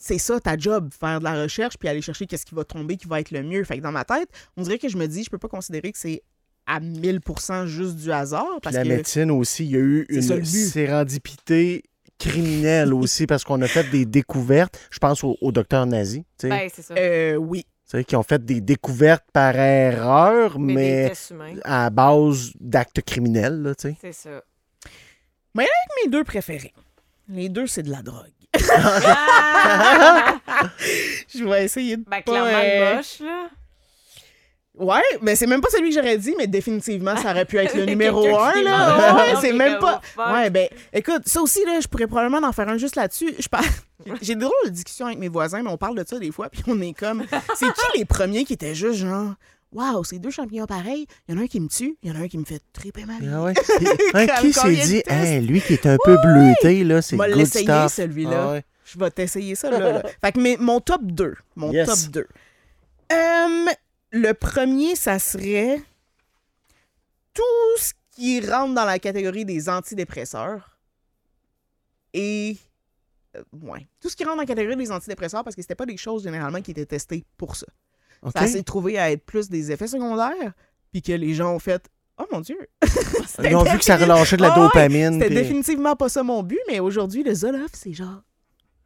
C'est 0.00 0.18
ça 0.18 0.38
ta 0.38 0.56
job, 0.56 0.90
faire 1.00 1.18
de 1.18 1.24
la 1.24 1.34
recherche 1.42 1.76
puis 1.76 1.88
aller 1.88 2.00
chercher 2.02 2.24
qu'est-ce 2.26 2.46
qui 2.46 2.54
va 2.54 2.62
tomber, 2.62 2.96
qui 2.96 3.08
va 3.08 3.18
être 3.18 3.32
le 3.32 3.42
mieux. 3.42 3.64
Fait 3.64 3.78
que 3.78 3.82
dans 3.82 3.90
ma 3.90 4.04
tête, 4.04 4.28
on 4.56 4.62
dirait 4.62 4.78
que 4.78 4.88
je 4.88 4.96
me 4.96 5.06
dis, 5.08 5.24
je 5.24 5.28
peux 5.30 5.38
pas 5.38 5.48
considérer 5.48 5.90
que 5.90 5.98
c'est 5.98 6.22
à 6.68 6.80
1000% 6.80 7.66
juste 7.66 7.96
du 7.96 8.12
hasard 8.12 8.58
parce 8.62 8.76
la 8.76 8.82
que 8.84 8.88
médecine 8.88 9.30
aussi, 9.30 9.64
il 9.64 9.70
y 9.72 9.76
a 9.76 9.80
eu 9.80 10.06
une 10.10 10.44
sérendipité 10.44 11.82
criminelle 12.18 12.92
aussi 13.00 13.26
parce 13.26 13.42
qu'on 13.42 13.60
a 13.62 13.66
fait 13.66 13.88
des 13.90 14.04
découvertes. 14.04 14.78
Je 14.90 14.98
pense 14.98 15.24
au, 15.24 15.36
au 15.40 15.50
docteur 15.50 15.86
nazi, 15.86 16.24
tu 16.38 16.46
sais, 16.46 16.48
Ben, 16.50 16.68
c'est 16.72 16.82
ça. 16.82 16.94
euh, 16.94 17.36
oui, 17.36 17.64
tu 17.90 17.96
sais, 17.96 18.04
qui 18.04 18.16
ont 18.16 18.22
fait 18.22 18.44
des 18.44 18.60
découvertes 18.60 19.24
par 19.32 19.56
erreur, 19.56 20.58
mais, 20.58 21.10
mais 21.32 21.56
à 21.64 21.88
base 21.90 22.52
d'actes 22.60 23.00
criminels, 23.02 23.62
là, 23.62 23.74
tu 23.74 23.88
sais. 23.88 23.96
C'est 24.00 24.12
ça. 24.12 24.42
mes 25.54 26.10
deux 26.10 26.22
préférés. 26.24 26.74
Les 27.30 27.48
deux, 27.48 27.66
c'est 27.66 27.82
de 27.82 27.90
la 27.90 28.02
drogue. 28.02 28.30
Je 31.34 31.44
vais 31.44 31.64
essayer 31.64 31.96
de 31.96 32.04
ben, 32.04 32.22
pas, 32.22 32.22
clairement, 32.22 32.50
euh, 32.54 32.90
le 32.90 32.96
moche, 32.96 33.20
là. 33.20 33.48
Ouais, 34.78 35.02
mais 35.22 35.34
c'est 35.36 35.46
même 35.46 35.60
pas 35.60 35.68
celui 35.70 35.88
que 35.90 35.94
j'aurais 35.96 36.18
dit, 36.18 36.34
mais 36.38 36.46
définitivement, 36.46 37.16
ça 37.16 37.32
aurait 37.32 37.44
pu 37.44 37.56
être 37.58 37.74
le 37.76 37.84
numéro 37.86 38.24
un, 38.38 38.62
là. 38.62 39.16
Ouais, 39.16 39.34
c'est 39.40 39.52
même 39.52 39.78
pas. 39.80 40.00
Ouais, 40.32 40.50
ben, 40.50 40.68
écoute, 40.92 41.22
ça 41.26 41.42
aussi, 41.42 41.64
là, 41.66 41.80
je 41.80 41.88
pourrais 41.88 42.06
probablement 42.06 42.46
en 42.46 42.52
faire 42.52 42.68
un 42.68 42.78
juste 42.78 42.94
là-dessus. 42.96 43.34
Je 43.38 43.48
parle. 43.48 43.64
J'ai 44.22 44.34
des 44.36 44.42
drôles 44.42 44.52
de 44.66 44.70
discussions 44.70 45.06
avec 45.06 45.18
mes 45.18 45.28
voisins, 45.28 45.62
mais 45.62 45.70
on 45.70 45.76
parle 45.76 45.96
de 45.98 46.04
ça 46.06 46.18
des 46.18 46.30
fois, 46.30 46.48
puis 46.48 46.62
on 46.68 46.80
est 46.80 46.92
comme. 46.92 47.24
C'est 47.56 47.66
qui 47.66 47.98
les 47.98 48.04
premiers 48.04 48.44
qui 48.44 48.52
étaient 48.52 48.74
juste 48.74 49.00
genre. 49.00 49.34
Waouh, 49.70 50.02
c'est 50.02 50.18
deux 50.18 50.30
champignons 50.30 50.64
pareils. 50.64 51.06
Il 51.28 51.34
y 51.34 51.36
en 51.36 51.40
a 51.42 51.44
un 51.44 51.46
qui 51.46 51.60
me 51.60 51.68
tue, 51.68 51.98
il 52.02 52.08
y 52.10 52.16
en 52.16 52.18
a 52.18 52.24
un 52.24 52.28
qui 52.28 52.38
me 52.38 52.44
fait 52.46 52.62
triper 52.72 53.04
ma 53.04 53.18
vie. 53.18 53.28
Ah 53.30 53.42
ouais. 53.42 53.52
Hein, 54.14 54.26
qui 54.40 54.50
s'est 54.54 54.72
dit? 54.86 55.02
Hey, 55.06 55.42
lui 55.42 55.60
qui 55.60 55.74
est 55.74 55.84
un 55.84 55.98
peu 56.02 56.16
bleuté, 56.24 56.84
là, 56.84 57.02
c'est 57.02 57.16
On 57.16 57.18
va 57.18 57.28
good 57.28 57.36
l'essayer, 57.36 57.64
stuff. 57.66 57.92
celui-là. 57.92 58.44
Ah 58.48 58.52
ouais. 58.52 58.64
Je 58.86 58.98
vais 58.98 59.10
t'essayer 59.10 59.54
ça, 59.56 59.68
là. 59.70 59.78
là. 59.78 60.02
fait 60.24 60.32
que 60.32 60.40
mes- 60.40 60.56
mon 60.56 60.80
top 60.80 61.02
2. 61.02 61.34
Mon 61.56 61.70
Yes. 61.70 61.86
top 61.86 61.98
2. 62.12 62.26
Euh, 63.12 63.66
le 64.10 64.32
premier, 64.32 64.94
ça 64.96 65.18
serait 65.18 65.80
tout 67.34 67.42
ce 67.78 67.92
qui 68.12 68.40
rentre 68.40 68.74
dans 68.74 68.84
la 68.84 68.98
catégorie 68.98 69.44
des 69.44 69.68
antidépresseurs. 69.68 70.76
Et. 72.14 72.56
euh, 73.36 73.42
ouais. 73.62 73.86
Tout 74.00 74.08
ce 74.08 74.16
qui 74.16 74.24
rentre 74.24 74.36
dans 74.36 74.42
la 74.42 74.46
catégorie 74.46 74.76
des 74.76 74.90
antidépresseurs, 74.90 75.44
parce 75.44 75.54
que 75.54 75.62
c'était 75.62 75.74
pas 75.74 75.86
des 75.86 75.96
choses 75.96 76.24
généralement 76.24 76.60
qui 76.60 76.70
étaient 76.72 76.86
testées 76.86 77.24
pour 77.36 77.56
ça. 77.56 77.66
Ça 78.34 78.46
s'est 78.48 78.64
trouvé 78.64 78.98
à 78.98 79.12
être 79.12 79.24
plus 79.24 79.48
des 79.48 79.70
effets 79.70 79.86
secondaires, 79.86 80.52
puis 80.90 81.02
que 81.02 81.12
les 81.12 81.34
gens 81.34 81.54
ont 81.54 81.58
fait 81.60 81.88
Oh 82.20 82.24
mon 82.32 82.40
Dieu! 82.40 82.58
Ils 83.44 83.54
ont 83.54 83.62
vu 83.62 83.78
que 83.78 83.84
ça 83.84 83.96
relâchait 83.96 84.36
de 84.36 84.42
la 84.42 84.52
Ah 84.52 84.56
dopamine. 84.58 85.20
C'était 85.20 85.32
définitivement 85.34 85.94
pas 85.94 86.08
ça 86.08 86.24
mon 86.24 86.42
but, 86.42 86.58
mais 86.66 86.80
aujourd'hui, 86.80 87.22
le 87.22 87.32
Zoloft, 87.32 87.76
c'est 87.76 87.92
genre 87.92 88.22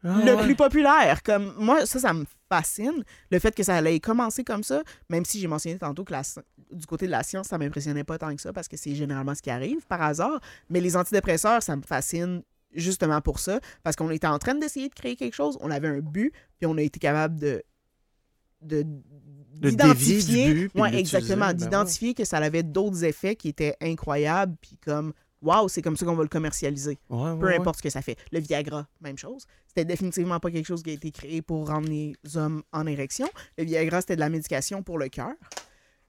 Ah 0.04 0.20
le 0.22 0.34
ouais. 0.34 0.42
plus 0.42 0.54
populaire. 0.54 1.22
Comme 1.22 1.54
moi, 1.56 1.86
ça, 1.86 1.98
ça 1.98 2.12
me 2.12 2.26
fascine. 2.52 3.02
Le 3.30 3.38
fait 3.38 3.54
que 3.54 3.62
ça 3.62 3.76
allait 3.76 3.98
commencer 3.98 4.44
comme 4.44 4.62
ça, 4.62 4.82
même 5.08 5.24
si 5.24 5.40
j'ai 5.40 5.48
mentionné 5.48 5.78
tantôt 5.78 6.04
que 6.04 6.12
la 6.12 6.22
du 6.70 6.86
côté 6.86 7.06
de 7.06 7.10
la 7.10 7.22
science, 7.22 7.48
ça 7.48 7.58
m'impressionnait 7.58 8.04
pas 8.04 8.18
tant 8.18 8.34
que 8.34 8.42
ça 8.42 8.52
parce 8.52 8.68
que 8.68 8.76
c'est 8.76 8.94
généralement 8.94 9.34
ce 9.34 9.42
qui 9.42 9.50
arrive 9.50 9.86
par 9.86 10.02
hasard. 10.02 10.40
Mais 10.68 10.80
les 10.80 10.96
antidépresseurs, 10.96 11.62
ça 11.62 11.76
me 11.76 11.82
fascine 11.82 12.42
justement 12.74 13.20
pour 13.20 13.38
ça, 13.38 13.60
parce 13.82 13.96
qu'on 13.96 14.10
était 14.10 14.26
en 14.26 14.38
train 14.38 14.54
d'essayer 14.54 14.88
de 14.88 14.94
créer 14.94 15.16
quelque 15.16 15.34
chose, 15.34 15.58
on 15.60 15.70
avait 15.70 15.88
un 15.88 16.00
but, 16.00 16.32
puis 16.58 16.66
on 16.66 16.76
a 16.78 16.82
été 16.82 16.98
capable 16.98 17.38
de 17.38 17.62
de 18.62 18.84
De 19.54 19.70
d'identifier 19.70 20.70
ouais, 20.74 20.94
exactement 20.94 21.46
ben 21.48 21.54
d'identifier 21.54 22.14
que 22.14 22.24
ça 22.24 22.38
avait 22.38 22.62
d'autres 22.62 23.04
effets 23.04 23.34
qui 23.34 23.48
étaient 23.48 23.76
incroyables 23.80 24.56
puis 24.60 24.78
comme 24.78 25.12
waouh 25.42 25.68
c'est 25.68 25.82
comme 25.82 25.96
ça 25.96 26.06
qu'on 26.06 26.14
va 26.14 26.22
le 26.22 26.28
commercialiser 26.28 26.98
Ouais, 27.10 27.30
ouais, 27.32 27.38
peu 27.38 27.46
ouais. 27.46 27.56
importe 27.56 27.78
ce 27.78 27.82
que 27.82 27.90
ça 27.90 28.00
fait. 28.02 28.16
Le 28.30 28.40
Viagra, 28.40 28.86
même 29.00 29.18
chose. 29.18 29.46
C'était 29.68 29.84
définitivement 29.84 30.38
pas 30.40 30.50
quelque 30.50 30.66
chose 30.66 30.82
qui 30.82 30.90
a 30.90 30.92
été 30.94 31.10
créé 31.10 31.42
pour 31.42 31.68
rendre 31.68 31.88
les 31.88 32.14
hommes 32.36 32.62
en 32.72 32.86
érection. 32.86 33.28
Le 33.58 33.64
Viagra, 33.64 34.00
c'était 34.00 34.16
de 34.16 34.20
la 34.20 34.28
médication 34.28 34.82
pour 34.82 34.98
le 34.98 35.08
cœur. 35.08 35.32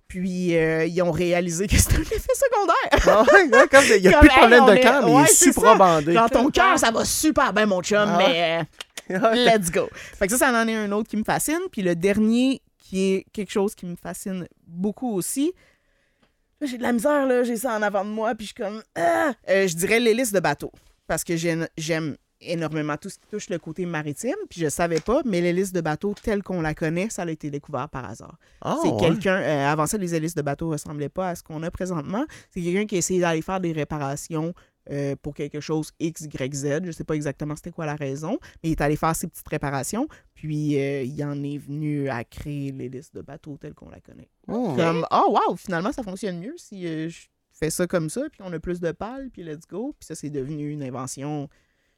Puis, 0.08 0.56
euh, 0.56 0.86
ils 0.86 1.02
ont 1.02 1.12
réalisé 1.12 1.65
que 1.67 1.76
c'était 1.78 1.96
un 1.96 2.02
effet 2.02 2.34
secondaire. 2.36 3.08
Ah 3.08 3.26
il 3.43 3.50
n'y 3.50 3.56
a 3.58 3.67
Comme, 3.67 3.84
plus 4.19 4.30
de 4.30 4.38
problème 4.38 4.65
de 4.65 4.76
cœur, 4.82 5.06
mais 5.06 5.12
il 5.12 5.22
est 5.24 5.28
c'est 5.28 5.46
suprabandé. 5.46 6.13
Dans 6.13 6.30
ton 6.30 6.50
cœur, 6.52 6.78
ça 6.78 6.91
va 6.91 7.04
super 7.04 7.52
bien, 7.54 7.65
mon 7.65 7.82
chum, 7.82 7.98
Ah 8.06 8.17
mais 8.17 8.67
euh, 9.10 9.34
let's 9.34 9.72
go. 9.72 9.89
Fait 9.93 10.28
que 10.28 10.34
ça, 10.38 10.52
ça 10.52 10.62
en 10.62 10.67
est 10.67 10.76
un 10.76 10.91
autre 10.91 11.10
qui 11.10 11.17
me 11.17 11.24
fascine. 11.24 11.60
Puis 11.72 11.82
le 11.82 11.96
dernier, 11.96 12.62
qui 12.78 13.13
est 13.13 13.26
quelque 13.34 13.52
chose 13.52 13.74
qui 13.74 13.86
me 13.88 13.96
fascine 13.96 14.48
beaucoup 14.67 15.15
aussi. 15.15 15.52
J'ai 16.65 16.78
de 16.78 16.84
la 16.84 16.93
misère, 16.93 17.26
là, 17.26 17.43
j'ai 17.43 17.58
ça 17.58 17.78
en 17.78 17.82
avant 17.82 18.06
de 18.06 18.10
moi, 18.10 18.36
puis 18.36 18.45
je 18.47 18.54
suis 18.54 18.63
comme... 18.63 18.82
Ah! 18.95 19.34
Euh, 19.49 19.67
je 19.67 19.76
dirais 19.76 19.99
l'hélice 19.99 20.32
de 20.32 20.39
bateau. 20.39 20.71
Parce 21.08 21.23
que 21.23 21.36
j'aime 21.36 21.67
j'aime 21.78 22.15
énormément 22.45 22.97
tout 22.97 23.10
ce 23.10 23.17
qui 23.17 23.28
touche 23.28 23.49
le 23.49 23.60
côté 23.60 23.86
maritime, 23.86 24.36
puis 24.49 24.62
je 24.62 24.69
savais 24.69 24.99
pas, 24.99 25.21
mais 25.26 25.41
l'hélice 25.41 25.71
de 25.71 25.82
bateau 25.82 26.13
telle 26.21 26.43
qu'on 26.43 26.62
la 26.62 26.73
connaît, 26.73 27.10
ça 27.10 27.23
a 27.23 27.30
été 27.30 27.49
découvert 27.49 27.89
par 27.89 28.10
hasard. 28.10 28.38
Ah, 28.62 28.78
c'est 28.82 28.89
ouais. 28.89 28.99
quelqu'un, 28.99 29.36
euh, 29.36 29.71
avant 29.71 29.88
ça, 29.88 29.97
les 29.97 30.15
hélices 30.15 30.36
de 30.36 30.41
bateau 30.41 30.69
ressemblaient 30.69 31.10
pas 31.10 31.30
à 31.30 31.36
ce 31.36 31.43
qu'on 31.43 31.63
a 31.63 31.71
présentement. 31.71 32.26
C'est 32.52 32.62
quelqu'un 32.62 32.86
qui 32.86 32.95
a 32.95 32.97
essayé 32.97 33.19
d'aller 33.19 33.41
faire 33.41 33.60
des 33.60 33.71
réparations 33.71 34.54
euh, 34.91 35.15
pour 35.22 35.34
quelque 35.34 35.60
chose 35.60 35.91
X, 36.00 36.22
Y, 36.22 36.54
Z. 36.54 36.82
Je 36.84 36.91
sais 36.91 37.04
pas 37.04 37.15
exactement 37.15 37.56
c'était 37.56 37.72
quoi 37.72 37.86
la 37.86 37.96
raison, 37.96 38.38
mais 38.63 38.69
il 38.69 38.72
est 38.72 38.82
allé 38.82 38.96
faire 38.96 39.15
ses 39.15 39.28
petites 39.28 39.48
réparations, 39.48 40.08
puis 40.34 40.78
euh, 40.80 41.04
il 41.04 41.24
en 41.24 41.41
est 41.43 41.58
venu 41.58 42.10
à 42.10 42.24
créer 42.24 42.72
l'hélice 42.72 43.12
de 43.12 43.22
bateau 43.22 43.58
telle 43.58 43.74
qu'on 43.74 43.89
la 43.89 44.00
connaît. 44.02 44.30
Oh. 44.48 44.74
Comme, 44.76 45.06
oh 45.12 45.38
wow, 45.48 45.56
finalement, 45.56 45.91
ça 45.91 46.04
fonctionne 46.04 46.39
mieux 46.39 46.56
si, 46.58 46.86
euh, 46.88 47.10
je- 47.10 47.28
fais 47.56 47.69
ça 47.69 47.86
comme 47.88 48.10
ça, 48.10 48.22
puis 48.32 48.41
on 48.43 48.52
a 48.52 48.60
plus 48.60 48.80
de 48.82 48.91
pales, 48.91 49.30
puis 49.32 49.43
let's 49.43 49.67
go. 49.69 49.96
Puis 50.00 50.08
ça, 50.08 50.15
c'est 50.15 50.32
devenu 50.32 50.72
une 50.72 50.82
invention. 50.84 51.48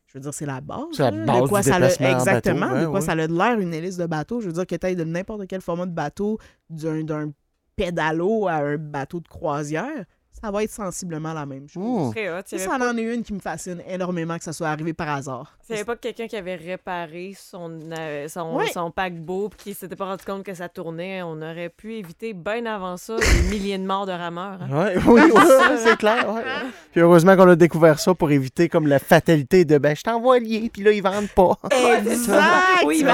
Je 0.05 0.13
veux 0.17 0.19
dire, 0.19 0.33
c'est 0.33 0.45
la 0.45 0.59
base. 0.61 0.83
C'est 0.91 1.01
la 1.03 1.11
là, 1.11 1.25
base 1.25 1.41
de 1.43 1.47
quoi 1.47 1.61
du 1.61 1.69
ça 1.69 1.75
a- 1.77 2.11
Exactement. 2.11 2.67
bateau, 2.69 2.79
de 2.81 2.85
quoi 2.87 2.99
ouais. 2.99 3.01
ça 3.05 3.11
a 3.13 3.27
de 3.27 3.33
l'air 3.35 3.59
une 3.59 3.73
hélice 3.73 3.97
de 3.97 4.05
bateau. 4.05 4.41
Je 4.41 4.47
veux 4.47 4.53
dire 4.53 4.67
que 4.67 4.75
tu 4.75 4.95
de 4.95 5.03
n'importe 5.05 5.47
quel 5.47 5.61
format 5.61 5.85
de 5.87 5.93
bateau, 5.93 6.37
d'un 6.69 7.31
pédalo 7.75 8.47
à 8.47 8.55
un 8.55 8.77
bateau 8.77 9.19
de 9.19 9.27
croisière, 9.27 10.05
ça 10.41 10.51
va 10.51 10.63
être 10.63 10.71
sensiblement 10.71 11.33
la 11.33 11.45
même 11.45 11.67
chose. 11.67 12.11
Très 12.13 12.29
hot. 12.29 12.41
Il 12.51 12.57
y 12.57 12.61
Ça, 12.61 12.75
en 12.75 12.97
est 12.97 13.01
une 13.01 13.23
qui 13.23 13.33
me 13.33 13.39
fascine 13.39 13.81
énormément 13.87 14.37
que 14.37 14.43
ça 14.43 14.53
soit 14.53 14.67
arrivé 14.67 14.93
par 14.93 15.09
hasard. 15.09 15.57
Avait 15.69 15.83
pas 15.83 15.95
quelqu'un 15.95 16.27
qui 16.27 16.35
avait 16.35 16.55
réparé 16.55 17.33
son, 17.35 17.79
euh, 17.97 18.27
son, 18.27 18.91
paquebot 18.91 19.49
puis 19.49 19.57
qui 19.59 19.73
s'était 19.73 19.95
pas 19.95 20.05
rendu 20.05 20.23
compte 20.23 20.43
que 20.43 20.53
ça 20.53 20.69
tournait. 20.69 21.23
On 21.23 21.41
aurait 21.41 21.69
pu 21.69 21.95
éviter 21.95 22.33
bien 22.33 22.65
avant 22.65 22.97
ça 22.97 23.15
des 23.17 23.49
milliers 23.49 23.77
de 23.77 23.85
morts 23.85 24.05
de 24.05 24.11
rameurs. 24.11 24.59
hein. 24.61 24.69
Ouais, 24.71 24.95
oui, 25.07 25.21
oui, 25.35 25.41
c'est 25.83 25.97
clair. 25.97 26.31
ouais. 26.33 26.43
Puis 26.91 27.01
heureusement 27.01 27.35
qu'on 27.35 27.49
a 27.49 27.55
découvert 27.55 27.99
ça 27.99 28.13
pour 28.13 28.31
éviter 28.31 28.69
comme 28.69 28.87
la 28.87 28.99
fatalité 28.99 29.65
de 29.65 29.77
ben 29.77 29.95
je 29.95 30.03
t'envoie 30.03 30.39
lier, 30.39 30.69
puis 30.71 30.83
là 30.83 30.91
ils 30.91 31.01
vendent 31.01 31.29
pas. 31.29 31.57
Exact! 31.71 32.41
Oui, 32.85 32.97
il 32.99 33.05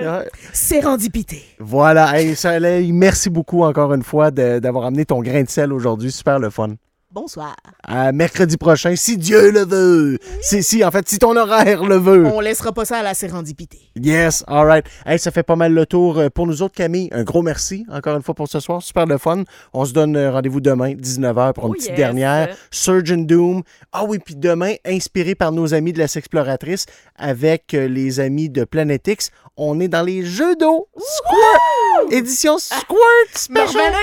Ouais. 0.00 0.28
Sérendipité. 0.52 1.42
Voilà, 1.58 2.20
hey, 2.20 2.34
Soleil, 2.34 2.92
merci 2.92 3.30
beaucoup 3.30 3.62
encore 3.62 3.92
une 3.94 4.02
fois 4.02 4.30
d'avoir 4.30 4.86
amené 4.86 5.04
ton 5.04 5.20
grain 5.22 5.42
de 5.42 5.48
sel 5.48 5.72
aujourd'hui. 5.72 6.10
Super 6.12 6.38
le 6.38 6.50
fun. 6.50 6.74
Bonsoir. 7.10 7.56
À 7.84 8.12
mercredi 8.12 8.58
prochain, 8.58 8.94
si 8.94 9.16
Dieu 9.16 9.50
le 9.50 9.64
veut. 9.64 10.18
Si, 10.42 10.62
si, 10.62 10.84
en 10.84 10.90
fait, 10.90 11.08
si 11.08 11.18
ton 11.18 11.34
horaire 11.36 11.82
le 11.82 11.96
veut. 11.96 12.26
On 12.26 12.40
laissera 12.40 12.70
pas 12.70 12.84
ça 12.84 12.98
à 12.98 13.02
la 13.02 13.14
sérendipité. 13.14 13.80
Yes, 13.96 14.44
all 14.46 14.66
right. 14.66 14.84
Hey, 15.06 15.18
ça 15.18 15.30
fait 15.30 15.42
pas 15.42 15.56
mal 15.56 15.72
le 15.72 15.86
tour 15.86 16.18
euh, 16.18 16.28
pour 16.28 16.46
nous 16.46 16.60
autres, 16.60 16.74
Camille. 16.74 17.08
Un 17.12 17.24
gros 17.24 17.40
merci 17.40 17.86
encore 17.90 18.14
une 18.14 18.22
fois 18.22 18.34
pour 18.34 18.46
ce 18.46 18.60
soir. 18.60 18.82
Super 18.82 19.06
le 19.06 19.16
fun. 19.16 19.44
On 19.72 19.86
se 19.86 19.94
donne 19.94 20.16
euh, 20.16 20.30
rendez-vous 20.30 20.60
demain, 20.60 20.92
19h, 20.92 21.54
pour 21.54 21.64
une 21.64 21.70
Oh 21.70 21.74
petite 21.74 21.88
yes. 21.88 21.96
dernière. 21.96 22.54
Surgeon 22.70 23.22
Doom. 23.22 23.62
Ah 23.90 24.04
oui, 24.04 24.18
puis 24.18 24.36
demain, 24.36 24.74
inspiré 24.84 25.34
par 25.34 25.50
nos 25.50 25.72
amis 25.72 25.94
de 25.94 25.98
la 25.98 26.08
Sexploratrice 26.08 26.84
avec 27.16 27.72
euh, 27.72 27.88
les 27.88 28.20
amis 28.20 28.50
de 28.50 28.64
Planet 28.64 29.08
X, 29.08 29.30
on 29.56 29.80
est 29.80 29.88
dans 29.88 30.02
les 30.02 30.26
jeux 30.26 30.56
d'eau. 30.56 30.88
Squirt! 30.98 32.12
Édition 32.12 32.58
Squirt 32.58 33.32
Special. 33.34 33.94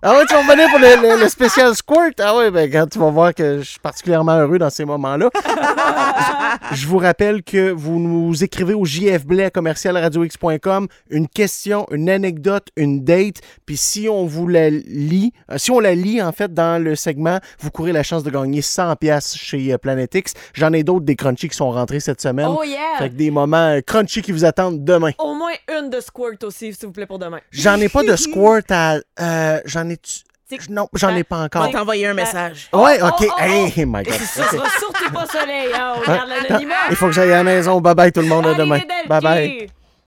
Ah 0.00 0.16
ouais, 0.16 0.24
tu 0.28 0.34
vas 0.34 0.42
revenir 0.42 0.68
pour 0.70 0.78
le, 0.78 1.16
le- 1.16 1.20
le 1.24 1.28
spécial 1.28 1.74
Squirt? 1.74 2.20
Ah 2.20 2.36
ouais, 2.36 2.52
ben 2.52 2.70
quand 2.70 2.86
tu 2.86 3.00
vas 3.00 3.10
voir 3.10 3.34
que 3.34 3.58
je 3.58 3.64
suis 3.70 3.80
particulièrement 3.80 4.36
heureux 4.38 4.56
dans 4.58 4.70
ces 4.70 4.84
moments-là. 4.84 5.28
je 6.72 6.86
vous 6.86 6.98
rappelle 6.98 7.42
que 7.42 7.70
vous 7.72 7.98
nous 7.98 8.44
écrivez 8.44 8.74
au 8.74 8.84
jfblais 8.84 9.50
commercialradiox.com 9.50 10.86
une 11.10 11.26
question, 11.26 11.84
une 11.90 12.08
anecdote, 12.08 12.68
une 12.76 13.02
date, 13.02 13.38
puis 13.66 13.76
si 13.76 14.08
on 14.08 14.24
vous 14.24 14.46
la 14.46 14.70
lit, 14.70 15.32
euh, 15.50 15.58
si 15.58 15.72
on 15.72 15.80
la 15.80 15.96
lit 15.96 16.22
en 16.22 16.30
fait 16.30 16.54
dans 16.54 16.80
le 16.80 16.94
segment, 16.94 17.40
vous 17.58 17.72
courez 17.72 17.90
la 17.90 18.04
chance 18.04 18.22
de 18.22 18.30
gagner 18.30 18.62
100 18.62 18.94
pièces 18.96 19.34
chez 19.36 19.72
euh, 19.72 19.78
Planet 19.78 20.14
X. 20.14 20.32
J'en 20.54 20.72
ai 20.74 20.84
d'autres 20.84 21.06
des 21.06 21.16
crunchy 21.16 21.48
qui 21.48 21.56
sont 21.56 21.72
rentrés 21.72 21.98
cette 21.98 22.20
semaine. 22.20 22.46
Oh 22.56 22.62
yeah! 22.62 22.98
Fait 22.98 23.08
que 23.10 23.14
des 23.14 23.32
moments 23.32 23.56
euh, 23.76 23.80
crunchy 23.80 24.22
qui 24.22 24.30
vous 24.30 24.44
attendent 24.44 24.84
demain. 24.84 25.10
Au 25.18 25.34
moins 25.34 25.52
une 25.76 25.90
de 25.90 26.00
squirt 26.00 26.44
aussi, 26.44 26.72
s'il 26.72 26.86
vous 26.86 26.92
plaît, 26.92 27.06
pour 27.06 27.18
demain. 27.18 27.40
J'en 27.50 27.80
ai 27.80 27.88
pas 27.88 28.04
de 28.04 28.14
squirt 28.14 28.62
à. 28.70 28.98
euh, 29.20 29.60
j'en 29.64 29.87
ai. 29.90 29.98
Non, 30.70 30.88
j'en 30.94 31.14
ai 31.14 31.24
pas 31.24 31.36
On 31.40 31.44
encore. 31.44 31.62
va 31.64 31.68
t'envoyer 31.68 32.06
un 32.06 32.14
message. 32.14 32.68
Ouais, 32.72 32.98
Oh, 33.02 33.06
ok. 33.08 33.16
oh, 33.20 33.32
oh, 33.36 33.38
Hey, 33.38 33.84
my 33.84 34.02
God. 34.02 34.14
Surtout 34.14 35.12
pas 35.12 35.26
soleil, 35.26 35.68
hein? 35.74 35.92
On 35.96 36.00
garde 36.10 36.28
l'anonymat. 36.28 36.74
Il 36.88 36.96
faut 36.96 37.06
que 37.06 37.12
j'aille 37.12 37.32
à 37.32 37.36
la 37.38 37.44
maison. 37.44 37.80
Bye 37.82 37.94
bye 37.94 38.12
tout 38.12 38.20
le 38.22 38.28
monde. 38.28 38.46
À 38.46 38.54
demain. 38.54 38.80
Bye 39.06 39.20
bye. 39.20 39.68